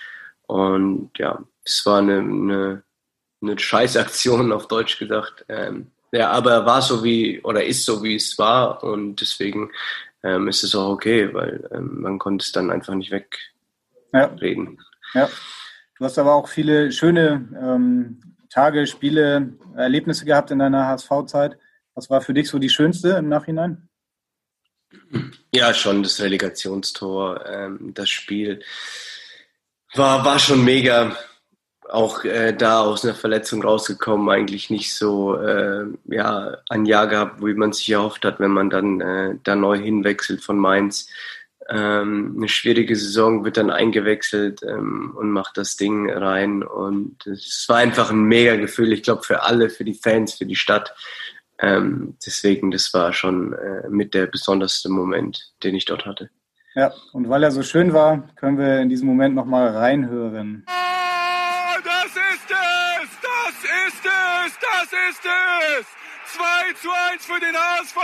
Und 0.47 1.11
ja, 1.19 1.43
es 1.65 1.85
war 1.85 1.99
eine, 1.99 2.19
eine 2.19 2.83
eine 3.43 3.59
Scheißaktion 3.59 4.53
auf 4.53 4.69
Deutsch 4.69 4.99
gesagt. 4.99 5.45
Ähm, 5.49 5.91
ja, 6.13 6.31
aber 6.31 6.67
war 6.67 6.83
so 6.83 7.05
wie 7.05 7.41
oder 7.43 7.65
ist 7.65 7.85
so 7.85 8.03
wie 8.03 8.17
es 8.17 8.39
war 8.39 8.83
und 8.83 9.21
deswegen 9.21 9.71
ähm, 10.23 10.49
ist 10.49 10.63
es 10.63 10.75
auch 10.75 10.91
okay, 10.91 11.33
weil 11.35 11.69
ähm, 11.73 12.01
man 12.01 12.19
konnte 12.19 12.45
es 12.45 12.53
dann 12.53 12.71
einfach 12.71 12.95
nicht 12.95 13.13
wegreden. 13.13 14.79
Ja. 15.15 15.23
ja. 15.23 15.29
Du 15.99 16.05
hast 16.05 16.19
aber 16.19 16.35
auch 16.35 16.49
viele 16.49 16.93
schöne 16.93 17.49
ähm, 17.61 18.21
Tage, 18.57 18.87
Spiele, 18.87 19.53
Erlebnisse 19.77 20.25
gehabt 20.25 20.51
in 20.51 20.61
deiner 20.61 20.87
HSV-Zeit. 20.87 21.59
Was 21.95 22.09
war 22.09 22.23
für 22.23 22.33
dich 22.33 22.49
so 22.49 22.59
die 22.59 22.71
schönste 22.71 23.11
im 23.11 23.29
Nachhinein? 23.29 23.91
Ja, 25.55 25.75
schon 25.75 26.03
das 26.03 26.23
Relegationstor, 26.23 27.45
ähm, 27.47 27.93
das 27.93 28.09
Spiel 28.09 28.63
war, 29.95 30.25
war 30.25 30.39
schon 30.39 30.65
mega 30.65 31.15
auch 31.91 32.25
äh, 32.25 32.55
da 32.55 32.81
aus 32.81 33.05
einer 33.05 33.15
Verletzung 33.15 33.63
rausgekommen, 33.63 34.31
eigentlich 34.31 34.71
nicht 34.71 34.95
so 34.95 35.37
äh, 35.37 35.85
ja, 36.07 36.57
ein 36.71 36.87
Jahr 36.87 37.09
gehabt, 37.09 37.45
wie 37.45 37.53
man 37.53 37.75
sich 37.75 37.91
erhofft 37.91 38.25
hat, 38.25 38.41
wenn 38.41 38.53
man 38.53 38.71
dann 38.71 39.01
äh, 39.03 39.35
da 39.45 39.55
neu 39.55 39.77
hinwechselt 39.77 40.43
von 40.43 40.57
Mainz. 40.57 41.11
Ähm, 41.69 42.35
eine 42.37 42.49
schwierige 42.49 42.97
Saison, 42.97 43.45
wird 43.45 43.57
dann 43.57 43.71
eingewechselt 43.71 44.63
ähm, 44.63 45.15
und 45.17 45.31
macht 45.31 45.57
das 45.57 45.77
Ding 45.77 46.11
rein. 46.11 46.63
Und 46.63 47.27
es 47.27 47.65
war 47.69 47.79
einfach 47.79 48.11
ein 48.11 48.25
mega 48.25 48.57
Gefühl, 48.57 48.93
ich 48.93 49.03
glaube, 49.03 49.23
für 49.23 49.43
alle, 49.43 49.71
für 49.71 49.85
die 49.85 49.95
Fans, 49.95 50.35
für 50.35 50.47
die 50.47 50.57
Stadt. 50.57 50.95
Ähm, 51.59 52.17
deswegen, 52.25 52.71
das 52.71 52.93
war 52.93 53.13
schon 53.13 53.53
äh, 53.55 53.89
mit 53.89 54.15
der 54.15 54.27
besonderste 54.27 54.89
Moment, 54.89 55.53
den 55.63 55.75
ich 55.75 55.87
dort 55.87 56.05
hatte. 56.07 56.31
Ja, 56.75 56.93
und 57.13 57.29
weil 57.31 57.43
er 57.43 57.51
so 57.51 57.63
schön 57.63 57.95
war, 57.95 58.29
können 58.37 58.59
wir 58.59 58.81
in 58.81 58.91
diesem 58.91 59.09
Moment 59.09 59.35
nochmal 59.35 59.69
reinhören. 59.69 60.65
Ah, 60.67 61.77
das 61.83 62.05
ist 62.05 62.51
es! 62.51 63.09
Das 63.23 63.65
ist 63.65 64.05
es! 64.05 64.59
Das 64.61 64.93
ist 64.93 65.25
es! 65.81 66.06
2 66.37 66.73
zu 66.83 66.91
1 66.91 67.25
für 67.25 67.41
den 67.41 67.57
HSV! 67.57 67.97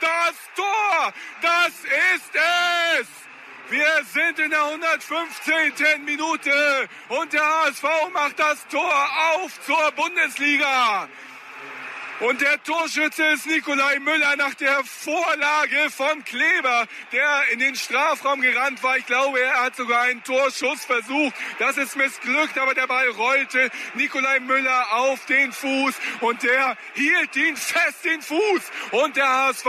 Das 0.00 0.34
Tor! 0.54 1.12
Das 1.42 1.68
ist 2.14 2.30
es! 2.34 3.08
Wir 3.68 4.04
sind 4.12 4.38
in 4.38 4.50
der 4.50 4.64
115. 4.64 6.04
Minute 6.04 6.88
und 7.08 7.32
der 7.32 7.42
HSV 7.42 7.84
macht 8.14 8.38
das 8.38 8.66
Tor 8.68 9.08
auf 9.34 9.60
zur 9.66 9.90
Bundesliga. 9.92 11.08
Und 12.20 12.40
der 12.40 12.60
Torschütze 12.64 13.24
ist 13.28 13.46
Nikolai 13.46 14.00
Müller 14.00 14.34
nach 14.34 14.54
der 14.54 14.82
Vorlage 14.82 15.88
von 15.88 16.24
Kleber, 16.24 16.88
der 17.12 17.42
in 17.52 17.60
den 17.60 17.76
Strafraum 17.76 18.40
gerannt 18.40 18.82
war. 18.82 18.96
Ich 18.96 19.06
glaube, 19.06 19.40
er 19.40 19.62
hat 19.62 19.76
sogar 19.76 20.02
einen 20.02 20.24
Torschuss 20.24 20.84
versucht. 20.84 21.34
Das 21.60 21.76
ist 21.76 21.94
missglückt, 21.94 22.58
aber 22.58 22.74
der 22.74 22.88
Ball 22.88 23.08
rollte 23.10 23.70
Nikolai 23.94 24.40
Müller 24.40 24.94
auf 24.94 25.24
den 25.26 25.52
Fuß 25.52 25.94
und 26.20 26.42
der 26.42 26.76
hielt 26.94 27.36
ihn 27.36 27.56
fest 27.56 28.04
den 28.04 28.20
Fuß. 28.20 28.62
Und 28.90 29.16
der 29.16 29.28
HSV 29.28 29.66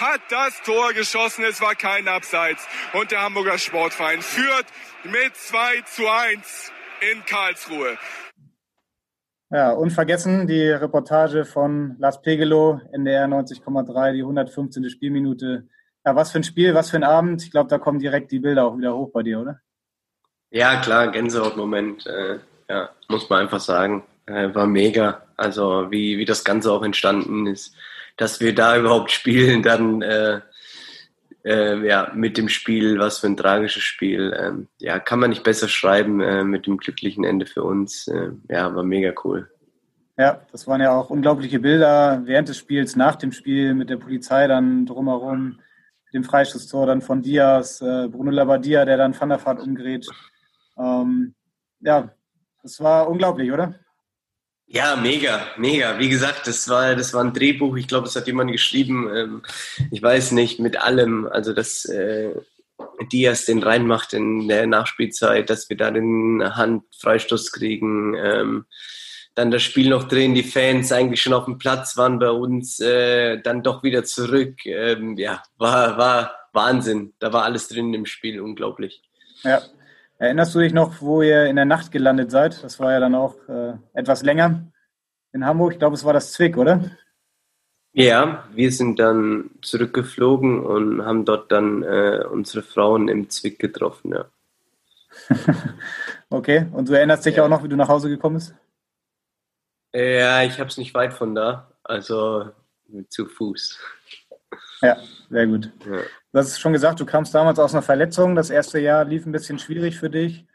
hat 0.00 0.22
das 0.30 0.62
Tor 0.62 0.94
geschossen. 0.94 1.44
Es 1.44 1.60
war 1.60 1.74
kein 1.74 2.08
Abseits. 2.08 2.66
Und 2.94 3.10
der 3.10 3.20
Hamburger 3.20 3.58
Sportverein 3.58 4.22
führt 4.22 4.66
mit 5.04 5.36
2 5.36 5.82
zu 5.82 6.08
1 6.08 6.72
in 7.12 7.22
Karlsruhe. 7.26 7.98
Ja, 9.52 9.72
unvergessen 9.72 10.46
die 10.46 10.70
Reportage 10.70 11.44
von 11.44 11.96
Lars 11.98 12.22
Pegelow, 12.22 12.80
NDR 12.90 13.26
90,3, 13.26 14.12
die 14.14 14.22
115. 14.22 14.88
Spielminute. 14.88 15.68
Ja, 16.06 16.16
was 16.16 16.32
für 16.32 16.38
ein 16.38 16.44
Spiel, 16.44 16.74
was 16.74 16.88
für 16.88 16.96
ein 16.96 17.04
Abend. 17.04 17.42
Ich 17.42 17.50
glaube, 17.50 17.68
da 17.68 17.76
kommen 17.76 17.98
direkt 17.98 18.32
die 18.32 18.38
Bilder 18.38 18.64
auch 18.64 18.78
wieder 18.78 18.96
hoch 18.96 19.10
bei 19.12 19.22
dir, 19.22 19.40
oder? 19.40 19.60
Ja, 20.50 20.80
klar, 20.80 21.08
Gänsehautmoment. 21.08 22.06
Äh, 22.06 22.38
ja, 22.70 22.88
muss 23.08 23.28
man 23.28 23.40
einfach 23.40 23.60
sagen. 23.60 24.04
Äh, 24.24 24.54
war 24.54 24.66
mega. 24.66 25.20
Also, 25.36 25.90
wie, 25.90 26.16
wie 26.16 26.24
das 26.24 26.44
Ganze 26.44 26.72
auch 26.72 26.82
entstanden 26.82 27.46
ist. 27.46 27.74
Dass 28.16 28.40
wir 28.40 28.54
da 28.54 28.78
überhaupt 28.78 29.10
spielen, 29.10 29.62
dann 29.62 30.00
äh, 30.00 30.40
äh, 31.44 31.86
ja, 31.86 32.12
mit 32.14 32.36
dem 32.36 32.48
Spiel, 32.48 32.98
was 32.98 33.18
für 33.18 33.26
ein 33.26 33.36
tragisches 33.36 33.82
Spiel. 33.82 34.34
Ähm, 34.38 34.68
ja, 34.78 34.98
kann 34.98 35.18
man 35.18 35.30
nicht 35.30 35.44
besser 35.44 35.68
schreiben 35.68 36.20
äh, 36.20 36.44
mit 36.44 36.66
dem 36.66 36.76
glücklichen 36.76 37.24
Ende 37.24 37.46
für 37.46 37.64
uns. 37.64 38.08
Äh, 38.08 38.30
ja, 38.48 38.74
war 38.74 38.82
mega 38.82 39.12
cool. 39.24 39.50
Ja, 40.18 40.42
das 40.52 40.66
waren 40.66 40.80
ja 40.80 40.92
auch 40.92 41.10
unglaubliche 41.10 41.58
Bilder 41.58 42.22
während 42.24 42.48
des 42.48 42.58
Spiels, 42.58 42.96
nach 42.96 43.16
dem 43.16 43.32
Spiel 43.32 43.74
mit 43.74 43.88
der 43.90 43.96
Polizei 43.96 44.46
dann 44.46 44.84
drumherum, 44.86 45.58
dem 46.12 46.22
Freischusstor 46.22 46.86
dann 46.86 47.00
von 47.00 47.22
Diaz, 47.22 47.80
äh, 47.80 48.08
Bruno 48.08 48.30
Labbadia, 48.30 48.84
der 48.84 48.98
dann 48.98 49.18
Van 49.18 49.30
der 49.30 49.44
Vaart 49.44 49.60
umgerät. 49.60 50.06
Ähm, 50.78 51.34
ja, 51.80 52.10
das 52.62 52.80
war 52.80 53.08
unglaublich, 53.08 53.50
oder? 53.50 53.74
Ja, 54.74 54.96
mega, 54.96 55.48
mega. 55.58 55.98
Wie 55.98 56.08
gesagt, 56.08 56.46
das 56.46 56.66
war, 56.66 56.96
das 56.96 57.12
war 57.12 57.22
ein 57.22 57.34
Drehbuch. 57.34 57.76
Ich 57.76 57.88
glaube, 57.88 58.06
es 58.06 58.16
hat 58.16 58.26
jemand 58.26 58.50
geschrieben. 58.52 59.06
Ähm, 59.14 59.42
ich 59.90 60.02
weiß 60.02 60.32
nicht, 60.32 60.60
mit 60.60 60.80
allem. 60.80 61.28
Also, 61.30 61.52
dass 61.52 61.84
äh, 61.84 62.30
Diaz 63.12 63.44
den 63.44 63.62
reinmacht 63.62 64.14
in 64.14 64.48
der 64.48 64.66
Nachspielzeit, 64.66 65.50
dass 65.50 65.68
wir 65.68 65.76
da 65.76 65.90
den 65.90 66.42
Handfreistoß 66.42 67.52
kriegen. 67.52 68.14
Ähm, 68.14 68.64
dann 69.34 69.50
das 69.50 69.62
Spiel 69.62 69.90
noch 69.90 70.08
drehen, 70.08 70.32
die 70.32 70.42
Fans 70.42 70.90
eigentlich 70.90 71.20
schon 71.20 71.34
auf 71.34 71.44
dem 71.44 71.58
Platz 71.58 71.98
waren 71.98 72.18
bei 72.18 72.30
uns, 72.30 72.80
äh, 72.80 73.42
dann 73.42 73.62
doch 73.62 73.82
wieder 73.82 74.04
zurück. 74.04 74.64
Ähm, 74.64 75.18
ja, 75.18 75.42
war, 75.58 75.98
war 75.98 76.34
Wahnsinn. 76.54 77.12
Da 77.18 77.34
war 77.34 77.44
alles 77.44 77.68
drin 77.68 77.92
im 77.92 78.06
Spiel, 78.06 78.40
unglaublich. 78.40 79.02
Ja, 79.42 79.60
Erinnerst 80.22 80.54
du 80.54 80.60
dich 80.60 80.72
noch, 80.72 81.00
wo 81.00 81.20
ihr 81.20 81.46
in 81.46 81.56
der 81.56 81.64
Nacht 81.64 81.90
gelandet 81.90 82.30
seid? 82.30 82.62
Das 82.62 82.78
war 82.78 82.92
ja 82.92 83.00
dann 83.00 83.16
auch 83.16 83.34
äh, 83.48 83.72
etwas 83.92 84.22
länger 84.22 84.72
in 85.32 85.44
Hamburg. 85.44 85.72
Ich 85.72 85.80
glaube, 85.80 85.96
es 85.96 86.04
war 86.04 86.12
das 86.12 86.30
Zwick, 86.30 86.56
oder? 86.56 86.92
Ja, 87.92 88.46
wir 88.52 88.70
sind 88.70 89.00
dann 89.00 89.50
zurückgeflogen 89.62 90.64
und 90.64 91.04
haben 91.04 91.24
dort 91.24 91.50
dann 91.50 91.82
äh, 91.82 92.24
unsere 92.30 92.62
Frauen 92.62 93.08
im 93.08 93.30
Zwick 93.30 93.58
getroffen, 93.58 94.12
ja. 94.12 94.26
okay, 96.30 96.66
und 96.70 96.88
du 96.88 96.92
erinnerst 96.92 97.26
dich 97.26 97.34
ja. 97.34 97.44
auch 97.44 97.48
noch, 97.48 97.64
wie 97.64 97.68
du 97.68 97.74
nach 97.74 97.88
Hause 97.88 98.08
gekommen 98.08 98.36
bist? 98.36 98.54
Ja, 99.92 100.44
ich 100.44 100.60
habe 100.60 100.68
es 100.68 100.78
nicht 100.78 100.94
weit 100.94 101.14
von 101.14 101.34
da, 101.34 101.72
also 101.82 102.48
zu 103.08 103.26
Fuß. 103.26 103.76
Ja, 104.82 104.98
sehr 105.30 105.48
gut. 105.48 105.68
Ja. 105.84 105.98
Du 106.32 106.38
hast 106.38 106.48
es 106.48 106.58
schon 106.58 106.72
gesagt, 106.72 106.98
du 106.98 107.04
kamst 107.04 107.34
damals 107.34 107.58
aus 107.58 107.74
einer 107.74 107.82
Verletzung. 107.82 108.34
Das 108.34 108.48
erste 108.48 108.80
Jahr 108.80 109.04
lief 109.04 109.26
ein 109.26 109.32
bisschen 109.32 109.58
schwierig 109.58 109.98
für 109.98 110.08
dich. 110.08 110.46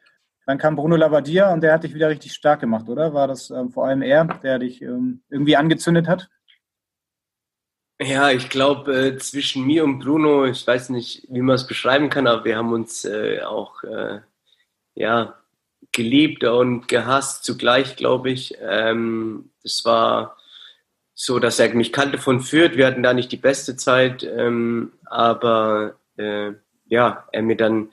Dann 0.48 0.58
kam 0.58 0.76
Bruno 0.76 0.96
Labbadia 0.96 1.54
und 1.54 1.62
der 1.62 1.74
hat 1.74 1.84
dich 1.84 1.94
wieder 1.94 2.10
richtig 2.10 2.34
stark 2.34 2.62
gemacht, 2.62 2.90
oder? 2.90 3.14
War 3.14 3.28
das 3.28 3.52
ähm, 3.52 3.70
vor 3.70 3.86
allem 3.86 4.02
er, 4.02 4.26
der 4.26 4.58
dich 4.58 4.82
ähm, 4.82 5.22
irgendwie 5.30 5.56
angezündet 5.56 6.08
hat? 6.08 6.30
Ja, 8.00 8.32
ich 8.32 8.50
glaube, 8.50 8.94
äh, 8.94 9.18
zwischen 9.18 9.66
mir 9.68 9.84
und 9.84 10.00
Bruno, 10.00 10.46
ich 10.46 10.66
weiß 10.66 10.90
nicht, 10.90 11.28
wie 11.30 11.42
man 11.42 11.56
es 11.56 11.68
beschreiben 11.68 12.10
kann, 12.10 12.28
aber 12.28 12.46
wir 12.46 12.58
haben 12.58 12.72
uns 12.72 13.06
äh, 13.06 13.42
auch 13.42 13.84
äh, 13.84 14.22
ja, 14.96 15.36
geliebt 15.92 16.44
und 16.44 16.88
gehasst 16.88 17.44
zugleich, 17.44 17.96
glaube 17.98 18.32
ich. 18.32 18.56
Ähm, 18.62 19.52
war 19.84 20.37
so, 21.20 21.40
dass 21.40 21.58
er 21.58 21.74
mich 21.74 21.92
kannte 21.92 22.20
von 22.20 22.42
Fürth. 22.42 22.78
Wir 22.78 22.86
hatten 22.86 23.02
da 23.02 23.12
nicht 23.12 23.32
die 23.32 23.38
beste 23.38 23.76
Zeit, 23.76 24.24
ähm, 24.24 24.92
aber 25.06 25.96
äh, 26.16 26.52
ja, 26.86 27.28
er 27.32 27.42
mir 27.42 27.58
dann, 27.58 27.90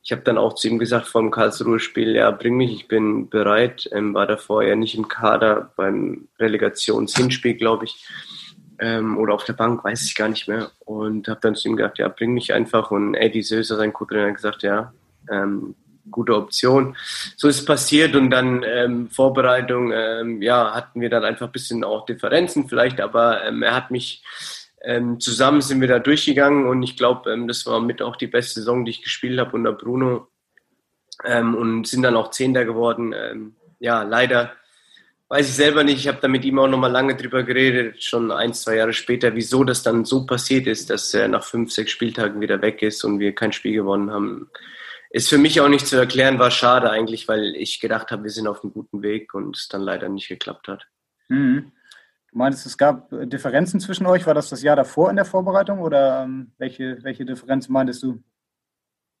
ich 0.00 0.12
habe 0.12 0.22
dann 0.22 0.38
auch 0.38 0.54
zu 0.54 0.68
ihm 0.68 0.78
gesagt 0.78 1.08
vor 1.08 1.20
dem 1.20 1.32
Karlsruhe-Spiel, 1.32 2.14
ja, 2.14 2.30
bring 2.30 2.56
mich, 2.56 2.72
ich 2.72 2.86
bin 2.86 3.28
bereit. 3.28 3.88
Ähm, 3.90 4.14
war 4.14 4.28
davor 4.28 4.62
ja 4.62 4.76
nicht 4.76 4.94
im 4.94 5.08
Kader 5.08 5.72
beim 5.74 6.28
Relegationshinspiel, 6.38 7.54
glaube 7.54 7.86
ich, 7.86 8.06
ähm, 8.78 9.18
oder 9.18 9.34
auf 9.34 9.42
der 9.42 9.54
Bank, 9.54 9.82
weiß 9.82 10.04
ich 10.04 10.14
gar 10.14 10.28
nicht 10.28 10.46
mehr. 10.46 10.70
Und 10.84 11.26
habe 11.26 11.40
dann 11.40 11.56
zu 11.56 11.66
ihm 11.66 11.74
gesagt, 11.74 11.98
ja, 11.98 12.06
bring 12.06 12.32
mich 12.32 12.52
einfach. 12.52 12.92
Und 12.92 13.16
Eddie 13.16 13.42
Söser, 13.42 13.76
sein 13.76 13.92
Co-Trainer, 13.92 14.28
hat 14.28 14.36
gesagt, 14.36 14.62
ja, 14.62 14.92
ähm, 15.28 15.74
gute 16.10 16.34
Option. 16.34 16.96
So 17.36 17.48
ist 17.48 17.60
es 17.60 17.64
passiert 17.64 18.14
und 18.14 18.30
dann 18.30 18.64
ähm, 18.64 19.08
Vorbereitung, 19.08 19.92
ähm, 19.92 20.42
ja, 20.42 20.74
hatten 20.74 21.00
wir 21.00 21.10
dann 21.10 21.24
einfach 21.24 21.46
ein 21.46 21.52
bisschen 21.52 21.84
auch 21.84 22.06
Differenzen 22.06 22.68
vielleicht, 22.68 23.00
aber 23.00 23.44
ähm, 23.44 23.62
er 23.62 23.74
hat 23.74 23.90
mich 23.90 24.22
ähm, 24.82 25.18
zusammen 25.18 25.60
sind 25.60 25.80
wir 25.80 25.88
da 25.88 25.98
durchgegangen 25.98 26.66
und 26.66 26.82
ich 26.82 26.96
glaube, 26.96 27.32
ähm, 27.32 27.48
das 27.48 27.66
war 27.66 27.80
mit 27.80 28.00
auch 28.00 28.16
die 28.16 28.28
beste 28.28 28.60
Saison, 28.60 28.84
die 28.84 28.90
ich 28.92 29.02
gespielt 29.02 29.38
habe 29.38 29.56
unter 29.56 29.72
Bruno 29.72 30.28
ähm, 31.24 31.54
und 31.54 31.86
sind 31.86 32.02
dann 32.02 32.16
auch 32.16 32.30
Zehnter 32.30 32.64
geworden. 32.64 33.54
ja, 33.80 34.02
leider 34.02 34.52
weiß 35.28 35.48
ich 35.48 35.54
selber 35.54 35.84
nicht. 35.84 35.98
Ich 35.98 36.08
habe 36.08 36.18
da 36.20 36.28
mit 36.28 36.44
ihm 36.44 36.58
auch 36.58 36.68
nochmal 36.68 36.90
lange 36.90 37.16
drüber 37.16 37.42
geredet, 37.42 38.02
schon 38.02 38.30
ein, 38.30 38.54
zwei 38.54 38.76
Jahre 38.76 38.92
später, 38.92 39.34
wieso 39.34 39.64
das 39.64 39.82
dann 39.82 40.04
so 40.04 40.26
passiert 40.26 40.66
ist, 40.66 40.90
dass 40.90 41.12
er 41.12 41.28
nach 41.28 41.44
fünf, 41.44 41.72
sechs 41.72 41.90
Spieltagen 41.90 42.40
wieder 42.40 42.62
weg 42.62 42.82
ist 42.82 43.04
und 43.04 43.18
wir 43.18 43.34
kein 43.34 43.52
Spiel 43.52 43.74
gewonnen 43.74 44.10
haben 44.10 44.50
ist 45.10 45.28
für 45.28 45.38
mich 45.38 45.60
auch 45.60 45.68
nicht 45.68 45.86
zu 45.86 45.96
erklären, 45.96 46.38
war 46.38 46.50
schade 46.50 46.90
eigentlich, 46.90 47.28
weil 47.28 47.54
ich 47.56 47.80
gedacht 47.80 48.10
habe, 48.10 48.24
wir 48.24 48.30
sind 48.30 48.46
auf 48.46 48.62
einem 48.62 48.72
guten 48.72 49.02
Weg 49.02 49.34
und 49.34 49.56
es 49.56 49.68
dann 49.68 49.82
leider 49.82 50.08
nicht 50.08 50.28
geklappt 50.28 50.68
hat. 50.68 50.86
Mhm. 51.28 51.72
Du 52.30 52.38
meintest, 52.38 52.66
es 52.66 52.76
gab 52.76 53.08
Differenzen 53.10 53.80
zwischen 53.80 54.06
euch. 54.06 54.26
War 54.26 54.34
das 54.34 54.50
das 54.50 54.62
Jahr 54.62 54.76
davor 54.76 55.08
in 55.08 55.16
der 55.16 55.24
Vorbereitung 55.24 55.80
oder 55.80 56.24
ähm, 56.24 56.52
welche, 56.58 57.02
welche 57.02 57.24
Differenz 57.24 57.68
meintest 57.68 58.02
du? 58.02 58.22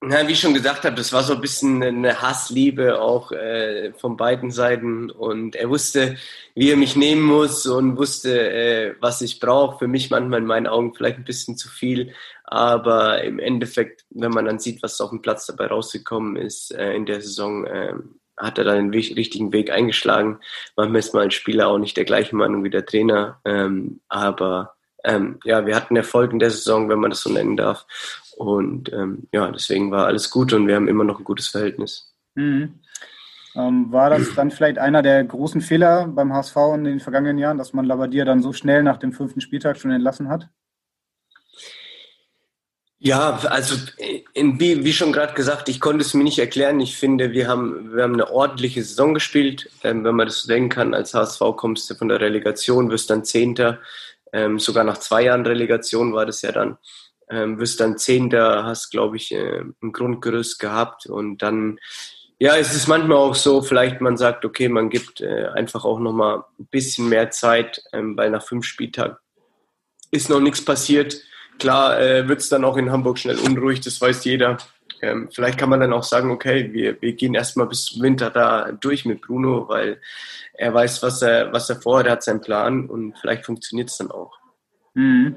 Na, 0.00 0.28
wie 0.28 0.32
ich 0.32 0.40
schon 0.40 0.54
gesagt 0.54 0.84
habe, 0.84 0.94
das 0.94 1.12
war 1.12 1.24
so 1.24 1.34
ein 1.34 1.40
bisschen 1.40 1.82
eine 1.82 2.22
Hassliebe 2.22 3.00
auch 3.00 3.32
äh, 3.32 3.92
von 3.94 4.16
beiden 4.16 4.52
Seiten. 4.52 5.10
Und 5.10 5.56
er 5.56 5.70
wusste, 5.70 6.16
wie 6.54 6.70
er 6.70 6.76
mich 6.76 6.94
nehmen 6.94 7.22
muss 7.22 7.66
und 7.66 7.96
wusste, 7.96 8.48
äh, 8.48 8.94
was 9.00 9.22
ich 9.22 9.40
brauche. 9.40 9.78
Für 9.78 9.88
mich 9.88 10.10
manchmal 10.10 10.40
in 10.40 10.46
meinen 10.46 10.68
Augen 10.68 10.94
vielleicht 10.94 11.18
ein 11.18 11.24
bisschen 11.24 11.56
zu 11.56 11.68
viel. 11.68 12.14
Aber 12.50 13.22
im 13.24 13.38
Endeffekt, 13.38 14.06
wenn 14.08 14.30
man 14.30 14.46
dann 14.46 14.58
sieht, 14.58 14.82
was 14.82 15.00
auf 15.02 15.10
dem 15.10 15.20
Platz 15.20 15.44
dabei 15.44 15.66
rausgekommen 15.66 16.36
ist 16.36 16.72
äh, 16.72 16.94
in 16.94 17.04
der 17.04 17.20
Saison, 17.20 17.66
äh, 17.66 17.92
hat 18.38 18.56
er 18.56 18.64
dann 18.64 18.90
den 18.90 19.14
richtigen 19.14 19.52
Weg 19.52 19.70
eingeschlagen. 19.70 20.38
Manchmal 20.74 21.00
ist 21.00 21.12
mal 21.12 21.24
ein 21.24 21.30
Spieler 21.30 21.68
auch 21.68 21.78
nicht 21.78 21.96
der 21.96 22.06
gleichen 22.06 22.36
Meinung 22.38 22.64
wie 22.64 22.70
der 22.70 22.86
Trainer. 22.86 23.38
Ähm, 23.44 24.00
aber 24.08 24.76
ähm, 25.04 25.38
ja, 25.44 25.66
wir 25.66 25.76
hatten 25.76 25.94
Erfolg 25.96 26.32
in 26.32 26.38
der 26.38 26.50
Saison, 26.50 26.88
wenn 26.88 27.00
man 27.00 27.10
das 27.10 27.20
so 27.20 27.30
nennen 27.30 27.58
darf. 27.58 27.86
Und 28.38 28.90
ähm, 28.94 29.28
ja, 29.30 29.50
deswegen 29.50 29.90
war 29.90 30.06
alles 30.06 30.30
gut 30.30 30.52
und 30.54 30.68
wir 30.68 30.76
haben 30.76 30.88
immer 30.88 31.04
noch 31.04 31.18
ein 31.18 31.24
gutes 31.24 31.48
Verhältnis. 31.48 32.14
Mhm. 32.34 32.80
Ähm, 33.56 33.92
war 33.92 34.08
das 34.08 34.34
dann 34.34 34.50
vielleicht 34.50 34.78
einer 34.78 35.02
der 35.02 35.22
großen 35.22 35.60
Fehler 35.60 36.06
beim 36.06 36.32
HSV 36.32 36.56
in 36.76 36.84
den 36.84 37.00
vergangenen 37.00 37.36
Jahren, 37.36 37.58
dass 37.58 37.74
man 37.74 37.84
Labadier 37.84 38.24
dann 38.24 38.42
so 38.42 38.54
schnell 38.54 38.82
nach 38.82 38.96
dem 38.96 39.12
fünften 39.12 39.42
Spieltag 39.42 39.76
schon 39.76 39.90
entlassen 39.90 40.28
hat? 40.28 40.48
Ja, 43.00 43.38
also 43.44 43.76
in, 44.34 44.58
wie, 44.58 44.84
wie 44.84 44.92
schon 44.92 45.12
gerade 45.12 45.34
gesagt, 45.34 45.68
ich 45.68 45.80
konnte 45.80 46.04
es 46.04 46.14
mir 46.14 46.24
nicht 46.24 46.40
erklären. 46.40 46.80
Ich 46.80 46.96
finde, 46.96 47.30
wir 47.30 47.46
haben, 47.46 47.94
wir 47.94 48.02
haben 48.02 48.14
eine 48.14 48.30
ordentliche 48.30 48.82
Saison 48.82 49.14
gespielt. 49.14 49.70
Ähm, 49.84 50.02
wenn 50.02 50.16
man 50.16 50.26
das 50.26 50.42
so 50.42 50.48
denken 50.48 50.68
kann, 50.68 50.94
als 50.94 51.14
HSV 51.14 51.40
kommst 51.56 51.88
du 51.88 51.94
von 51.94 52.08
der 52.08 52.20
Relegation, 52.20 52.90
wirst 52.90 53.10
dann 53.10 53.24
Zehnter. 53.24 53.78
Ähm, 54.32 54.58
sogar 54.58 54.82
nach 54.82 54.98
zwei 54.98 55.24
Jahren 55.24 55.46
Relegation 55.46 56.12
war 56.12 56.26
das 56.26 56.42
ja 56.42 56.50
dann. 56.50 56.76
Ähm, 57.30 57.60
wirst 57.60 57.78
dann 57.78 57.98
Zehnter, 57.98 58.64
hast, 58.64 58.90
glaube 58.90 59.16
ich, 59.16 59.32
äh, 59.32 59.62
ein 59.80 59.92
Grundgerüst 59.92 60.58
gehabt. 60.58 61.06
Und 61.06 61.38
dann, 61.38 61.78
ja, 62.40 62.56
es 62.56 62.74
ist 62.74 62.88
manchmal 62.88 63.18
auch 63.18 63.36
so, 63.36 63.62
vielleicht 63.62 64.00
man 64.00 64.16
sagt, 64.16 64.44
okay, 64.44 64.68
man 64.68 64.90
gibt 64.90 65.20
äh, 65.20 65.46
einfach 65.54 65.84
auch 65.84 66.00
nochmal 66.00 66.42
ein 66.58 66.66
bisschen 66.66 67.08
mehr 67.08 67.30
Zeit, 67.30 67.80
ähm, 67.92 68.16
weil 68.16 68.30
nach 68.30 68.42
fünf 68.42 68.64
Spieltagen 68.64 69.16
ist 70.10 70.30
noch 70.30 70.40
nichts 70.40 70.64
passiert 70.64 71.27
Klar 71.58 72.00
äh, 72.00 72.28
wird 72.28 72.40
es 72.40 72.48
dann 72.48 72.64
auch 72.64 72.76
in 72.76 72.90
Hamburg 72.90 73.18
schnell 73.18 73.38
unruhig, 73.38 73.80
das 73.80 74.00
weiß 74.00 74.24
jeder. 74.24 74.58
Ähm, 75.00 75.28
vielleicht 75.32 75.58
kann 75.58 75.70
man 75.70 75.80
dann 75.80 75.92
auch 75.92 76.02
sagen, 76.02 76.30
okay, 76.30 76.72
wir, 76.72 77.00
wir 77.00 77.12
gehen 77.12 77.34
erstmal 77.34 77.66
bis 77.66 77.84
zum 77.86 78.02
Winter 78.02 78.30
da 78.30 78.72
durch 78.72 79.04
mit 79.04 79.20
Bruno, 79.20 79.68
weil 79.68 80.00
er 80.54 80.74
weiß, 80.74 81.02
was 81.02 81.22
er, 81.22 81.52
was 81.52 81.70
er 81.70 81.80
vorhat, 81.80 82.06
er 82.06 82.12
hat 82.12 82.22
seinen 82.22 82.40
Plan 82.40 82.88
und 82.88 83.16
vielleicht 83.18 83.46
funktioniert 83.46 83.90
es 83.90 83.98
dann 83.98 84.10
auch. 84.10 84.38
Mhm. 84.94 85.36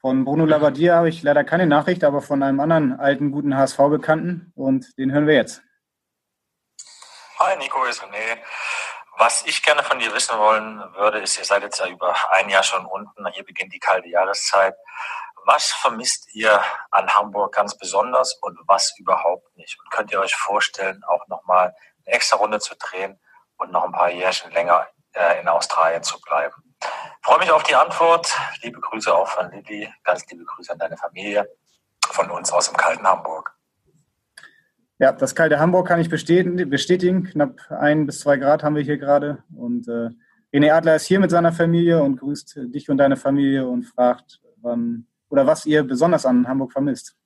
Von 0.00 0.24
Bruno 0.24 0.44
Labbadia 0.44 0.96
habe 0.96 1.08
ich 1.08 1.22
leider 1.22 1.44
keine 1.44 1.66
Nachricht, 1.66 2.04
aber 2.04 2.20
von 2.20 2.42
einem 2.42 2.60
anderen 2.60 2.92
alten, 2.92 3.30
guten 3.30 3.56
HSV-Bekannten 3.56 4.52
und 4.54 4.98
den 4.98 5.12
hören 5.12 5.26
wir 5.26 5.34
jetzt. 5.34 5.62
Hi 7.38 7.56
Nico, 7.58 7.84
ist 7.84 8.02
René. 8.02 8.38
Was 9.16 9.46
ich 9.46 9.62
gerne 9.62 9.84
von 9.84 10.00
dir 10.00 10.12
wissen 10.12 10.36
wollen 10.38 10.82
würde, 10.94 11.20
ist, 11.20 11.38
ihr 11.38 11.44
seid 11.44 11.62
jetzt 11.62 11.78
ja 11.78 11.86
über 11.86 12.14
ein 12.32 12.48
Jahr 12.48 12.64
schon 12.64 12.84
unten, 12.84 13.26
hier 13.28 13.44
beginnt 13.44 13.72
die 13.72 13.78
kalte 13.78 14.08
Jahreszeit. 14.08 14.74
Was 15.46 15.70
vermisst 15.70 16.34
ihr 16.34 16.60
an 16.90 17.14
Hamburg 17.14 17.54
ganz 17.54 17.76
besonders 17.76 18.34
und 18.34 18.58
was 18.66 18.98
überhaupt 18.98 19.56
nicht? 19.56 19.78
Und 19.78 19.90
könnt 19.90 20.10
ihr 20.10 20.20
euch 20.20 20.34
vorstellen, 20.34 21.02
auch 21.06 21.26
nochmal 21.28 21.74
eine 22.06 22.14
extra 22.16 22.36
Runde 22.36 22.58
zu 22.58 22.74
drehen 22.74 23.20
und 23.56 23.70
noch 23.70 23.84
ein 23.84 23.92
paar 23.92 24.10
Jährchen 24.10 24.50
länger 24.50 24.88
äh, 25.12 25.40
in 25.40 25.48
Australien 25.48 26.02
zu 26.02 26.20
bleiben? 26.20 26.74
Ich 26.80 26.88
freue 27.22 27.38
mich 27.38 27.50
auf 27.50 27.62
die 27.62 27.76
Antwort. 27.76 28.36
Liebe 28.62 28.80
Grüße 28.80 29.14
auch 29.14 29.28
von 29.28 29.50
Lilly. 29.50 29.92
Ganz 30.02 30.26
liebe 30.26 30.44
Grüße 30.44 30.72
an 30.72 30.78
deine 30.78 30.96
Familie. 30.96 31.48
Von 32.10 32.30
uns 32.30 32.52
aus 32.52 32.66
dem 32.66 32.76
kalten 32.76 33.06
Hamburg. 33.06 33.53
Ja, 35.04 35.12
das 35.12 35.34
kalte 35.34 35.58
Hamburg 35.58 35.86
kann 35.86 36.00
ich 36.00 36.08
bestätigen. 36.08 37.24
Knapp 37.24 37.60
ein 37.68 38.06
bis 38.06 38.20
zwei 38.20 38.38
Grad 38.38 38.62
haben 38.62 38.74
wir 38.74 38.82
hier 38.82 38.96
gerade. 38.96 39.44
Und 39.54 39.86
äh, 39.86 40.08
René 40.50 40.72
Adler 40.72 40.96
ist 40.96 41.04
hier 41.04 41.20
mit 41.20 41.30
seiner 41.30 41.52
Familie 41.52 42.02
und 42.02 42.16
grüßt 42.20 42.60
dich 42.74 42.88
und 42.88 42.96
deine 42.96 43.16
Familie 43.16 43.66
und 43.66 43.82
fragt, 43.82 44.40
wann 44.62 45.04
oder 45.28 45.46
was 45.46 45.66
ihr 45.66 45.82
besonders 45.82 46.24
an 46.24 46.48
Hamburg 46.48 46.72
vermisst. 46.72 47.18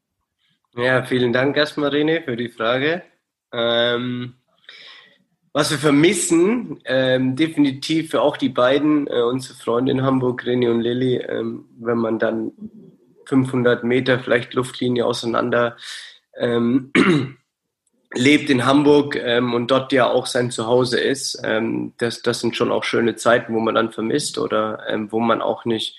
Ja, 0.74 1.04
vielen 1.04 1.32
Dank 1.32 1.56
erstmal, 1.56 1.90
René, 1.90 2.24
für 2.24 2.36
die 2.36 2.48
Frage. 2.48 3.04
Ähm, 3.52 4.34
was 5.52 5.70
wir 5.70 5.78
vermissen, 5.78 6.80
ähm, 6.84 7.36
definitiv 7.36 8.10
für 8.10 8.22
auch 8.22 8.36
die 8.36 8.48
beiden, 8.48 9.06
äh, 9.06 9.22
unsere 9.22 9.54
Freunde 9.54 9.92
in 9.92 10.02
Hamburg, 10.02 10.42
René 10.42 10.68
und 10.68 10.80
Lilly, 10.80 11.18
ähm, 11.18 11.66
wenn 11.78 11.98
man 11.98 12.18
dann 12.18 12.50
500 13.26 13.84
Meter 13.84 14.18
vielleicht 14.18 14.54
Luftlinie 14.54 15.06
auseinander 15.06 15.76
ähm, 16.36 16.90
lebt 18.14 18.48
in 18.48 18.64
Hamburg 18.64 19.16
ähm, 19.16 19.52
und 19.52 19.70
dort 19.70 19.92
ja 19.92 20.08
auch 20.08 20.26
sein 20.26 20.50
Zuhause 20.50 20.98
ist. 20.98 21.40
Ähm, 21.44 21.92
das, 21.98 22.22
das 22.22 22.40
sind 22.40 22.56
schon 22.56 22.72
auch 22.72 22.84
schöne 22.84 23.16
Zeiten, 23.16 23.54
wo 23.54 23.60
man 23.60 23.74
dann 23.74 23.92
vermisst 23.92 24.38
oder 24.38 24.82
ähm, 24.88 25.12
wo 25.12 25.20
man 25.20 25.42
auch 25.42 25.64
nicht 25.64 25.96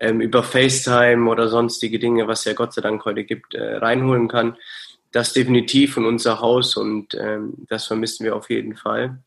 ähm, 0.00 0.20
über 0.20 0.42
FaceTime 0.42 1.28
oder 1.28 1.48
sonstige 1.48 1.98
Dinge, 1.98 2.26
was 2.26 2.44
ja 2.44 2.54
Gott 2.54 2.72
sei 2.72 2.80
Dank 2.80 3.04
heute 3.04 3.24
gibt, 3.24 3.54
äh, 3.54 3.76
reinholen 3.76 4.28
kann. 4.28 4.56
Das 5.12 5.32
definitiv 5.32 5.94
von 5.94 6.06
unser 6.06 6.40
Haus 6.40 6.76
und 6.76 7.14
ähm, 7.14 7.54
das 7.68 7.86
vermissen 7.86 8.24
wir 8.24 8.36
auf 8.36 8.48
jeden 8.48 8.76
Fall. 8.76 9.18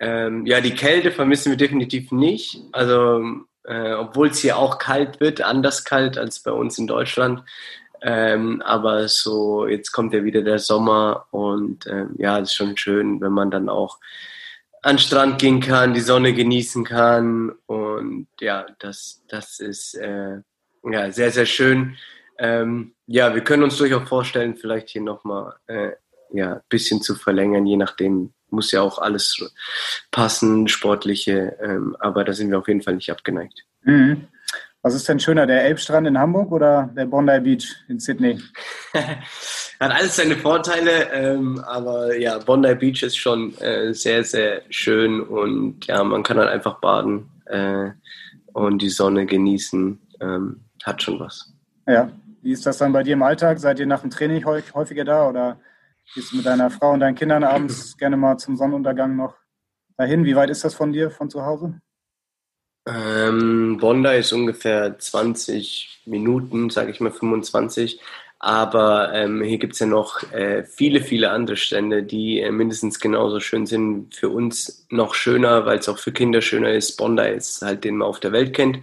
Ähm, 0.00 0.46
ja, 0.46 0.60
die 0.60 0.74
Kälte 0.74 1.12
vermissen 1.12 1.50
wir 1.50 1.58
definitiv 1.58 2.10
nicht. 2.10 2.58
Also, 2.72 3.22
äh, 3.64 3.92
obwohl 3.92 4.28
es 4.28 4.38
hier 4.38 4.56
auch 4.56 4.78
kalt 4.78 5.20
wird, 5.20 5.42
anders 5.42 5.84
kalt 5.84 6.16
als 6.16 6.40
bei 6.40 6.52
uns 6.52 6.78
in 6.78 6.86
Deutschland, 6.86 7.44
ähm, 8.02 8.62
aber 8.62 9.08
so, 9.08 9.66
jetzt 9.66 9.92
kommt 9.92 10.14
ja 10.14 10.24
wieder 10.24 10.42
der 10.42 10.58
Sommer 10.58 11.26
und 11.30 11.86
ähm, 11.86 12.14
ja, 12.18 12.38
es 12.38 12.50
ist 12.50 12.54
schon 12.54 12.76
schön, 12.76 13.20
wenn 13.20 13.32
man 13.32 13.50
dann 13.50 13.68
auch 13.68 13.98
an 14.82 14.96
den 14.96 14.98
Strand 14.98 15.40
gehen 15.40 15.60
kann, 15.60 15.94
die 15.94 16.00
Sonne 16.00 16.32
genießen 16.32 16.84
kann 16.84 17.52
und 17.66 18.28
ja, 18.40 18.66
das, 18.78 19.22
das 19.28 19.60
ist 19.60 19.94
äh, 19.94 20.38
ja, 20.84 21.10
sehr, 21.12 21.30
sehr 21.30 21.46
schön. 21.46 21.96
Ähm, 22.38 22.94
ja, 23.06 23.34
wir 23.34 23.44
können 23.44 23.62
uns 23.62 23.76
durchaus 23.76 24.08
vorstellen, 24.08 24.56
vielleicht 24.56 24.88
hier 24.88 25.02
nochmal 25.02 25.54
äh, 25.66 25.90
ja, 26.32 26.54
ein 26.54 26.60
bisschen 26.68 27.02
zu 27.02 27.14
verlängern, 27.14 27.66
je 27.66 27.76
nachdem, 27.76 28.32
muss 28.52 28.72
ja 28.72 28.82
auch 28.82 28.98
alles 28.98 29.48
passen, 30.10 30.66
sportliche, 30.66 31.56
ähm, 31.60 31.96
aber 32.00 32.24
da 32.24 32.32
sind 32.32 32.50
wir 32.50 32.58
auf 32.58 32.66
jeden 32.66 32.82
Fall 32.82 32.96
nicht 32.96 33.10
abgeneigt. 33.10 33.64
Mhm. 33.82 34.26
Was 34.82 34.94
ist 34.94 35.08
denn 35.08 35.20
schöner, 35.20 35.46
der 35.46 35.64
Elbstrand 35.64 36.06
in 36.06 36.18
Hamburg 36.18 36.50
oder 36.52 36.90
der 36.96 37.04
Bondi 37.04 37.38
Beach 37.40 37.76
in 37.88 38.00
Sydney? 38.00 38.40
Hat 39.80 39.90
alles 39.90 40.16
seine 40.16 40.36
Vorteile, 40.36 41.12
ähm, 41.12 41.62
aber 41.66 42.16
ja, 42.16 42.38
Bondi 42.38 42.74
Beach 42.74 43.02
ist 43.02 43.16
schon 43.16 43.56
äh, 43.58 43.92
sehr, 43.92 44.24
sehr 44.24 44.62
schön 44.70 45.20
und 45.20 45.86
ja, 45.86 46.02
man 46.02 46.22
kann 46.22 46.38
halt 46.38 46.48
einfach 46.48 46.80
baden 46.80 47.30
äh, 47.46 47.90
und 48.52 48.80
die 48.80 48.88
Sonne 48.88 49.26
genießen. 49.26 50.00
Ähm, 50.20 50.64
hat 50.84 51.02
schon 51.02 51.20
was. 51.20 51.52
Ja, 51.86 52.10
wie 52.42 52.52
ist 52.52 52.64
das 52.64 52.78
dann 52.78 52.92
bei 52.92 53.02
dir 53.02 53.14
im 53.14 53.22
Alltag? 53.22 53.58
Seid 53.58 53.80
ihr 53.80 53.86
nach 53.86 54.00
dem 54.00 54.10
Training 54.10 54.44
häufiger 54.44 55.04
da 55.04 55.28
oder 55.28 55.60
gehst 56.14 56.32
du 56.32 56.36
mit 56.36 56.46
deiner 56.46 56.70
Frau 56.70 56.92
und 56.92 57.00
deinen 57.00 57.14
Kindern 57.14 57.44
abends 57.44 57.96
gerne 57.98 58.16
mal 58.16 58.38
zum 58.38 58.56
Sonnenuntergang 58.56 59.14
noch 59.14 59.34
dahin? 59.98 60.24
Wie 60.24 60.36
weit 60.36 60.50
ist 60.50 60.64
das 60.64 60.74
von 60.74 60.92
dir, 60.92 61.10
von 61.10 61.28
zu 61.28 61.44
Hause? 61.44 61.80
Ähm, 62.86 63.78
Bondi 63.78 64.18
ist 64.18 64.32
ungefähr 64.32 64.98
20 64.98 66.02
Minuten, 66.06 66.70
sage 66.70 66.90
ich 66.90 67.00
mal 67.00 67.12
25. 67.12 68.00
Aber 68.42 69.12
ähm, 69.12 69.42
hier 69.42 69.58
gibt 69.58 69.74
es 69.74 69.80
ja 69.80 69.86
noch 69.86 70.22
äh, 70.32 70.64
viele, 70.64 71.02
viele 71.02 71.30
andere 71.30 71.58
Strände, 71.58 72.02
die 72.02 72.40
äh, 72.40 72.50
mindestens 72.50 72.98
genauso 72.98 73.38
schön 73.38 73.66
sind. 73.66 74.14
Für 74.14 74.30
uns 74.30 74.86
noch 74.88 75.14
schöner, 75.14 75.66
weil 75.66 75.78
es 75.78 75.90
auch 75.90 75.98
für 75.98 76.10
Kinder 76.10 76.40
schöner 76.40 76.72
ist. 76.72 76.96
Bondi 76.96 77.28
ist 77.28 77.60
halt, 77.60 77.84
den 77.84 77.98
man 77.98 78.08
auf 78.08 78.18
der 78.18 78.32
Welt 78.32 78.54
kennt. 78.54 78.78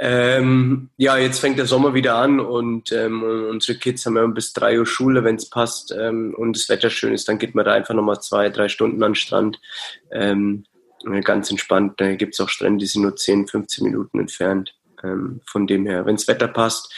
Ähm, 0.00 0.88
ja, 0.96 1.18
jetzt 1.18 1.40
fängt 1.40 1.58
der 1.58 1.66
Sommer 1.66 1.92
wieder 1.92 2.14
an 2.14 2.38
und 2.38 2.92
ähm, 2.92 3.22
unsere 3.50 3.76
Kids 3.76 4.06
haben 4.06 4.16
ja 4.16 4.24
bis 4.28 4.52
drei 4.52 4.78
Uhr 4.78 4.86
Schule, 4.86 5.24
wenn 5.24 5.34
es 5.34 5.50
passt 5.50 5.92
ähm, 5.92 6.34
und 6.38 6.56
das 6.56 6.68
Wetter 6.68 6.88
schön 6.88 7.12
ist, 7.12 7.28
dann 7.28 7.38
geht 7.38 7.56
man 7.56 7.64
da 7.64 7.72
einfach 7.72 7.94
nochmal 7.94 8.20
zwei, 8.20 8.48
drei 8.48 8.68
Stunden 8.68 9.02
an 9.02 9.10
den 9.10 9.16
Strand. 9.16 9.60
Ähm, 11.08 11.20
ganz 11.22 11.50
entspannt. 11.50 11.94
Da 11.98 12.14
gibt 12.14 12.34
es 12.34 12.40
auch 12.40 12.48
Strände, 12.48 12.78
die 12.78 12.86
sind 12.86 13.02
nur 13.02 13.16
10, 13.16 13.46
15 13.46 13.84
Minuten 13.84 14.20
entfernt. 14.20 14.74
Ähm, 15.02 15.40
von 15.46 15.66
dem 15.66 15.86
her, 15.86 16.06
wenn 16.06 16.16
das 16.16 16.28
Wetter 16.28 16.48
passt, 16.48 16.92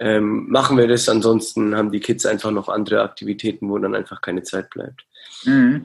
ähm, 0.00 0.48
machen 0.48 0.76
wir 0.76 0.86
das. 0.86 1.08
Ansonsten 1.08 1.74
haben 1.74 1.92
die 1.92 2.00
Kids 2.00 2.26
einfach 2.26 2.50
noch 2.50 2.68
andere 2.68 3.02
Aktivitäten, 3.02 3.68
wo 3.68 3.78
dann 3.78 3.94
einfach 3.94 4.20
keine 4.20 4.42
Zeit 4.42 4.70
bleibt. 4.70 5.04
Mhm. 5.44 5.84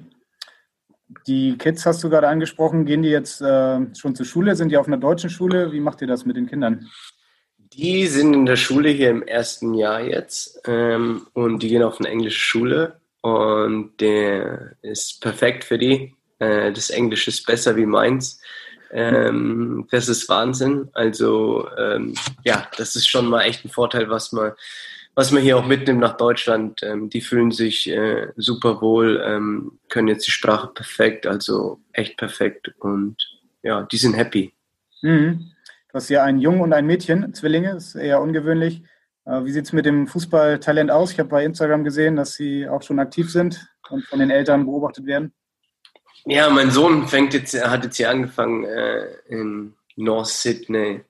Die 1.28 1.58
Kids 1.58 1.86
hast 1.86 2.04
du 2.04 2.10
gerade 2.10 2.28
angesprochen, 2.28 2.86
gehen 2.86 3.04
die 3.04 3.10
jetzt 3.10 3.42
äh, 3.42 3.80
schon 3.96 4.16
zur 4.16 4.26
Schule? 4.26 4.56
Sind 4.56 4.70
die 4.70 4.78
auf 4.78 4.88
einer 4.88 4.98
deutschen 4.98 5.30
Schule? 5.30 5.72
Wie 5.72 5.80
macht 5.80 6.02
ihr 6.02 6.08
das 6.08 6.26
mit 6.26 6.36
den 6.36 6.48
Kindern? 6.48 6.90
Die 7.58 8.08
sind 8.08 8.34
in 8.34 8.46
der 8.46 8.56
Schule 8.56 8.90
hier 8.90 9.10
im 9.10 9.24
ersten 9.24 9.74
Jahr 9.74 10.02
jetzt 10.02 10.62
ähm, 10.66 11.28
und 11.34 11.64
die 11.64 11.70
gehen 11.70 11.84
auf 11.84 12.00
eine 12.00 12.10
englische 12.10 12.40
Schule 12.40 13.02
und 13.22 14.00
der 14.00 14.76
ist 14.82 15.22
perfekt 15.22 15.64
für 15.64 15.78
die. 15.78 16.14
Äh, 16.44 16.74
das 16.74 16.90
Englisch 16.90 17.28
ist 17.28 17.46
besser 17.46 17.76
wie 17.76 17.86
meins. 17.86 18.42
Ähm, 18.92 19.88
das 19.92 20.08
ist 20.08 20.30
Wahnsinn. 20.30 20.90
Also 20.94 21.68
ähm, 21.78 22.14
ja, 22.44 22.68
das 22.78 22.96
ist 22.96 23.08
schon 23.08 23.28
mal 23.28 23.42
echt 23.42 23.66
ein 23.66 23.70
Vorteil, 23.70 24.10
was 24.10 24.32
man, 24.32 24.52
was 25.16 25.32
man 25.32 25.42
hier 25.42 25.58
auch 25.58 25.66
mitnimmt 25.66 26.00
nach 26.00 26.18
Deutschland. 26.18 26.82
Ähm, 26.84 27.10
die 27.10 27.22
fühlen 27.22 27.52
sich 27.52 27.90
äh, 27.90 28.28
super 28.36 28.82
wohl, 28.82 29.22
ähm, 29.26 29.80
können 29.90 30.10
jetzt 30.10 30.28
die 30.28 30.32
Sprache 30.32 30.68
perfekt, 30.68 31.26
also 31.26 31.80
echt 31.92 32.18
perfekt 32.18 32.72
und 32.80 33.18
ja, 33.64 33.84
die 33.84 33.98
sind 33.98 34.14
happy. 34.14 34.54
Mhm. 35.02 35.50
Du 35.90 35.96
hast 35.96 36.10
ja 36.10 36.24
einen 36.24 36.40
Jungen 36.40 36.62
und 36.62 36.74
ein 36.74 36.86
Mädchen, 36.86 37.34
Zwillinge, 37.34 37.76
ist 37.76 37.96
eher 37.96 38.22
ungewöhnlich. 38.22 38.84
Äh, 39.26 39.44
wie 39.46 39.52
sieht 39.52 39.66
es 39.66 39.74
mit 39.74 39.86
dem 39.86 40.08
Fußballtalent 40.08 40.92
aus? 40.92 41.12
Ich 41.12 41.20
habe 41.20 41.30
bei 41.30 41.46
Instagram 41.46 41.84
gesehen, 41.84 42.16
dass 42.16 42.34
sie 42.34 42.68
auch 42.68 42.84
schon 42.84 43.00
aktiv 43.00 43.32
sind 43.32 43.68
und 43.90 44.06
von 44.06 44.20
den 44.20 44.30
Eltern 44.30 44.66
beobachtet 44.66 45.06
werden. 45.06 45.34
Ja, 46.26 46.50
mein 46.50 46.72
Sohn 46.72 47.08
fängt 47.08 47.34
jetzt, 47.34 47.54
hat 47.54 47.84
jetzt 47.84 47.98
hier 47.98 48.10
angefangen 48.10 48.64
äh, 48.64 49.08
in 49.28 49.74
North 49.96 50.28
Sydney 50.28 51.02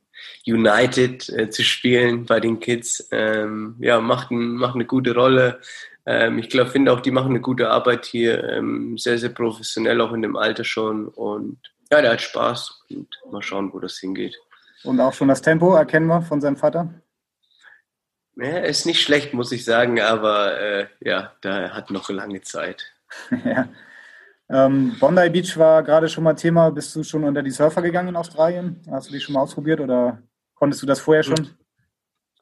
United 0.46 1.30
äh, 1.30 1.50
zu 1.50 1.64
spielen 1.64 2.26
bei 2.26 2.40
den 2.40 2.60
Kids. 2.60 3.08
Ähm, 3.12 3.76
ja, 3.80 4.00
macht, 4.02 4.32
ein, 4.32 4.56
macht 4.56 4.76
eine 4.76 4.86
gute 4.86 5.14
Rolle. 5.14 5.60
Ähm, 6.06 6.40
ich 6.40 6.50
glaube, 6.50 6.72
finde 6.72 6.92
auch, 6.92 7.00
die 7.00 7.12
machen 7.12 7.30
eine 7.30 7.42
gute 7.42 7.70
Arbeit 7.70 8.06
hier, 8.06 8.44
ähm, 8.50 8.98
sehr, 8.98 9.18
sehr 9.18 9.30
professionell, 9.30 10.02
auch 10.02 10.14
in 10.14 10.22
dem 10.22 10.36
Alter 10.36 10.64
schon. 10.64 11.08
Und 11.08 11.58
ja, 11.92 12.02
der 12.02 12.14
hat 12.14 12.22
Spaß 12.22 12.84
und 12.90 13.08
mal 13.32 13.42
schauen, 13.42 13.72
wo 13.72 13.80
das 13.80 13.98
hingeht. 14.00 14.36
Und 14.84 15.00
auch 15.00 15.14
schon 15.14 15.30
das 15.30 15.42
Tempo 15.42 15.76
erkennen 15.76 16.08
wir 16.08 16.22
von 16.22 16.42
seinem 16.42 16.58
Vater? 16.58 16.94
Ja, 18.36 18.58
ist 18.60 18.86
nicht 18.86 19.02
schlecht, 19.02 19.34
muss 19.34 19.52
ich 19.52 19.64
sagen, 19.64 20.02
aber 20.02 20.60
äh, 20.60 20.88
ja, 21.02 21.34
da 21.42 21.70
hat 21.70 21.92
noch 21.92 22.10
lange 22.10 22.42
Zeit. 22.42 22.92
ja. 23.46 23.70
Ähm, 24.54 24.96
Bondi 25.00 25.30
Beach 25.32 25.58
war 25.58 25.82
gerade 25.82 26.08
schon 26.08 26.24
mal 26.24 26.36
Thema. 26.36 26.70
Bist 26.70 26.96
du 26.96 27.04
schon 27.04 27.24
unter 27.24 27.42
die 27.42 27.50
Surfer 27.50 27.82
gegangen 27.82 28.10
in 28.10 28.16
Australien? 28.16 28.80
Hast 28.92 29.10
du 29.10 29.14
dich 29.14 29.24
schon 29.24 29.34
mal 29.34 29.42
ausprobiert 29.42 29.80
oder 29.80 30.22
konntest 30.54 30.84
du 30.84 30.86
das 30.86 31.00
vorher 31.00 31.24
schon? 31.24 31.50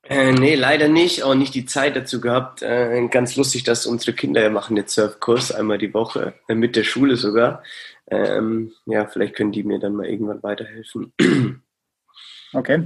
Äh, 0.03 0.33
nee, 0.33 0.55
leider 0.55 0.89
nicht. 0.89 1.23
Auch 1.23 1.35
nicht 1.35 1.55
die 1.55 1.65
Zeit 1.65 1.95
dazu 1.95 2.19
gehabt. 2.19 2.63
Äh, 2.63 3.07
ganz 3.07 3.37
lustig, 3.37 3.63
dass 3.63 3.85
unsere 3.85 4.13
Kinder 4.13 4.49
machen 4.49 4.75
jetzt 4.75 4.93
Surfkurs 4.93 5.53
einmal 5.53 5.77
die 5.77 5.93
Woche, 5.93 6.33
äh, 6.49 6.55
mit 6.55 6.75
der 6.75 6.83
Schule 6.83 7.15
sogar. 7.15 7.63
Ähm, 8.07 8.73
ja, 8.85 9.05
vielleicht 9.05 9.37
können 9.37 9.53
die 9.53 9.63
mir 9.63 9.79
dann 9.79 9.95
mal 9.95 10.07
irgendwann 10.07 10.43
weiterhelfen. 10.43 11.13
Okay. 12.53 12.83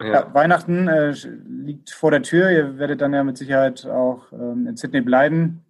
Ja. 0.00 0.12
Ja, 0.12 0.34
Weihnachten 0.34 0.88
äh, 0.88 1.12
liegt 1.12 1.90
vor 1.90 2.10
der 2.10 2.24
Tür. 2.24 2.50
Ihr 2.50 2.76
werdet 2.76 3.00
dann 3.00 3.14
ja 3.14 3.22
mit 3.22 3.38
Sicherheit 3.38 3.86
auch 3.86 4.32
ähm, 4.32 4.66
in 4.66 4.76
Sydney 4.76 5.00
bleiben. 5.00 5.64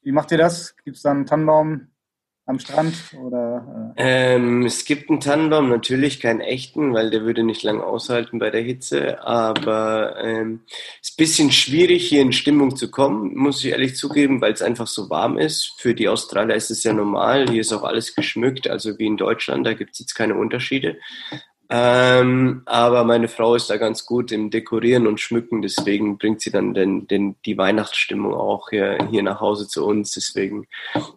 Wie 0.00 0.10
macht 0.10 0.32
ihr 0.32 0.38
das? 0.38 0.74
Gibt 0.78 0.96
es 0.96 1.02
dann 1.02 1.18
einen 1.18 1.26
Tannenbaum 1.26 1.91
am 2.44 2.58
Strand? 2.58 2.94
Oder, 3.20 3.94
äh? 3.96 4.34
ähm, 4.34 4.66
es 4.66 4.84
gibt 4.84 5.10
einen 5.10 5.20
Tannenbaum, 5.20 5.68
natürlich 5.68 6.20
keinen 6.20 6.40
echten, 6.40 6.92
weil 6.92 7.10
der 7.10 7.22
würde 7.22 7.44
nicht 7.44 7.62
lange 7.62 7.84
aushalten 7.84 8.38
bei 8.38 8.50
der 8.50 8.62
Hitze. 8.62 9.22
Aber 9.24 10.16
es 10.18 10.26
ähm, 10.26 10.60
ist 11.00 11.12
ein 11.12 11.22
bisschen 11.22 11.52
schwierig, 11.52 12.08
hier 12.08 12.22
in 12.22 12.32
Stimmung 12.32 12.74
zu 12.74 12.90
kommen, 12.90 13.36
muss 13.36 13.64
ich 13.64 13.70
ehrlich 13.70 13.96
zugeben, 13.96 14.40
weil 14.40 14.52
es 14.52 14.62
einfach 14.62 14.86
so 14.86 15.08
warm 15.08 15.38
ist. 15.38 15.74
Für 15.78 15.94
die 15.94 16.08
Australier 16.08 16.56
ist 16.56 16.70
es 16.70 16.82
ja 16.82 16.92
normal. 16.92 17.48
Hier 17.48 17.60
ist 17.60 17.72
auch 17.72 17.84
alles 17.84 18.14
geschmückt, 18.14 18.68
also 18.68 18.98
wie 18.98 19.06
in 19.06 19.16
Deutschland, 19.16 19.66
da 19.66 19.74
gibt 19.74 19.92
es 19.92 20.00
jetzt 20.00 20.14
keine 20.14 20.34
Unterschiede. 20.34 20.98
Ähm, 21.74 22.60
aber 22.66 23.02
meine 23.04 23.28
Frau 23.28 23.54
ist 23.54 23.70
da 23.70 23.78
ganz 23.78 24.04
gut 24.04 24.30
im 24.30 24.50
Dekorieren 24.50 25.06
und 25.06 25.20
Schmücken, 25.20 25.62
deswegen 25.62 26.18
bringt 26.18 26.42
sie 26.42 26.50
dann 26.50 26.74
den, 26.74 27.06
den, 27.06 27.36
die 27.46 27.56
Weihnachtsstimmung 27.56 28.34
auch 28.34 28.68
hier, 28.68 28.98
hier 29.10 29.22
nach 29.22 29.40
Hause 29.40 29.66
zu 29.66 29.86
uns. 29.86 30.12
Deswegen, 30.12 30.66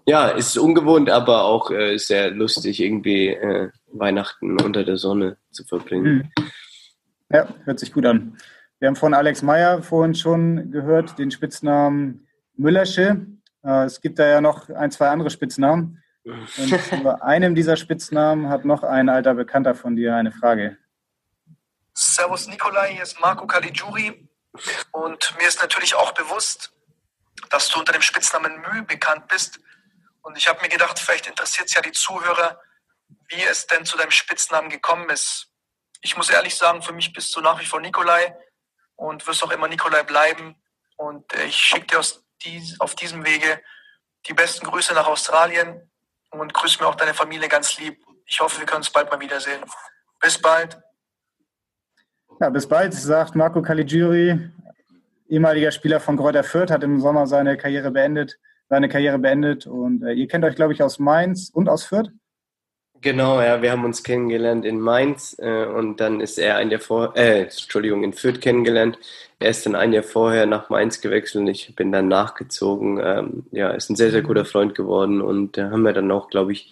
ja, 0.05 0.29
ist 0.29 0.57
ungewohnt, 0.57 1.09
aber 1.09 1.43
auch 1.43 1.71
äh, 1.71 1.97
sehr 1.97 2.31
lustig, 2.31 2.81
irgendwie 2.81 3.31
äh, 3.31 3.69
Weihnachten 3.91 4.57
unter 4.61 4.85
der 4.85 4.95
Sonne 4.95 5.35
zu 5.51 5.65
verbringen. 5.65 6.31
Hm. 6.37 6.45
Ja, 7.33 7.49
hört 7.65 7.79
sich 7.79 7.91
gut 7.91 8.05
an. 8.05 8.37
Wir 8.79 8.87
haben 8.87 8.95
von 8.95 9.13
Alex 9.13 9.41
Meyer 9.41 9.83
vorhin 9.83 10.15
schon 10.15 10.71
gehört, 10.71 11.19
den 11.19 11.31
Spitznamen 11.31 12.29
Müllersche. 12.55 13.25
Äh, 13.61 13.83
es 13.83 13.99
gibt 13.99 14.19
da 14.19 14.27
ja 14.27 14.39
noch 14.39 14.69
ein, 14.69 14.91
zwei 14.91 15.09
andere 15.09 15.31
Spitznamen. 15.31 16.01
Und 16.25 16.91
über 16.91 17.23
einem 17.23 17.55
dieser 17.55 17.77
Spitznamen 17.77 18.49
hat 18.49 18.65
noch 18.65 18.83
ein 18.83 19.09
alter 19.09 19.35
Bekannter 19.35 19.75
von 19.75 19.95
dir 19.95 20.15
eine 20.15 20.31
Frage. 20.31 20.77
Servus 21.93 22.47
Nikolai, 22.47 22.93
hier 22.93 23.03
ist 23.03 23.19
Marco 23.19 23.45
Caligiuri. 23.45 24.27
Und 24.91 25.35
mir 25.37 25.47
ist 25.47 25.61
natürlich 25.61 25.95
auch 25.95 26.13
bewusst, 26.13 26.73
dass 27.49 27.69
du 27.69 27.79
unter 27.79 27.93
dem 27.93 28.01
Spitznamen 28.01 28.61
Mü 28.61 28.81
bekannt 28.83 29.27
bist. 29.27 29.59
Und 30.21 30.37
ich 30.37 30.47
habe 30.47 30.61
mir 30.61 30.69
gedacht, 30.69 30.97
vielleicht 30.97 31.27
interessiert 31.27 31.67
es 31.67 31.75
ja 31.75 31.81
die 31.81 31.91
Zuhörer, 31.91 32.59
wie 33.27 33.43
es 33.43 33.67
denn 33.67 33.85
zu 33.85 33.97
deinem 33.97 34.11
Spitznamen 34.11 34.69
gekommen 34.69 35.09
ist. 35.09 35.51
Ich 36.01 36.17
muss 36.17 36.29
ehrlich 36.29 36.55
sagen, 36.55 36.81
für 36.81 36.93
mich 36.93 37.13
bist 37.13 37.35
du 37.35 37.41
nach 37.41 37.59
wie 37.59 37.65
vor 37.65 37.79
Nikolai 37.79 38.35
und 38.95 39.25
wirst 39.27 39.43
auch 39.43 39.51
immer 39.51 39.67
Nikolai 39.67 40.03
bleiben. 40.03 40.55
Und 40.97 41.31
ich 41.45 41.55
schicke 41.55 41.87
dir 41.87 42.01
auf 42.79 42.95
diesem 42.95 43.25
Wege 43.25 43.61
die 44.27 44.33
besten 44.33 44.65
Grüße 44.65 44.93
nach 44.93 45.07
Australien 45.07 45.89
und 46.39 46.53
grüß 46.53 46.79
mir 46.79 46.87
auch 46.87 46.95
deine 46.95 47.13
Familie 47.13 47.47
ganz 47.47 47.77
lieb. 47.79 47.97
Ich 48.25 48.39
hoffe, 48.39 48.59
wir 48.59 48.65
können 48.65 48.79
uns 48.79 48.89
bald 48.89 49.09
mal 49.11 49.19
wiedersehen. 49.19 49.63
Bis 50.19 50.37
bald. 50.39 50.77
Ja, 52.39 52.49
bis 52.49 52.67
bald, 52.67 52.93
sagt 52.93 53.35
Marco 53.35 53.61
Caligiuri, 53.61 54.51
ehemaliger 55.29 55.71
Spieler 55.71 55.99
von 55.99 56.17
Kräuter 56.17 56.43
Fürth, 56.43 56.71
hat 56.71 56.83
im 56.83 56.99
Sommer 56.99 57.27
seine 57.27 57.55
Karriere 57.55 57.91
beendet, 57.91 58.37
seine 58.67 58.89
Karriere 58.89 59.19
beendet 59.19 59.67
und 59.67 60.03
äh, 60.03 60.11
ihr 60.13 60.27
kennt 60.27 60.43
euch, 60.43 60.55
glaube 60.55 60.73
ich, 60.73 60.83
aus 60.83 60.99
Mainz 60.99 61.49
und 61.53 61.69
aus 61.69 61.85
Fürth. 61.85 62.09
Genau, 63.01 63.39
ja, 63.41 63.61
wir 63.61 63.71
haben 63.71 63.85
uns 63.85 64.03
kennengelernt 64.03 64.65
in 64.65 64.79
Mainz 64.79 65.35
äh, 65.39 65.65
und 65.65 65.99
dann 65.99 66.21
ist 66.21 66.39
er 66.39 66.57
ein 66.57 66.71
Jahr 66.71 66.79
vor, 66.79 67.15
äh, 67.15 67.43
Entschuldigung, 67.43 68.03
in 68.03 68.13
Fürth 68.13 68.41
kennengelernt. 68.41 68.97
Er 69.39 69.49
ist 69.49 69.65
dann 69.65 69.75
ein 69.75 69.93
Jahr 69.93 70.03
vorher 70.03 70.45
nach 70.45 70.69
Mainz 70.69 71.01
gewechselt 71.01 71.41
und 71.41 71.47
ich 71.47 71.75
bin 71.75 71.91
dann 71.91 72.07
nachgezogen. 72.07 72.99
Ähm, 73.03 73.45
ja, 73.51 73.71
ist 73.71 73.89
ein 73.89 73.95
sehr, 73.95 74.11
sehr 74.11 74.23
guter 74.23 74.45
Freund 74.45 74.73
geworden 74.73 75.21
und 75.21 75.57
da 75.57 75.69
haben 75.69 75.83
wir 75.83 75.93
dann 75.93 76.11
auch, 76.11 76.29
glaube 76.29 76.53
ich, 76.53 76.71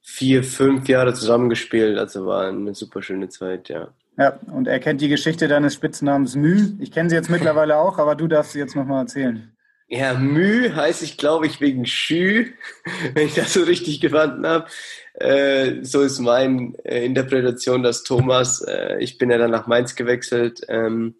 vier, 0.00 0.42
fünf 0.44 0.88
Jahre 0.88 1.12
zusammengespielt. 1.14 1.98
Also 1.98 2.26
war 2.26 2.48
eine 2.48 2.74
super 2.74 3.02
schöne 3.02 3.28
Zeit, 3.28 3.68
ja. 3.68 3.88
Ja, 4.16 4.38
und 4.52 4.68
er 4.68 4.80
kennt 4.80 5.00
die 5.00 5.08
Geschichte 5.08 5.48
deines 5.48 5.74
Spitznamens 5.74 6.36
Mü. 6.36 6.74
Ich 6.78 6.92
kenne 6.92 7.08
sie 7.08 7.16
jetzt 7.16 7.30
mittlerweile 7.30 7.78
auch, 7.78 7.98
aber 7.98 8.14
du 8.14 8.28
darfst 8.28 8.52
sie 8.52 8.58
jetzt 8.58 8.76
nochmal 8.76 9.02
erzählen. 9.02 9.52
Ja, 9.92 10.14
Mü 10.14 10.70
heißt 10.72 11.02
ich, 11.02 11.16
glaube 11.16 11.48
ich, 11.48 11.60
wegen 11.60 11.84
Schü, 11.84 12.52
wenn 13.14 13.26
ich 13.26 13.34
das 13.34 13.52
so 13.54 13.64
richtig 13.64 14.00
gefunden 14.00 14.46
habe. 14.46 14.66
Äh, 15.14 15.82
so 15.82 16.02
ist 16.02 16.20
meine 16.20 16.74
äh, 16.84 17.04
Interpretation, 17.04 17.82
dass 17.82 18.04
Thomas, 18.04 18.62
äh, 18.62 18.98
ich 19.00 19.18
bin 19.18 19.30
ja 19.30 19.38
dann 19.38 19.50
nach 19.50 19.66
Mainz 19.66 19.96
gewechselt 19.96 20.60
ähm, 20.68 21.16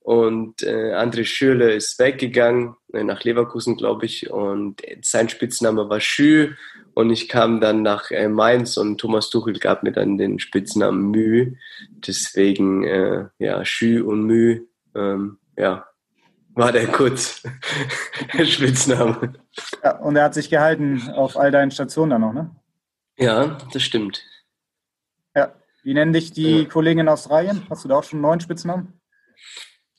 und 0.00 0.62
äh, 0.62 0.94
André 0.94 1.26
Schürle 1.26 1.74
ist 1.74 1.98
weggegangen, 1.98 2.76
äh, 2.94 3.04
nach 3.04 3.24
Leverkusen, 3.24 3.76
glaube 3.76 4.06
ich, 4.06 4.30
und 4.30 4.80
sein 5.02 5.28
Spitzname 5.28 5.90
war 5.90 6.00
Schü 6.00 6.54
und 6.94 7.10
ich 7.10 7.28
kam 7.28 7.60
dann 7.60 7.82
nach 7.82 8.10
äh, 8.10 8.28
Mainz 8.28 8.78
und 8.78 8.98
Thomas 8.98 9.28
Tuchel 9.28 9.58
gab 9.58 9.82
mir 9.82 9.92
dann 9.92 10.16
den 10.16 10.38
Spitznamen 10.38 11.10
Mü. 11.10 11.56
Deswegen, 11.90 12.84
äh, 12.84 13.26
ja, 13.38 13.64
Schü 13.66 14.00
und 14.00 14.24
Mü, 14.24 14.62
ähm, 14.94 15.36
ja, 15.58 15.86
war 16.54 16.72
der 16.72 16.86
kurz 16.86 17.42
Spitzname. 18.44 19.34
Ja, 19.82 19.98
und 19.98 20.16
er 20.16 20.24
hat 20.24 20.34
sich 20.34 20.50
gehalten 20.50 21.10
auf 21.10 21.36
all 21.36 21.50
deinen 21.50 21.70
Stationen 21.70 22.10
dann 22.10 22.20
noch, 22.20 22.32
ne? 22.32 22.50
Ja, 23.16 23.58
das 23.72 23.82
stimmt. 23.82 24.22
Ja. 25.34 25.54
Wie 25.82 25.94
nennen 25.94 26.12
dich 26.12 26.32
die 26.32 26.62
ja. 26.62 26.64
Kollegen 26.64 27.00
in 27.00 27.08
Australien? 27.08 27.66
Hast 27.68 27.84
du 27.84 27.88
da 27.88 27.96
auch 27.96 28.04
schon 28.04 28.18
einen 28.18 28.22
neuen 28.22 28.40
Spitznamen? 28.40 29.00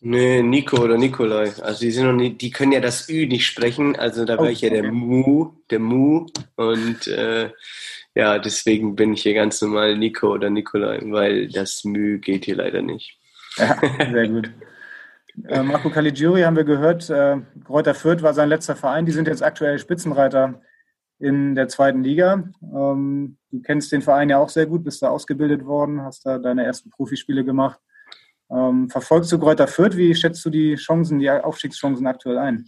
Nee, 0.02 0.44
Nico 0.44 0.78
oder 0.78 0.98
Nikolai. 0.98 1.52
Also 1.62 1.80
die 1.80 1.92
sind 1.92 2.06
noch 2.06 2.14
nie, 2.14 2.32
die 2.32 2.52
können 2.52 2.74
ja 2.74 2.80
das 2.80 3.10
Ü 3.10 3.26
nicht 3.28 3.46
sprechen. 3.46 3.96
Also 3.96 4.26
da 4.26 4.34
wäre 4.34 4.48
oh, 4.48 4.52
ich 4.52 4.62
ja 4.62 4.70
der 4.70 4.92
Mu, 4.92 5.54
der 5.70 5.80
Mu. 5.80 6.28
Und 6.56 7.08
äh, 7.08 7.50
ja, 8.14 8.38
deswegen 8.40 8.96
bin 8.96 9.14
ich 9.14 9.24
hier 9.24 9.34
ganz 9.34 9.62
normal 9.62 9.98
Nico 9.98 10.32
oder 10.32 10.50
Nikolai, 10.50 11.00
weil 11.06 11.48
das 11.48 11.84
Mü 11.86 12.20
geht 12.20 12.46
hier 12.46 12.56
leider 12.56 12.82
nicht. 12.82 13.18
Ja, 13.58 13.80
sehr 13.98 14.28
gut. 14.28 14.52
Äh, 15.48 15.64
Marco 15.64 15.90
Caligiuri 15.90 16.42
haben 16.42 16.56
wir 16.56 16.64
gehört, 16.64 17.10
äh, 17.10 17.38
Kräuter 17.66 17.94
Fürth 17.94 18.22
war 18.22 18.34
sein 18.34 18.50
letzter 18.50 18.76
Verein. 18.76 19.06
Die 19.06 19.12
sind 19.12 19.28
jetzt 19.28 19.44
aktuell 19.44 19.78
Spitzenreiter 19.80 20.62
in 21.20 21.56
der 21.56 21.68
zweiten 21.68 22.04
Liga. 22.04 22.44
Ähm, 22.62 23.38
du 23.52 23.62
kennst 23.62 23.92
den 23.92 24.02
Verein 24.02 24.30
ja 24.30 24.38
auch 24.38 24.50
sehr 24.50 24.66
gut, 24.66 24.84
bist 24.84 25.02
da 25.02 25.10
ausgebildet 25.10 25.66
worden, 25.66 26.02
hast 26.02 26.26
da 26.26 26.38
deine 26.38 26.66
ersten 26.66 26.90
Profispiele 26.90 27.44
gemacht. 27.44 27.80
Ähm, 28.52 28.90
verfolgst 28.90 29.32
du 29.32 29.40
Kräuter 29.40 29.68
Fürth? 29.68 29.98
Wie 29.98 30.14
schätzt 30.16 30.44
du 30.46 30.50
die 30.50 30.76
Chancen, 30.76 31.20
die 31.20 31.30
Aufstiegschancen 31.30 32.06
aktuell 32.08 32.38
ein? 32.38 32.66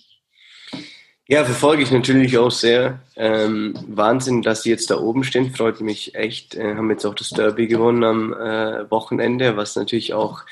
Ja, 1.29 1.43
verfolge 1.43 1.83
ich 1.83 1.91
natürlich 1.91 2.37
auch 2.37 2.51
sehr. 2.51 3.01
Ähm, 3.17 3.73
Wahnsinn, 3.89 4.41
dass 4.41 4.63
sie 4.63 4.69
jetzt 4.69 4.89
da 4.89 4.97
oben 4.97 5.25
stehen, 5.25 5.53
freut 5.53 5.81
mich 5.81 6.15
echt. 6.15 6.55
Äh, 6.55 6.75
haben 6.75 6.89
jetzt 6.89 7.05
auch 7.05 7.15
das 7.15 7.31
Derby 7.31 7.67
gewonnen 7.67 8.03
am 8.05 8.33
äh, 8.33 8.89
Wochenende, 8.89 9.57
was 9.57 9.75
natürlich 9.75 10.13
auch 10.13 10.45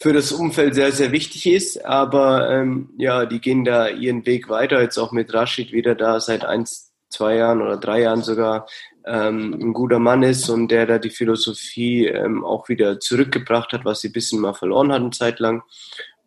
für 0.00 0.12
das 0.12 0.32
Umfeld 0.32 0.74
sehr, 0.74 0.92
sehr 0.92 1.12
wichtig 1.12 1.46
ist. 1.46 1.84
Aber 1.84 2.50
ähm, 2.50 2.90
ja, 2.98 3.26
die 3.26 3.40
gehen 3.40 3.64
da 3.64 3.88
ihren 3.88 4.26
Weg 4.26 4.48
weiter, 4.48 4.80
jetzt 4.80 4.98
auch 4.98 5.12
mit 5.12 5.32
Rashid 5.32 5.72
wieder 5.72 5.94
da 5.94 6.20
seit 6.20 6.44
eins, 6.44 6.92
zwei 7.08 7.36
Jahren 7.36 7.62
oder 7.62 7.76
drei 7.76 8.02
Jahren 8.02 8.22
sogar 8.22 8.66
ähm, 9.06 9.54
ein 9.60 9.72
guter 9.72 9.98
Mann 9.98 10.22
ist 10.22 10.48
und 10.48 10.68
der 10.68 10.86
da 10.86 10.98
die 10.98 11.10
Philosophie 11.10 12.06
ähm, 12.06 12.44
auch 12.44 12.68
wieder 12.68 13.00
zurückgebracht 13.00 13.72
hat, 13.72 13.84
was 13.84 14.00
sie 14.00 14.08
ein 14.08 14.12
bisschen 14.12 14.40
mal 14.40 14.54
verloren 14.54 14.92
hatten 14.92 15.12
zeitlang. 15.12 15.62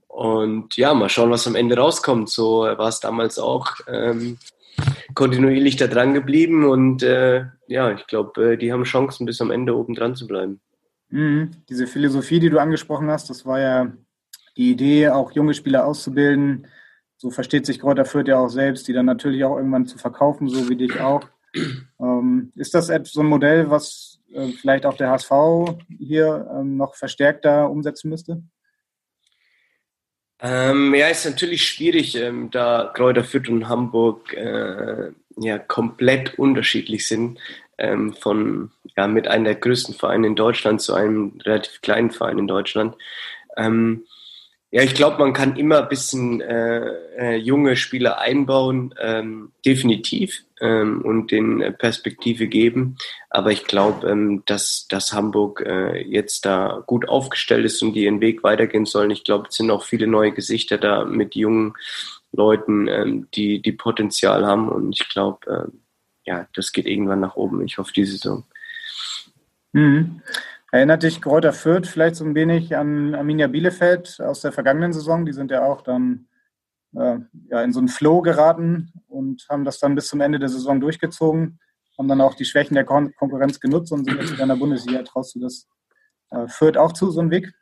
Und 0.07 0.77
ja, 0.77 0.93
mal 0.93 1.09
schauen, 1.09 1.31
was 1.31 1.47
am 1.47 1.55
Ende 1.55 1.77
rauskommt. 1.77 2.29
So 2.29 2.61
war 2.61 2.87
es 2.87 2.99
damals 2.99 3.37
auch. 3.37 3.73
Ähm, 3.87 4.37
kontinuierlich 5.13 5.75
da 5.75 5.87
dran 5.87 6.13
geblieben 6.13 6.65
und 6.65 7.01
äh, 7.03 7.45
ja, 7.67 7.91
ich 7.91 8.05
glaube, 8.07 8.53
äh, 8.53 8.57
die 8.57 8.71
haben 8.71 8.83
Chancen, 8.83 9.25
bis 9.25 9.41
am 9.41 9.51
Ende 9.51 9.75
oben 9.75 9.95
dran 9.95 10.15
zu 10.15 10.27
bleiben. 10.27 10.61
Mhm. 11.09 11.51
Diese 11.69 11.87
Philosophie, 11.87 12.39
die 12.39 12.49
du 12.49 12.59
angesprochen 12.59 13.09
hast, 13.09 13.29
das 13.29 13.45
war 13.45 13.59
ja 13.59 13.93
die 14.57 14.71
Idee, 14.71 15.09
auch 15.09 15.31
junge 15.31 15.53
Spieler 15.53 15.85
auszubilden, 15.85 16.67
so 17.17 17.31
versteht 17.31 17.65
sich 17.65 17.79
Kräuter 17.79 18.05
Fürth 18.05 18.27
ja 18.27 18.37
auch 18.37 18.49
selbst, 18.49 18.87
die 18.87 18.93
dann 18.93 19.05
natürlich 19.05 19.43
auch 19.43 19.57
irgendwann 19.57 19.87
zu 19.87 19.97
verkaufen, 19.97 20.49
so 20.49 20.69
wie 20.69 20.75
dich 20.75 20.99
auch. 20.99 21.27
Ähm, 21.99 22.51
ist 22.55 22.75
das 22.75 22.91
so 23.05 23.21
ein 23.21 23.27
Modell, 23.27 23.71
was 23.71 24.19
äh, 24.31 24.49
vielleicht 24.51 24.85
auch 24.85 24.95
der 24.95 25.09
HSV 25.09 25.31
hier 25.97 26.47
ähm, 26.53 26.77
noch 26.77 26.93
verstärkter 26.93 27.71
umsetzen 27.71 28.09
müsste? 28.09 28.43
Ähm, 30.39 30.93
ja, 30.93 31.07
ist 31.07 31.25
natürlich 31.25 31.65
schwierig, 31.65 32.15
ähm, 32.15 32.51
da 32.51 32.91
Kräuter 32.93 33.23
Fürth 33.23 33.49
und 33.49 33.67
Hamburg 33.67 34.33
äh, 34.33 35.11
ja 35.37 35.57
komplett 35.57 36.37
unterschiedlich 36.37 37.07
sind. 37.07 37.39
Ähm, 37.77 38.13
von 38.13 38.71
ja 38.95 39.07
mit 39.07 39.27
einem 39.27 39.45
der 39.45 39.55
größten 39.55 39.95
Vereine 39.95 40.27
in 40.27 40.35
Deutschland 40.35 40.81
zu 40.81 40.93
einem 40.93 41.39
relativ 41.45 41.81
kleinen 41.81 42.11
Verein 42.11 42.39
in 42.39 42.47
Deutschland. 42.47 42.95
Ähm, 43.55 44.03
Ja, 44.69 44.83
ich 44.83 44.95
glaube, 44.95 45.19
man 45.19 45.31
kann 45.31 45.55
immer 45.55 45.83
ein 45.83 45.87
bisschen 45.87 46.41
äh, 46.41 46.87
äh, 47.17 47.35
junge 47.37 47.77
Spieler 47.77 48.19
einbauen, 48.19 48.93
ähm, 48.99 49.53
definitiv, 49.65 50.43
ähm, 50.59 51.01
und 51.03 51.31
den 51.31 51.73
Perspektive 51.77 52.47
geben. 52.47 52.97
Aber 53.29 53.51
ich 53.51 53.63
glaube, 53.63 54.09
ähm, 54.09 54.43
dass, 54.45 54.85
dass 54.89 55.13
Hamburg 55.13 55.61
äh, 55.65 56.03
jetzt 56.03 56.45
da 56.45 56.83
gut 56.85 57.07
aufgestellt 57.07 57.65
ist 57.65 57.81
und 57.81 57.93
die 57.93 58.03
ihren 58.03 58.19
Weg 58.19 58.43
weitergehen 58.43 58.85
sollen. 58.85 59.11
Ich 59.11 59.23
glaube, 59.23 59.47
es 59.49 59.55
sind 59.55 59.71
auch 59.71 59.83
viele 59.83 60.05
neue 60.05 60.33
Gesichter 60.33 60.77
da 60.77 61.05
mit 61.05 61.33
jungen 61.35 61.73
Leuten, 62.33 62.89
ähm, 62.89 63.27
die, 63.35 63.61
die 63.61 63.71
Potenzial 63.71 64.45
haben. 64.45 64.67
Und 64.67 64.91
ich 64.99 65.07
glaube, 65.07 65.71
ja, 66.27 66.47
das 66.53 66.71
geht 66.71 66.85
irgendwann 66.85 67.21
nach 67.21 67.35
oben. 67.35 67.63
Ich 67.65 67.77
hoffe, 67.77 67.93
diese 67.93 68.11
Saison. 68.11 68.43
Mhm. 69.71 70.21
Erinnert 70.71 71.03
dich 71.03 71.21
Kräuter 71.21 71.53
Fürth 71.53 71.87
vielleicht 71.87 72.17
so 72.17 72.25
ein 72.25 72.35
wenig 72.35 72.75
an 72.75 73.15
Arminia 73.15 73.47
Bielefeld 73.47 74.19
aus 74.19 74.41
der 74.41 74.51
vergangenen 74.51 74.91
Saison? 74.91 75.25
Die 75.25 75.31
sind 75.31 75.49
ja 75.49 75.63
auch 75.63 75.81
dann 75.81 76.27
äh, 76.93 77.19
ja, 77.49 77.61
in 77.63 77.71
so 77.71 77.79
einen 77.79 77.87
Flow 77.87 78.21
geraten 78.21 78.91
und 79.07 79.45
haben 79.49 79.63
das 79.63 79.79
dann 79.79 79.95
bis 79.95 80.07
zum 80.07 80.19
Ende 80.19 80.39
der 80.39 80.49
Saison 80.49 80.81
durchgezogen, 80.81 81.59
haben 81.97 82.07
dann 82.09 82.19
auch 82.19 82.35
die 82.35 82.45
Schwächen 82.45 82.75
der 82.75 82.83
Kon 82.83 83.13
Konkurrenz 83.15 83.61
genutzt 83.61 83.93
und 83.93 84.03
sind 84.03 84.19
jetzt 84.19 84.37
in 84.37 84.47
der 84.47 84.55
Bundesliga. 84.55 85.03
Traust 85.03 85.35
du 85.35 85.39
das 85.39 85.67
äh, 86.31 86.47
Fürth 86.47 86.77
auch 86.77 86.91
zu, 86.91 87.11
so 87.11 87.21
einen 87.21 87.31
Weg? 87.31 87.53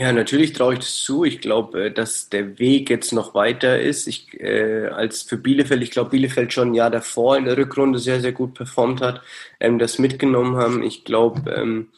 Ja, 0.00 0.12
natürlich 0.12 0.52
traue 0.52 0.74
ich 0.74 0.78
das 0.78 0.94
zu. 0.98 1.24
Ich 1.24 1.40
glaube, 1.40 1.86
äh, 1.86 1.90
dass 1.90 2.28
der 2.28 2.60
Weg 2.60 2.88
jetzt 2.88 3.12
noch 3.12 3.34
weiter 3.34 3.80
ist. 3.80 4.06
Ich, 4.06 4.32
äh, 4.40 4.86
als 4.86 5.22
für 5.22 5.36
Bielefeld, 5.36 5.82
ich 5.82 5.90
glaube, 5.90 6.10
Bielefeld 6.10 6.52
schon 6.52 6.68
ein 6.68 6.74
Jahr 6.74 6.90
davor 6.90 7.36
in 7.36 7.46
der 7.46 7.56
Rückrunde 7.56 7.98
sehr, 7.98 8.20
sehr 8.20 8.30
gut 8.30 8.54
performt 8.54 9.00
hat, 9.00 9.22
ähm, 9.58 9.80
das 9.80 9.98
mitgenommen 9.98 10.56
haben. 10.56 10.84
Ich 10.84 11.02
glaube 11.02 11.50
ähm, 11.52 11.88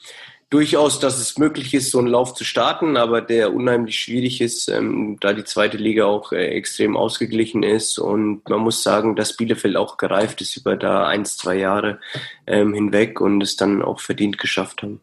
durchaus, 0.48 0.98
dass 0.98 1.18
es 1.18 1.36
möglich 1.36 1.74
ist, 1.74 1.90
so 1.90 1.98
einen 1.98 2.08
Lauf 2.08 2.32
zu 2.32 2.42
starten, 2.42 2.96
aber 2.96 3.20
der 3.20 3.52
unheimlich 3.52 4.00
schwierig 4.00 4.40
ist, 4.40 4.70
ähm, 4.70 5.18
da 5.20 5.34
die 5.34 5.44
zweite 5.44 5.76
Liga 5.76 6.06
auch 6.06 6.32
äh, 6.32 6.46
extrem 6.46 6.96
ausgeglichen 6.96 7.62
ist. 7.62 7.98
Und 7.98 8.48
man 8.48 8.60
muss 8.60 8.82
sagen, 8.82 9.14
dass 9.14 9.36
Bielefeld 9.36 9.76
auch 9.76 9.98
gereift 9.98 10.40
ist 10.40 10.56
über 10.56 10.74
da 10.74 11.06
ein, 11.06 11.26
zwei 11.26 11.58
Jahre 11.58 12.00
ähm, 12.46 12.72
hinweg 12.72 13.20
und 13.20 13.42
es 13.42 13.56
dann 13.56 13.82
auch 13.82 14.00
verdient 14.00 14.38
geschafft 14.38 14.82
haben. 14.82 15.02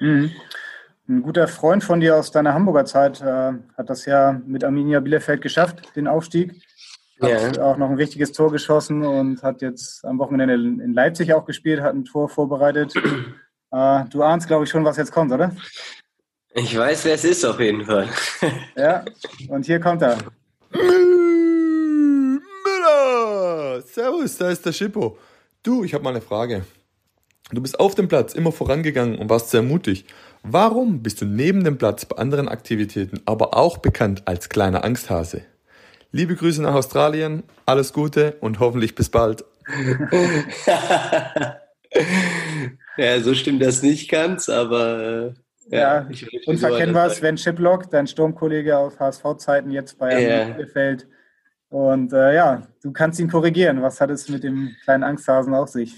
Mhm. 0.00 0.32
Ein 1.08 1.22
guter 1.22 1.46
Freund 1.46 1.84
von 1.84 2.00
dir 2.00 2.16
aus 2.16 2.32
deiner 2.32 2.52
Hamburger 2.52 2.84
Zeit 2.84 3.20
äh, 3.20 3.52
hat 3.76 3.88
das 3.88 4.06
ja 4.06 4.40
mit 4.44 4.64
Arminia 4.64 4.98
Bielefeld 4.98 5.40
geschafft, 5.40 5.94
den 5.94 6.08
Aufstieg. 6.08 6.60
Hat 7.20 7.56
ja. 7.56 7.62
auch 7.62 7.76
noch 7.76 7.90
ein 7.90 7.98
wichtiges 7.98 8.32
Tor 8.32 8.50
geschossen 8.50 9.04
und 9.04 9.42
hat 9.42 9.62
jetzt 9.62 10.04
am 10.04 10.18
Wochenende 10.18 10.54
in 10.54 10.92
Leipzig 10.92 11.32
auch 11.32 11.44
gespielt, 11.44 11.80
hat 11.80 11.94
ein 11.94 12.04
Tor 12.04 12.28
vorbereitet. 12.28 12.92
Äh, 13.72 14.04
du 14.10 14.22
ahnst, 14.22 14.46
glaube 14.46 14.64
ich, 14.64 14.70
schon, 14.70 14.84
was 14.84 14.96
jetzt 14.96 15.12
kommt, 15.12 15.32
oder? 15.32 15.54
Ich 16.54 16.76
weiß, 16.76 17.04
wer 17.04 17.14
es 17.14 17.24
ist 17.24 17.44
auf 17.44 17.60
jeden 17.60 17.84
Fall. 17.84 18.08
ja, 18.76 19.04
und 19.48 19.66
hier 19.66 19.78
kommt 19.80 20.02
er. 20.02 20.18
Müller! 20.70 22.40
Servus, 23.82 24.38
da 24.38 24.50
ist 24.50 24.64
der 24.64 24.72
Schippo. 24.72 25.18
Du, 25.62 25.84
ich 25.84 25.94
habe 25.94 26.02
mal 26.04 26.10
eine 26.10 26.20
Frage. 26.20 26.64
Du 27.52 27.60
bist 27.60 27.78
auf 27.78 27.94
dem 27.94 28.08
Platz 28.08 28.34
immer 28.34 28.50
vorangegangen 28.50 29.18
und 29.18 29.30
warst 29.30 29.50
sehr 29.50 29.62
mutig. 29.62 30.06
Warum 30.48 31.02
bist 31.02 31.20
du 31.20 31.24
neben 31.24 31.64
dem 31.64 31.76
Platz 31.76 32.04
bei 32.04 32.18
anderen 32.18 32.48
Aktivitäten 32.48 33.20
aber 33.24 33.56
auch 33.56 33.78
bekannt 33.78 34.22
als 34.26 34.48
kleiner 34.48 34.84
Angsthase? 34.84 35.42
Liebe 36.12 36.36
Grüße 36.36 36.62
nach 36.62 36.74
Australien, 36.74 37.42
alles 37.66 37.92
Gute 37.92 38.36
und 38.40 38.60
hoffentlich 38.60 38.94
bis 38.94 39.08
bald. 39.08 39.44
ja, 42.96 43.20
so 43.20 43.34
stimmt 43.34 43.60
das 43.60 43.82
nicht 43.82 44.08
ganz, 44.08 44.48
aber 44.48 45.34
äh, 45.70 45.76
ja, 45.76 46.08
ja 46.08 46.28
unverkennbar 46.46 47.10
Sven 47.10 47.34
Chiplock, 47.34 47.90
dein 47.90 48.06
Sturmkollege 48.06 48.78
aus 48.78 49.00
HSV-Zeiten, 49.00 49.72
jetzt 49.72 49.98
bei 49.98 50.22
ja. 50.22 50.44
Bielefeld. 50.44 51.08
Und 51.70 52.12
äh, 52.12 52.36
ja, 52.36 52.62
du 52.84 52.92
kannst 52.92 53.18
ihn 53.18 53.28
korrigieren. 53.28 53.82
Was 53.82 54.00
hat 54.00 54.10
es 54.10 54.28
mit 54.28 54.44
dem 54.44 54.76
kleinen 54.84 55.02
Angsthasen 55.02 55.54
auf 55.54 55.70
sich? 55.70 55.96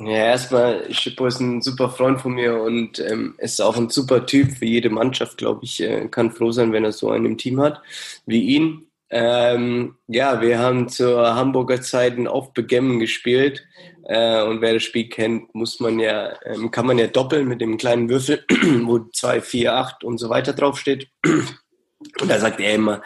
Ja, 0.00 0.26
erstmal, 0.26 0.92
Schippo 0.94 1.26
ist 1.26 1.40
ein 1.40 1.60
super 1.60 1.90
Freund 1.90 2.20
von 2.20 2.32
mir 2.34 2.60
und 2.62 3.00
ähm, 3.00 3.34
ist 3.38 3.60
auch 3.60 3.76
ein 3.76 3.88
super 3.88 4.26
Typ 4.26 4.52
für 4.52 4.64
jede 4.64 4.90
Mannschaft, 4.90 5.38
glaube 5.38 5.64
ich. 5.64 5.82
Äh, 5.82 6.06
kann 6.08 6.30
froh 6.30 6.52
sein, 6.52 6.72
wenn 6.72 6.84
er 6.84 6.92
so 6.92 7.10
einen 7.10 7.26
im 7.26 7.36
Team 7.36 7.60
hat 7.60 7.82
wie 8.24 8.42
ihn. 8.42 8.86
Ähm, 9.10 9.96
ja, 10.06 10.40
wir 10.40 10.60
haben 10.60 10.88
zur 10.88 11.34
Hamburger 11.34 11.80
Zeiten 11.82 12.28
auf 12.28 12.52
Begemmen 12.52 13.00
gespielt. 13.00 13.66
Äh, 14.04 14.42
und 14.44 14.60
wer 14.60 14.74
das 14.74 14.84
Spiel 14.84 15.08
kennt, 15.08 15.52
muss 15.54 15.80
man 15.80 15.98
ja, 15.98 16.32
ähm, 16.44 16.70
kann 16.70 16.86
man 16.86 16.98
ja 16.98 17.08
doppeln 17.08 17.48
mit 17.48 17.60
dem 17.60 17.76
kleinen 17.76 18.08
Würfel, 18.08 18.44
wo 18.82 19.00
2, 19.00 19.40
4, 19.40 19.74
8 19.74 20.04
und 20.04 20.18
so 20.18 20.28
weiter 20.30 20.52
draufsteht. 20.52 21.08
Und 21.24 22.28
da 22.30 22.38
sagt 22.38 22.60
er 22.60 22.74
immer, 22.74 23.02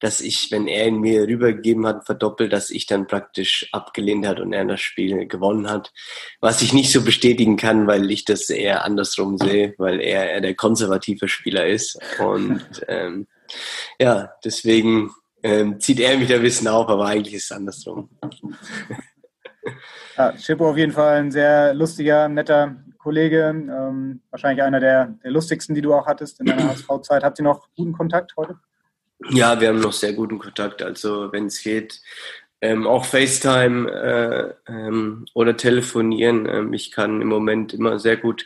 dass 0.00 0.20
ich, 0.20 0.50
wenn 0.50 0.66
er 0.66 0.88
ihn 0.88 1.00
mir 1.00 1.26
rübergegeben 1.26 1.86
hat, 1.86 2.04
verdoppelt, 2.04 2.52
dass 2.52 2.70
ich 2.70 2.86
dann 2.86 3.06
praktisch 3.06 3.68
abgelehnt 3.72 4.26
hat 4.26 4.40
und 4.40 4.52
er 4.52 4.64
das 4.64 4.80
Spiel 4.80 5.26
gewonnen 5.26 5.70
hat. 5.70 5.92
Was 6.40 6.62
ich 6.62 6.72
nicht 6.72 6.92
so 6.92 7.02
bestätigen 7.02 7.56
kann, 7.56 7.86
weil 7.86 8.10
ich 8.10 8.24
das 8.24 8.50
eher 8.50 8.84
andersrum 8.84 9.38
sehe, 9.38 9.74
weil 9.78 10.00
er 10.00 10.30
eher 10.30 10.40
der 10.40 10.54
konservative 10.54 11.28
Spieler 11.28 11.66
ist. 11.66 11.98
Und 12.18 12.64
ähm, 12.88 13.26
ja, 13.98 14.32
deswegen 14.44 15.10
ähm, 15.42 15.80
zieht 15.80 16.00
er 16.00 16.18
mich 16.18 16.28
da 16.28 16.36
ein 16.36 16.42
bisschen 16.42 16.68
auf, 16.68 16.88
aber 16.88 17.06
eigentlich 17.06 17.34
ist 17.34 17.50
es 17.50 17.52
andersrum. 17.52 18.10
Ja, 20.16 20.36
Schippo 20.36 20.68
auf 20.68 20.76
jeden 20.76 20.92
Fall 20.92 21.16
ein 21.16 21.32
sehr 21.32 21.74
lustiger, 21.74 22.28
netter 22.28 22.76
Kollege. 22.98 23.48
Ähm, 23.48 24.20
wahrscheinlich 24.30 24.62
einer 24.62 24.78
der, 24.78 25.06
der 25.24 25.30
lustigsten, 25.30 25.74
die 25.74 25.80
du 25.80 25.94
auch 25.94 26.06
hattest 26.06 26.40
in 26.40 26.46
deiner 26.46 26.68
HSV-Zeit. 26.68 27.24
Habt 27.24 27.38
ihr 27.38 27.44
noch 27.44 27.68
guten 27.76 27.92
Kontakt 27.92 28.36
heute? 28.36 28.58
Ja, 29.30 29.60
wir 29.60 29.68
haben 29.68 29.80
noch 29.80 29.92
sehr 29.92 30.12
guten 30.12 30.38
Kontakt. 30.38 30.82
Also 30.82 31.32
wenn 31.32 31.46
es 31.46 31.62
geht, 31.62 32.00
ähm, 32.60 32.86
auch 32.86 33.04
FaceTime 33.04 33.90
äh, 33.90 34.72
ähm, 34.72 35.26
oder 35.34 35.56
telefonieren. 35.56 36.48
Ähm, 36.48 36.72
ich 36.72 36.90
kann 36.90 37.20
im 37.20 37.28
Moment 37.28 37.74
immer 37.74 37.98
sehr 37.98 38.16
gut 38.16 38.44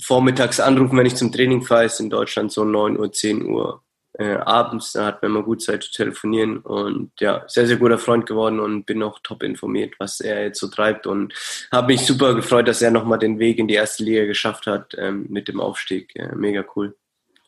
vormittags 0.00 0.60
anrufen, 0.60 0.96
wenn 0.96 1.06
ich 1.06 1.16
zum 1.16 1.32
Training 1.32 1.62
fahre. 1.62 1.86
Ist 1.86 2.00
in 2.00 2.10
Deutschland 2.10 2.52
so 2.52 2.64
9 2.64 2.98
Uhr, 2.98 3.10
10 3.10 3.46
Uhr 3.46 3.82
äh, 4.12 4.34
abends. 4.34 4.92
Da 4.92 5.06
hat 5.06 5.22
man 5.22 5.32
immer 5.32 5.42
gut 5.42 5.62
Zeit 5.62 5.82
zu 5.82 5.90
telefonieren. 5.90 6.58
Und 6.58 7.12
ja, 7.20 7.44
sehr, 7.48 7.66
sehr 7.66 7.78
guter 7.78 7.98
Freund 7.98 8.26
geworden 8.26 8.60
und 8.60 8.84
bin 8.84 9.02
auch 9.02 9.18
top 9.24 9.42
informiert, 9.42 9.94
was 9.98 10.20
er 10.20 10.44
jetzt 10.44 10.60
so 10.60 10.68
treibt. 10.68 11.08
Und 11.08 11.34
habe 11.72 11.88
mich 11.88 12.06
super 12.06 12.34
gefreut, 12.34 12.68
dass 12.68 12.82
er 12.82 12.92
nochmal 12.92 13.18
den 13.18 13.40
Weg 13.40 13.58
in 13.58 13.66
die 13.66 13.74
erste 13.74 14.04
Liga 14.04 14.24
geschafft 14.26 14.66
hat 14.66 14.94
ähm, 14.98 15.26
mit 15.28 15.48
dem 15.48 15.60
Aufstieg. 15.60 16.14
Äh, 16.14 16.34
mega 16.36 16.64
cool. 16.76 16.96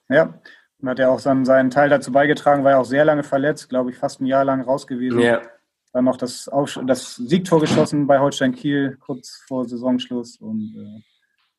Ja, 0.09 0.41
und 0.81 0.89
hat 0.89 0.99
ja 0.99 1.09
auch 1.09 1.19
seinen, 1.19 1.45
seinen 1.45 1.71
Teil 1.71 1.89
dazu 1.89 2.13
beigetragen, 2.13 2.65
war 2.65 2.73
ja 2.73 2.79
auch 2.79 2.85
sehr 2.85 3.05
lange 3.05 3.23
verletzt, 3.23 3.69
glaube 3.69 3.91
ich, 3.91 3.99
fast 3.99 4.21
ein 4.21 4.27
Jahr 4.27 4.45
lang 4.45 4.63
raus 4.63 4.87
gewesen. 4.87 5.21
Ja. 5.21 5.43
Dann 5.93 6.05
noch 6.05 6.17
das, 6.17 6.49
das 6.87 7.17
Siegtor 7.17 7.61
geschossen 7.61 8.07
bei 8.07 8.21
Holstein 8.21 8.55
Kiel 8.55 8.97
kurz 9.01 9.43
vor 9.47 9.67
Saisonschluss. 9.69 10.37
Und 10.37 10.75
äh, 10.77 11.03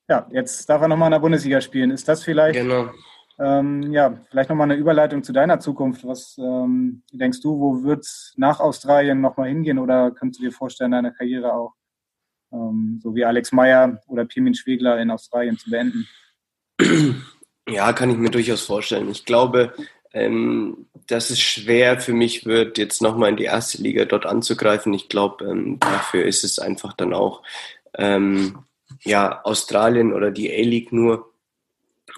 ja, 0.10 0.28
jetzt 0.32 0.70
darf 0.70 0.82
er 0.82 0.88
nochmal 0.88 1.08
in 1.08 1.12
der 1.12 1.20
Bundesliga 1.20 1.60
spielen. 1.60 1.92
Ist 1.92 2.08
das 2.08 2.24
vielleicht, 2.24 2.60
genau. 2.60 2.90
ähm, 3.40 3.92
ja, 3.92 4.14
vielleicht 4.30 4.50
nochmal 4.50 4.72
eine 4.72 4.80
Überleitung 4.80 5.22
zu 5.22 5.34
deiner 5.34 5.60
Zukunft? 5.60 6.08
Was 6.08 6.38
ähm, 6.38 7.04
denkst 7.12 7.42
du, 7.42 7.60
wo 7.60 7.84
wird 7.84 8.06
es 8.06 8.34
nach 8.38 8.62
Australien 8.62 9.20
nochmal 9.20 9.50
hingehen? 9.50 9.80
Oder 9.80 10.12
könntest 10.12 10.40
du 10.40 10.46
dir 10.46 10.52
vorstellen, 10.52 10.92
deine 10.92 11.12
Karriere 11.12 11.54
auch 11.54 11.74
ähm, 12.54 13.00
so 13.04 13.14
wie 13.14 13.26
Alex 13.26 13.52
Meyer 13.52 14.02
oder 14.08 14.24
Pirmin 14.26 14.56
Schwegler 14.56 15.00
in 15.00 15.12
Australien 15.12 15.58
zu 15.58 15.70
beenden? 15.70 16.08
Ja, 17.68 17.94
kann 17.94 18.10
ich 18.10 18.18
mir 18.18 18.32
durchaus 18.32 18.62
vorstellen. 18.62 19.10
Ich 19.10 19.26
glaube, 19.26 19.74
ähm, 20.14 20.88
dass 21.08 21.30
es 21.30 21.40
schwer 21.40 22.00
für 22.00 22.14
mich 22.14 22.46
wird, 22.46 22.78
jetzt 22.78 23.02
nochmal 23.02 23.30
in 23.30 23.38
die 23.38 23.46
erste 23.46 23.82
Liga 23.82 24.06
dort 24.06 24.26
anzugreifen. 24.26 24.94
Ich 24.94 25.10
glaube, 25.10 25.46
ähm, 25.46 25.80
dafür 25.80 26.26
ist 26.26 26.44
es 26.44 26.60
einfach 26.60 26.94
dann 26.94 27.14
auch 27.14 27.44
ähm, 27.98 28.60
ja, 29.04 29.42
Australien 29.44 30.14
oder 30.14 30.32
die 30.32 30.52
A-League 30.52 30.92
nur. 30.92 31.32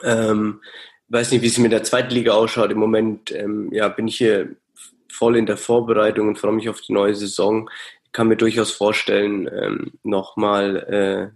Ähm, 0.03 0.61
weiß 1.09 1.31
nicht, 1.31 1.41
wie 1.41 1.47
es 1.47 1.57
mit 1.57 1.71
der 1.71 1.83
zweiten 1.83 2.13
Liga 2.13 2.33
ausschaut. 2.33 2.71
Im 2.71 2.79
Moment 2.79 3.31
ähm, 3.31 3.71
ja, 3.71 3.87
bin 3.89 4.07
ich 4.07 4.17
hier 4.17 4.55
voll 5.11 5.37
in 5.37 5.45
der 5.45 5.57
Vorbereitung 5.57 6.29
und 6.29 6.39
freue 6.39 6.53
mich 6.53 6.69
auf 6.69 6.81
die 6.81 6.93
neue 6.93 7.15
Saison. 7.15 7.69
Ich 8.05 8.11
kann 8.11 8.27
mir 8.27 8.37
durchaus 8.37 8.71
vorstellen, 8.71 9.49
ähm, 9.53 9.93
nochmal 10.03 11.31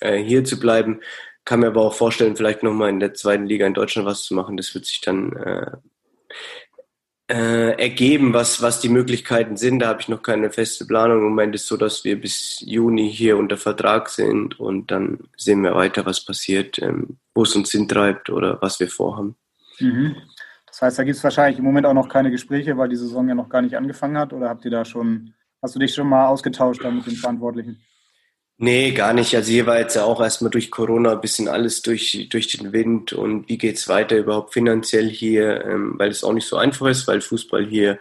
äh, 0.00 0.06
äh, 0.06 0.22
hier 0.22 0.44
zu 0.44 0.60
bleiben 0.60 1.00
kann 1.44 1.60
mir 1.60 1.68
aber 1.68 1.82
auch 1.82 1.94
vorstellen, 1.94 2.36
vielleicht 2.36 2.62
nochmal 2.62 2.90
in 2.90 3.00
der 3.00 3.14
zweiten 3.14 3.46
Liga 3.46 3.66
in 3.66 3.74
Deutschland 3.74 4.06
was 4.06 4.24
zu 4.24 4.34
machen. 4.34 4.56
Das 4.56 4.74
wird 4.74 4.86
sich 4.86 5.00
dann 5.00 5.32
äh, 5.36 5.70
äh, 7.28 7.80
ergeben, 7.80 8.34
was, 8.34 8.62
was 8.62 8.80
die 8.80 8.88
Möglichkeiten 8.88 9.56
sind. 9.56 9.80
Da 9.80 9.88
habe 9.88 10.00
ich 10.00 10.08
noch 10.08 10.22
keine 10.22 10.50
feste 10.50 10.86
Planung. 10.86 11.18
Im 11.18 11.24
Moment 11.24 11.54
ist 11.54 11.62
es 11.62 11.68
so, 11.68 11.76
dass 11.76 12.04
wir 12.04 12.20
bis 12.20 12.60
Juni 12.60 13.10
hier 13.10 13.36
unter 13.36 13.56
Vertrag 13.56 14.08
sind 14.08 14.58
und 14.60 14.90
dann 14.90 15.20
sehen 15.36 15.62
wir 15.62 15.74
weiter, 15.74 16.04
was 16.06 16.24
passiert, 16.24 16.78
ähm, 16.80 17.18
wo 17.34 17.42
es 17.42 17.54
uns 17.56 17.70
hintreibt 17.72 18.30
oder 18.30 18.60
was 18.60 18.80
wir 18.80 18.88
vorhaben. 18.88 19.36
Mhm. 19.80 20.16
Das 20.66 20.82
heißt, 20.82 20.98
da 20.98 21.04
gibt 21.04 21.16
es 21.16 21.24
wahrscheinlich 21.24 21.58
im 21.58 21.64
Moment 21.64 21.86
auch 21.86 21.94
noch 21.94 22.08
keine 22.08 22.30
Gespräche, 22.30 22.76
weil 22.76 22.88
die 22.88 22.96
Saison 22.96 23.28
ja 23.28 23.34
noch 23.34 23.48
gar 23.48 23.62
nicht 23.62 23.76
angefangen 23.76 24.18
hat. 24.18 24.32
Oder 24.32 24.48
habt 24.48 24.64
ihr 24.64 24.70
da 24.70 24.84
schon, 24.84 25.32
hast 25.62 25.74
du 25.74 25.78
dich 25.78 25.94
schon 25.94 26.08
mal 26.08 26.26
ausgetauscht 26.26 26.82
mit 26.82 27.06
den 27.06 27.16
Verantwortlichen? 27.16 27.80
Nee, 28.56 28.92
gar 28.92 29.12
nicht. 29.12 29.34
Also 29.34 29.50
hier 29.50 29.66
war 29.66 29.80
jetzt 29.80 29.96
ja 29.96 30.04
auch 30.04 30.20
erstmal 30.20 30.50
durch 30.50 30.70
Corona 30.70 31.12
ein 31.12 31.20
bisschen 31.20 31.48
alles 31.48 31.82
durch, 31.82 32.28
durch 32.30 32.48
den 32.48 32.72
Wind 32.72 33.12
und 33.12 33.48
wie 33.48 33.58
geht's 33.58 33.88
weiter 33.88 34.16
überhaupt 34.16 34.52
finanziell 34.52 35.08
hier, 35.08 35.64
ähm, 35.64 35.94
weil 35.98 36.10
es 36.10 36.22
auch 36.22 36.32
nicht 36.32 36.46
so 36.46 36.56
einfach 36.56 36.86
ist, 36.86 37.08
weil 37.08 37.20
Fußball 37.20 37.66
hier 37.66 37.98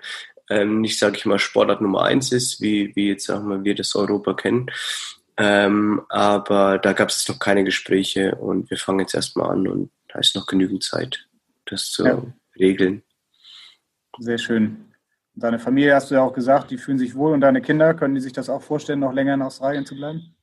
ähm, 0.49 0.81
nicht, 0.81 0.99
sage 0.99 1.17
ich 1.17 1.25
mal, 1.25 1.39
Sportart 1.39 1.81
Nummer 1.81 2.03
eins 2.03 2.31
ist, 2.31 2.61
wie, 2.61 2.95
wie 2.95 3.09
jetzt 3.09 3.25
sagen 3.25 3.49
wir, 3.49 3.63
wir 3.63 3.73
das 3.73 3.95
Europa 3.95 4.35
kennen. 4.35 4.69
Ähm, 5.37 6.03
aber 6.09 6.77
da 6.77 6.93
gab 6.93 7.09
es 7.09 7.27
noch 7.27 7.39
keine 7.39 7.63
Gespräche 7.63 8.35
und 8.35 8.69
wir 8.69 8.77
fangen 8.77 8.99
jetzt 8.99 9.15
erstmal 9.15 9.49
an 9.49 9.67
und 9.67 9.89
da 10.09 10.19
ist 10.19 10.35
noch 10.35 10.45
genügend 10.45 10.83
Zeit, 10.83 11.27
das 11.65 11.89
zu 11.89 12.05
ja. 12.05 12.21
regeln. 12.59 13.01
Sehr 14.19 14.37
schön. 14.37 14.93
Deine 15.33 15.57
Familie 15.57 15.95
hast 15.95 16.11
du 16.11 16.15
ja 16.15 16.21
auch 16.21 16.33
gesagt, 16.33 16.69
die 16.69 16.77
fühlen 16.77 16.99
sich 16.99 17.15
wohl 17.15 17.33
und 17.33 17.41
deine 17.41 17.61
Kinder, 17.61 17.95
können 17.95 18.13
die 18.13 18.21
sich 18.21 18.33
das 18.33 18.49
auch 18.49 18.61
vorstellen, 18.61 18.99
noch 18.99 19.13
länger 19.13 19.33
in 19.33 19.41
Australien 19.41 19.87
zu 19.87 19.95
bleiben? 19.95 20.35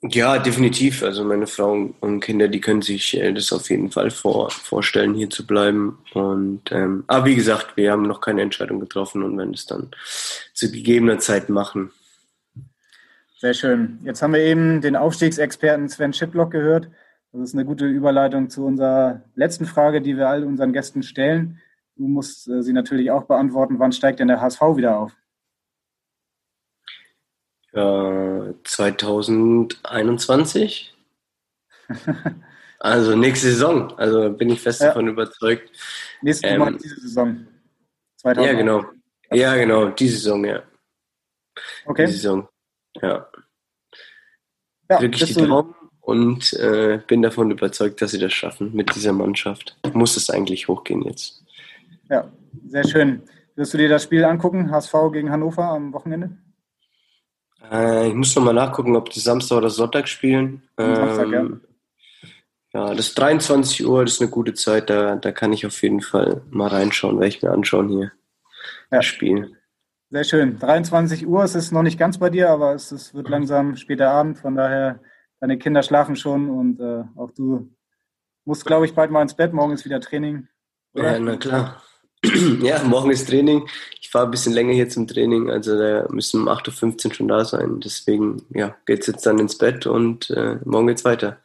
Ja, 0.00 0.38
definitiv. 0.38 1.02
Also 1.02 1.24
meine 1.24 1.48
Frau 1.48 1.90
und 2.00 2.20
Kinder, 2.20 2.46
die 2.46 2.60
können 2.60 2.82
sich 2.82 3.16
äh, 3.16 3.32
das 3.32 3.52
auf 3.52 3.68
jeden 3.68 3.90
Fall 3.90 4.10
vor, 4.10 4.50
vorstellen, 4.50 5.14
hier 5.14 5.28
zu 5.28 5.44
bleiben. 5.44 5.98
Und 6.14 6.70
ähm, 6.70 7.02
aber 7.08 7.26
wie 7.26 7.34
gesagt, 7.34 7.76
wir 7.76 7.90
haben 7.90 8.02
noch 8.02 8.20
keine 8.20 8.42
Entscheidung 8.42 8.78
getroffen 8.78 9.24
und 9.24 9.36
werden 9.36 9.54
es 9.54 9.66
dann 9.66 9.90
zu 10.54 10.70
gegebener 10.70 11.18
Zeit 11.18 11.48
machen. 11.48 11.90
Sehr 13.38 13.54
schön. 13.54 13.98
Jetzt 14.04 14.22
haben 14.22 14.34
wir 14.34 14.40
eben 14.40 14.80
den 14.80 14.94
Aufstiegsexperten 14.94 15.88
Sven 15.88 16.12
Schiplock 16.12 16.52
gehört. 16.52 16.88
Das 17.32 17.42
ist 17.42 17.54
eine 17.54 17.64
gute 17.64 17.86
Überleitung 17.86 18.50
zu 18.50 18.64
unserer 18.64 19.22
letzten 19.34 19.66
Frage, 19.66 20.00
die 20.00 20.16
wir 20.16 20.28
all 20.28 20.44
unseren 20.44 20.72
Gästen 20.72 21.02
stellen. 21.02 21.60
Du 21.96 22.06
musst 22.06 22.48
äh, 22.48 22.62
sie 22.62 22.72
natürlich 22.72 23.10
auch 23.10 23.24
beantworten. 23.24 23.80
Wann 23.80 23.92
steigt 23.92 24.20
denn 24.20 24.28
der 24.28 24.40
HSV 24.40 24.60
wieder 24.76 24.96
auf? 24.96 25.12
Ja, 27.78 28.54
2021. 28.64 30.94
also 32.80 33.16
nächste 33.16 33.50
Saison. 33.50 33.96
Also 33.96 34.30
bin 34.30 34.50
ich 34.50 34.60
fest 34.60 34.80
ja. 34.80 34.88
davon 34.88 35.06
überzeugt. 35.06 35.70
Nächste 36.20 36.48
ähm, 36.48 36.76
diese 36.82 37.00
Saison. 37.00 37.46
2000. 38.16 38.50
Ja, 38.50 38.58
genau. 38.58 38.84
Ja, 39.30 39.54
genau. 39.54 39.90
Die 39.90 40.08
Saison, 40.08 40.44
ja. 40.44 40.64
Okay. 41.86 42.06
Die 42.06 42.12
Saison. 42.12 42.48
Ja. 43.00 43.28
ja 44.90 44.98
Drücke 44.98 45.24
ich 45.24 45.34
die 45.34 45.46
Daumen 45.46 45.74
und 46.00 46.52
äh, 46.54 47.00
bin 47.06 47.22
davon 47.22 47.52
überzeugt, 47.52 48.02
dass 48.02 48.10
sie 48.10 48.18
das 48.18 48.32
schaffen 48.32 48.74
mit 48.74 48.92
dieser 48.96 49.12
Mannschaft. 49.12 49.78
Muss 49.92 50.16
es 50.16 50.30
eigentlich 50.30 50.66
hochgehen 50.66 51.02
jetzt. 51.02 51.44
Ja, 52.10 52.28
sehr 52.66 52.88
schön. 52.88 53.22
Wirst 53.54 53.74
du 53.74 53.78
dir 53.78 53.88
das 53.88 54.02
Spiel 54.02 54.24
angucken, 54.24 54.70
HSV 54.70 54.94
gegen 55.12 55.30
Hannover 55.30 55.64
am 55.64 55.92
Wochenende? 55.92 56.36
Äh, 57.70 58.08
ich 58.08 58.14
muss 58.14 58.34
noch 58.36 58.44
mal 58.44 58.52
nachgucken, 58.52 58.96
ob 58.96 59.10
die 59.10 59.20
Samstag 59.20 59.58
oder 59.58 59.70
Sonntag 59.70 60.08
spielen. 60.08 60.62
Samstag, 60.76 61.26
ähm, 61.32 61.60
ja. 62.72 62.88
ja, 62.88 62.94
das 62.94 63.14
23 63.14 63.86
Uhr, 63.86 64.04
das 64.04 64.14
ist 64.14 64.20
eine 64.20 64.30
gute 64.30 64.54
Zeit, 64.54 64.90
da, 64.90 65.16
da 65.16 65.32
kann 65.32 65.52
ich 65.52 65.66
auf 65.66 65.82
jeden 65.82 66.00
Fall 66.00 66.42
mal 66.50 66.68
reinschauen, 66.68 67.16
werde 67.18 67.28
ich 67.28 67.42
mir 67.42 67.50
anschauen 67.50 67.88
hier. 67.88 68.12
Ja. 68.90 68.98
Das 68.98 69.06
Spiel. 69.06 69.56
Sehr 70.10 70.24
schön. 70.24 70.58
23 70.58 71.26
Uhr, 71.26 71.44
es 71.44 71.54
ist 71.54 71.70
noch 71.70 71.82
nicht 71.82 71.98
ganz 71.98 72.18
bei 72.18 72.30
dir, 72.30 72.48
aber 72.48 72.74
es, 72.74 72.92
es 72.92 73.12
wird 73.12 73.28
langsam 73.28 73.76
später 73.76 74.10
Abend, 74.10 74.38
von 74.38 74.54
daher, 74.54 75.00
deine 75.40 75.58
Kinder 75.58 75.82
schlafen 75.82 76.16
schon 76.16 76.48
und 76.48 76.80
äh, 76.80 77.04
auch 77.16 77.30
du 77.30 77.70
musst, 78.44 78.64
glaube 78.64 78.86
ich, 78.86 78.94
bald 78.94 79.10
mal 79.10 79.22
ins 79.22 79.34
Bett, 79.34 79.52
morgen 79.52 79.74
ist 79.74 79.84
wieder 79.84 80.00
Training. 80.00 80.48
Oder? 80.94 81.12
Ja, 81.12 81.18
na 81.18 81.36
klar. 81.36 81.82
ja, 82.62 82.82
morgen 82.82 83.10
ist 83.10 83.28
Training. 83.28 83.68
Ich 84.00 84.10
fahre 84.10 84.24
ein 84.24 84.30
bisschen 84.30 84.52
länger 84.52 84.72
hier 84.72 84.88
zum 84.88 85.06
Training, 85.06 85.50
also 85.50 85.78
da 85.78 86.06
müssen 86.10 86.42
um 86.42 86.48
8.15 86.48 87.06
Uhr 87.06 87.14
schon 87.14 87.28
da 87.28 87.44
sein. 87.44 87.80
Deswegen 87.80 88.42
ja, 88.50 88.74
geht 88.86 89.00
es 89.00 89.06
jetzt 89.06 89.26
dann 89.26 89.38
ins 89.38 89.56
Bett 89.56 89.86
und 89.86 90.30
äh, 90.30 90.56
morgen 90.64 90.88
geht's 90.88 91.04
weiter. 91.04 91.38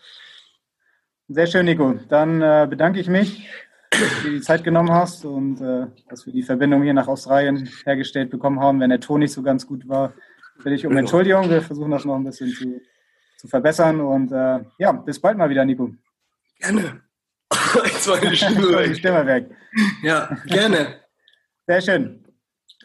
Sehr 1.27 1.47
schön, 1.47 1.65
Nico. 1.65 1.99
Dann 2.09 2.41
äh, 2.41 2.67
bedanke 2.69 2.99
ich 2.99 3.07
mich, 3.07 3.47
dass 3.91 4.23
du 4.23 4.31
die 4.31 4.41
Zeit 4.41 4.63
genommen 4.63 4.91
hast 4.91 5.25
und 5.25 5.61
äh, 5.61 5.87
dass 6.09 6.25
wir 6.25 6.33
die 6.33 6.43
Verbindung 6.43 6.83
hier 6.83 6.93
nach 6.93 7.07
Australien 7.07 7.69
hergestellt 7.85 8.29
bekommen 8.29 8.59
haben. 8.59 8.79
Wenn 8.79 8.89
der 8.89 8.99
Ton 8.99 9.19
nicht 9.19 9.33
so 9.33 9.43
ganz 9.43 9.67
gut 9.67 9.87
war, 9.87 10.13
bitte 10.57 10.75
ich 10.75 10.85
um 10.85 10.97
Entschuldigung. 10.97 11.49
Wir 11.49 11.61
versuchen 11.61 11.91
das 11.91 12.05
noch 12.05 12.15
ein 12.15 12.23
bisschen 12.23 12.51
zu, 12.51 12.81
zu 13.37 13.47
verbessern 13.47 14.01
und 14.01 14.31
äh, 14.31 14.59
ja, 14.79 14.91
bis 14.91 15.19
bald 15.19 15.37
mal 15.37 15.49
wieder, 15.49 15.65
Nico. 15.65 15.91
Gerne. 16.59 17.02
Jetzt 17.85 18.07
war 18.07 18.17
die 18.19 18.35
Stimme 18.35 18.69
weg. 18.69 18.87
die 18.89 18.95
Stimme 18.95 19.25
weg. 19.25 19.49
Ja, 20.01 20.37
gerne. 20.45 20.99
Sehr 21.67 21.81
schön. 21.81 22.23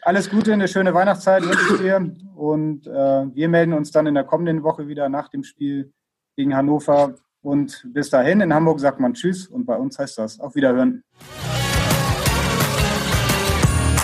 Alles 0.01 0.29
Gute, 0.29 0.53
eine 0.53 0.67
schöne 0.67 0.93
Weihnachtszeit 0.93 1.43
wünsche 1.43 1.73
ich 1.75 1.81
dir. 1.81 2.13
Und 2.35 2.87
äh, 2.87 2.91
wir 3.35 3.49
melden 3.49 3.73
uns 3.73 3.91
dann 3.91 4.07
in 4.07 4.13
der 4.15 4.23
kommenden 4.23 4.63
Woche 4.63 4.87
wieder 4.87 5.09
nach 5.09 5.27
dem 5.29 5.43
Spiel 5.43 5.91
gegen 6.37 6.55
Hannover. 6.55 7.15
Und 7.41 7.85
bis 7.93 8.09
dahin, 8.09 8.41
in 8.41 8.53
Hamburg 8.53 8.79
sagt 8.79 8.99
man 8.99 9.13
Tschüss 9.13 9.47
und 9.47 9.65
bei 9.65 9.75
uns 9.75 9.99
heißt 9.99 10.17
das 10.17 10.39
auf 10.39 10.55
Wiederhören. 10.55 11.03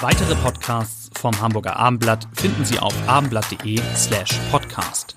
Weitere 0.01 0.35
Podcasts 0.35 1.09
vom 1.17 1.39
Hamburger 1.41 1.77
Abendblatt 1.77 2.27
finden 2.33 2.63
Sie 2.65 2.77
auf 2.77 2.93
abendblatt.de 3.07 3.79
slash 3.95 4.39
podcast. 4.51 5.15